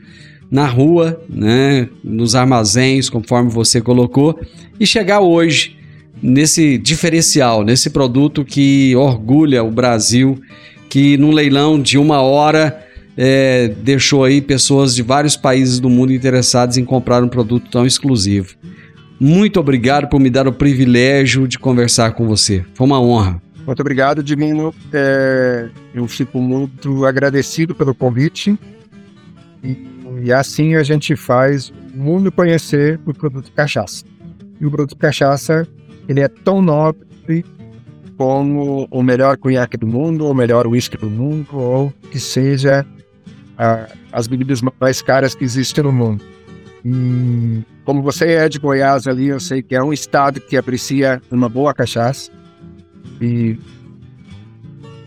na 0.50 0.66
rua, 0.66 1.22
né, 1.30 1.88
nos 2.02 2.34
armazéns, 2.34 3.08
conforme 3.08 3.48
você 3.48 3.80
colocou, 3.80 4.36
e 4.80 4.84
chegar 4.84 5.20
hoje 5.20 5.76
nesse 6.20 6.76
diferencial, 6.76 7.62
nesse 7.62 7.88
produto 7.88 8.44
que 8.44 8.96
orgulha 8.96 9.62
o 9.62 9.70
Brasil, 9.70 10.40
que 10.88 11.16
num 11.16 11.30
leilão 11.30 11.80
de 11.80 11.96
uma 11.98 12.20
hora 12.20 12.84
é, 13.16 13.68
deixou 13.68 14.24
aí 14.24 14.40
pessoas 14.40 14.92
de 14.92 15.02
vários 15.02 15.36
países 15.36 15.78
do 15.78 15.88
mundo 15.88 16.12
interessadas 16.12 16.78
em 16.78 16.84
comprar 16.84 17.22
um 17.22 17.28
produto 17.28 17.70
tão 17.70 17.86
exclusivo. 17.86 18.56
Muito 19.18 19.58
obrigado 19.58 20.08
por 20.08 20.20
me 20.20 20.28
dar 20.28 20.46
o 20.46 20.52
privilégio 20.52 21.48
de 21.48 21.58
conversar 21.58 22.12
com 22.12 22.26
você. 22.26 22.64
Foi 22.74 22.86
uma 22.86 23.00
honra. 23.00 23.40
Muito 23.66 23.80
obrigado, 23.80 24.22
Divino. 24.22 24.74
É, 24.92 25.68
eu 25.94 26.06
fico 26.06 26.38
muito 26.38 27.04
agradecido 27.04 27.74
pelo 27.74 27.94
convite. 27.94 28.56
E, 29.64 29.76
e, 30.22 30.32
assim 30.32 30.76
a 30.76 30.82
gente 30.82 31.16
faz 31.16 31.72
o 31.94 31.98
mundo 31.98 32.30
conhecer 32.30 33.00
o 33.04 33.12
produto 33.12 33.50
cachaça. 33.52 34.04
E 34.60 34.66
o 34.66 34.70
produto 34.70 34.96
cachaça, 34.96 35.66
ele 36.08 36.20
é 36.20 36.28
tão 36.28 36.62
nobre 36.62 37.44
como 38.16 38.86
o 38.90 39.02
melhor 39.02 39.36
cunhaque 39.36 39.76
do 39.76 39.86
mundo, 39.86 40.26
o 40.26 40.34
melhor 40.34 40.66
whisky 40.66 40.96
do 40.96 41.10
mundo, 41.10 41.48
ou 41.52 41.92
que 42.10 42.20
seja 42.20 42.86
a, 43.58 43.88
as 44.12 44.26
bebidas 44.26 44.60
mais 44.80 45.02
caras 45.02 45.34
que 45.34 45.44
existem 45.44 45.82
no 45.82 45.92
mundo. 45.92 46.22
Como 47.84 48.02
você 48.02 48.32
é 48.32 48.48
de 48.48 48.58
Goiás 48.58 49.06
ali, 49.06 49.28
eu 49.28 49.40
sei 49.40 49.62
que 49.62 49.74
é 49.74 49.82
um 49.82 49.92
estado 49.92 50.40
que 50.40 50.56
aprecia 50.56 51.20
uma 51.30 51.48
boa 51.48 51.74
cachaça. 51.74 52.30
E 53.20 53.58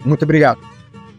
muito 0.03 0.23
obrigado. 0.23 0.59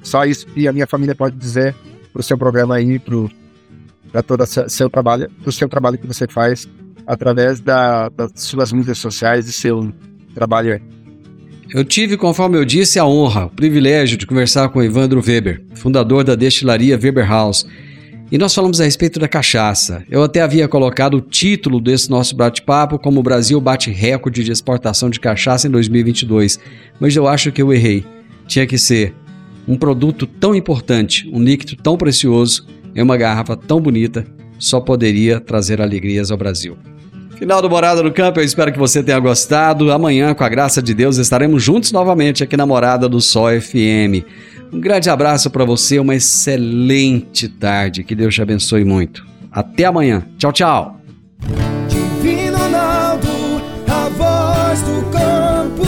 Só 0.02 0.24
isso 0.24 0.46
que 0.46 0.66
a 0.66 0.72
minha 0.72 0.86
família 0.86 1.14
pode 1.14 1.36
dizer 1.36 1.74
para 2.12 2.20
o 2.20 2.22
seu 2.22 2.36
programa 2.36 2.76
aí, 2.76 2.98
para 2.98 4.22
todo 4.22 4.42
o 4.42 4.46
seu 4.46 4.90
trabalho, 4.90 5.30
o 5.44 5.52
seu 5.52 5.68
trabalho 5.68 5.98
que 5.98 6.06
você 6.06 6.26
faz 6.26 6.68
através 7.06 7.60
da, 7.60 8.08
das 8.08 8.32
suas 8.36 8.72
mídias 8.72 8.98
sociais 8.98 9.48
e 9.48 9.52
seu 9.52 9.92
trabalho 10.34 10.74
aí. 10.74 10.82
Eu 11.72 11.84
tive, 11.84 12.16
conforme 12.16 12.58
eu 12.58 12.64
disse, 12.64 12.98
a 12.98 13.06
honra, 13.06 13.46
o 13.46 13.50
privilégio 13.50 14.16
de 14.16 14.26
conversar 14.26 14.68
com 14.70 14.82
Evandro 14.82 15.22
Weber, 15.24 15.62
fundador 15.74 16.24
da 16.24 16.34
destilaria 16.34 16.98
Weber 17.00 17.28
House. 17.28 17.64
E 18.30 18.38
nós 18.38 18.54
falamos 18.54 18.80
a 18.80 18.84
respeito 18.84 19.18
da 19.18 19.26
cachaça. 19.26 20.04
Eu 20.08 20.22
até 20.22 20.40
havia 20.40 20.68
colocado 20.68 21.14
o 21.14 21.20
título 21.20 21.80
desse 21.80 22.08
nosso 22.08 22.36
bate-papo 22.36 22.96
como 22.96 23.18
o 23.18 23.22
Brasil 23.24 23.60
bate 23.60 23.90
recorde 23.90 24.44
de 24.44 24.52
exportação 24.52 25.10
de 25.10 25.18
cachaça 25.18 25.66
em 25.66 25.70
2022, 25.70 26.60
mas 27.00 27.16
eu 27.16 27.26
acho 27.26 27.50
que 27.50 27.60
eu 27.60 27.72
errei. 27.72 28.04
Tinha 28.46 28.68
que 28.68 28.78
ser 28.78 29.12
um 29.66 29.76
produto 29.76 30.28
tão 30.28 30.54
importante, 30.54 31.28
um 31.32 31.42
líquido 31.42 31.74
tão 31.82 31.96
precioso, 31.96 32.66
em 32.94 33.02
uma 33.02 33.16
garrafa 33.16 33.56
tão 33.56 33.80
bonita, 33.80 34.24
só 34.60 34.80
poderia 34.80 35.40
trazer 35.40 35.80
alegrias 35.80 36.30
ao 36.30 36.36
Brasil. 36.36 36.78
Final 37.36 37.60
do 37.60 37.70
Morada 37.70 38.02
no 38.02 38.12
Campo, 38.12 38.38
eu 38.38 38.44
espero 38.44 38.70
que 38.70 38.78
você 38.78 39.02
tenha 39.02 39.18
gostado. 39.18 39.90
Amanhã, 39.90 40.34
com 40.34 40.44
a 40.44 40.48
graça 40.48 40.82
de 40.82 40.92
Deus, 40.92 41.16
estaremos 41.16 41.62
juntos 41.62 41.90
novamente 41.90 42.44
aqui 42.44 42.56
na 42.56 42.66
Morada 42.66 43.08
do 43.08 43.20
Sol 43.20 43.48
FM. 43.48 44.22
Um 44.72 44.80
grande 44.80 45.10
abraço 45.10 45.50
para 45.50 45.64
você, 45.64 45.98
uma 45.98 46.14
excelente 46.14 47.48
tarde. 47.48 48.04
Que 48.04 48.14
Deus 48.14 48.34
te 48.34 48.40
abençoe 48.40 48.84
muito. 48.84 49.26
Até 49.50 49.84
amanhã. 49.84 50.24
Tchau, 50.38 50.52
tchau. 50.52 51.00
Divino 51.88 52.56
Ronaldo, 52.56 53.28
a 53.88 54.08
voz 54.10 54.80
do 54.82 55.10
campo. 55.10 55.82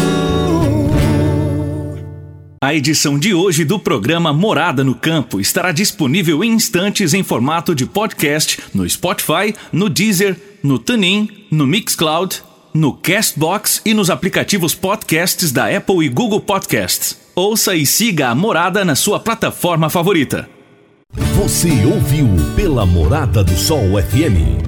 A 2.61 2.75
edição 2.75 3.19
de 3.19 3.33
hoje 3.33 3.65
do 3.65 3.79
programa 3.79 4.33
Morada 4.33 4.83
no 4.83 4.95
Campo 4.95 5.41
estará 5.41 5.71
disponível 5.71 6.43
em 6.43 6.51
instantes 6.53 7.15
em 7.15 7.23
formato 7.23 7.75
de 7.75 7.87
podcast 7.87 8.61
no 8.75 8.89
Spotify, 8.89 9.55
no 9.73 9.89
Deezer, 9.89 10.37
no 10.63 10.79
TuneIn, 10.79 11.29
no 11.51 11.67
Mixcloud, 11.67 12.43
no 12.75 12.95
Castbox 12.95 13.83
e 13.85 13.95
nos 13.95 14.11
aplicativos 14.11 14.75
podcasts 14.75 15.53
da 15.53 15.77
Apple 15.77 16.05
e 16.05 16.09
Google 16.09 16.41
Podcasts. 16.41 17.22
Ouça 17.35 17.75
e 17.75 17.87
siga 17.87 18.29
a 18.29 18.35
Morada 18.35 18.85
na 18.85 18.95
sua 18.95 19.19
plataforma 19.19 19.89
favorita. 19.89 20.51
Você 21.35 21.71
ouviu 21.87 22.29
pela 22.55 22.85
Morada 22.85 23.43
do 23.43 23.57
Sol 23.57 23.81
FM. 24.03 24.61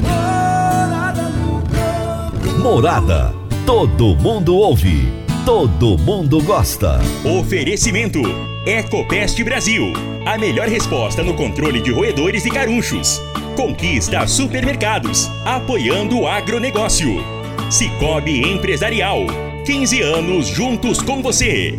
Morada. 2.63 3.35
Todo 3.67 4.17
mundo 4.17 4.57
ouve. 4.57 5.07
Todo 5.45 5.99
mundo 5.99 6.43
gosta. 6.43 6.99
Oferecimento: 7.39 8.21
Ecopest 8.67 9.45
Brasil. 9.45 9.93
A 10.25 10.39
melhor 10.39 10.67
resposta 10.67 11.23
no 11.23 11.35
controle 11.35 11.83
de 11.83 11.93
roedores 11.93 12.47
e 12.47 12.51
carunchos. 12.51 13.21
Conquista 13.57 14.27
Supermercados, 14.27 15.31
apoiando 15.45 16.21
o 16.21 16.27
agronegócio. 16.27 17.23
Cicobi 17.71 18.41
Empresarial, 18.41 19.19
15 19.67 20.01
anos 20.01 20.47
juntos 20.47 21.03
com 21.03 21.21
você. 21.21 21.79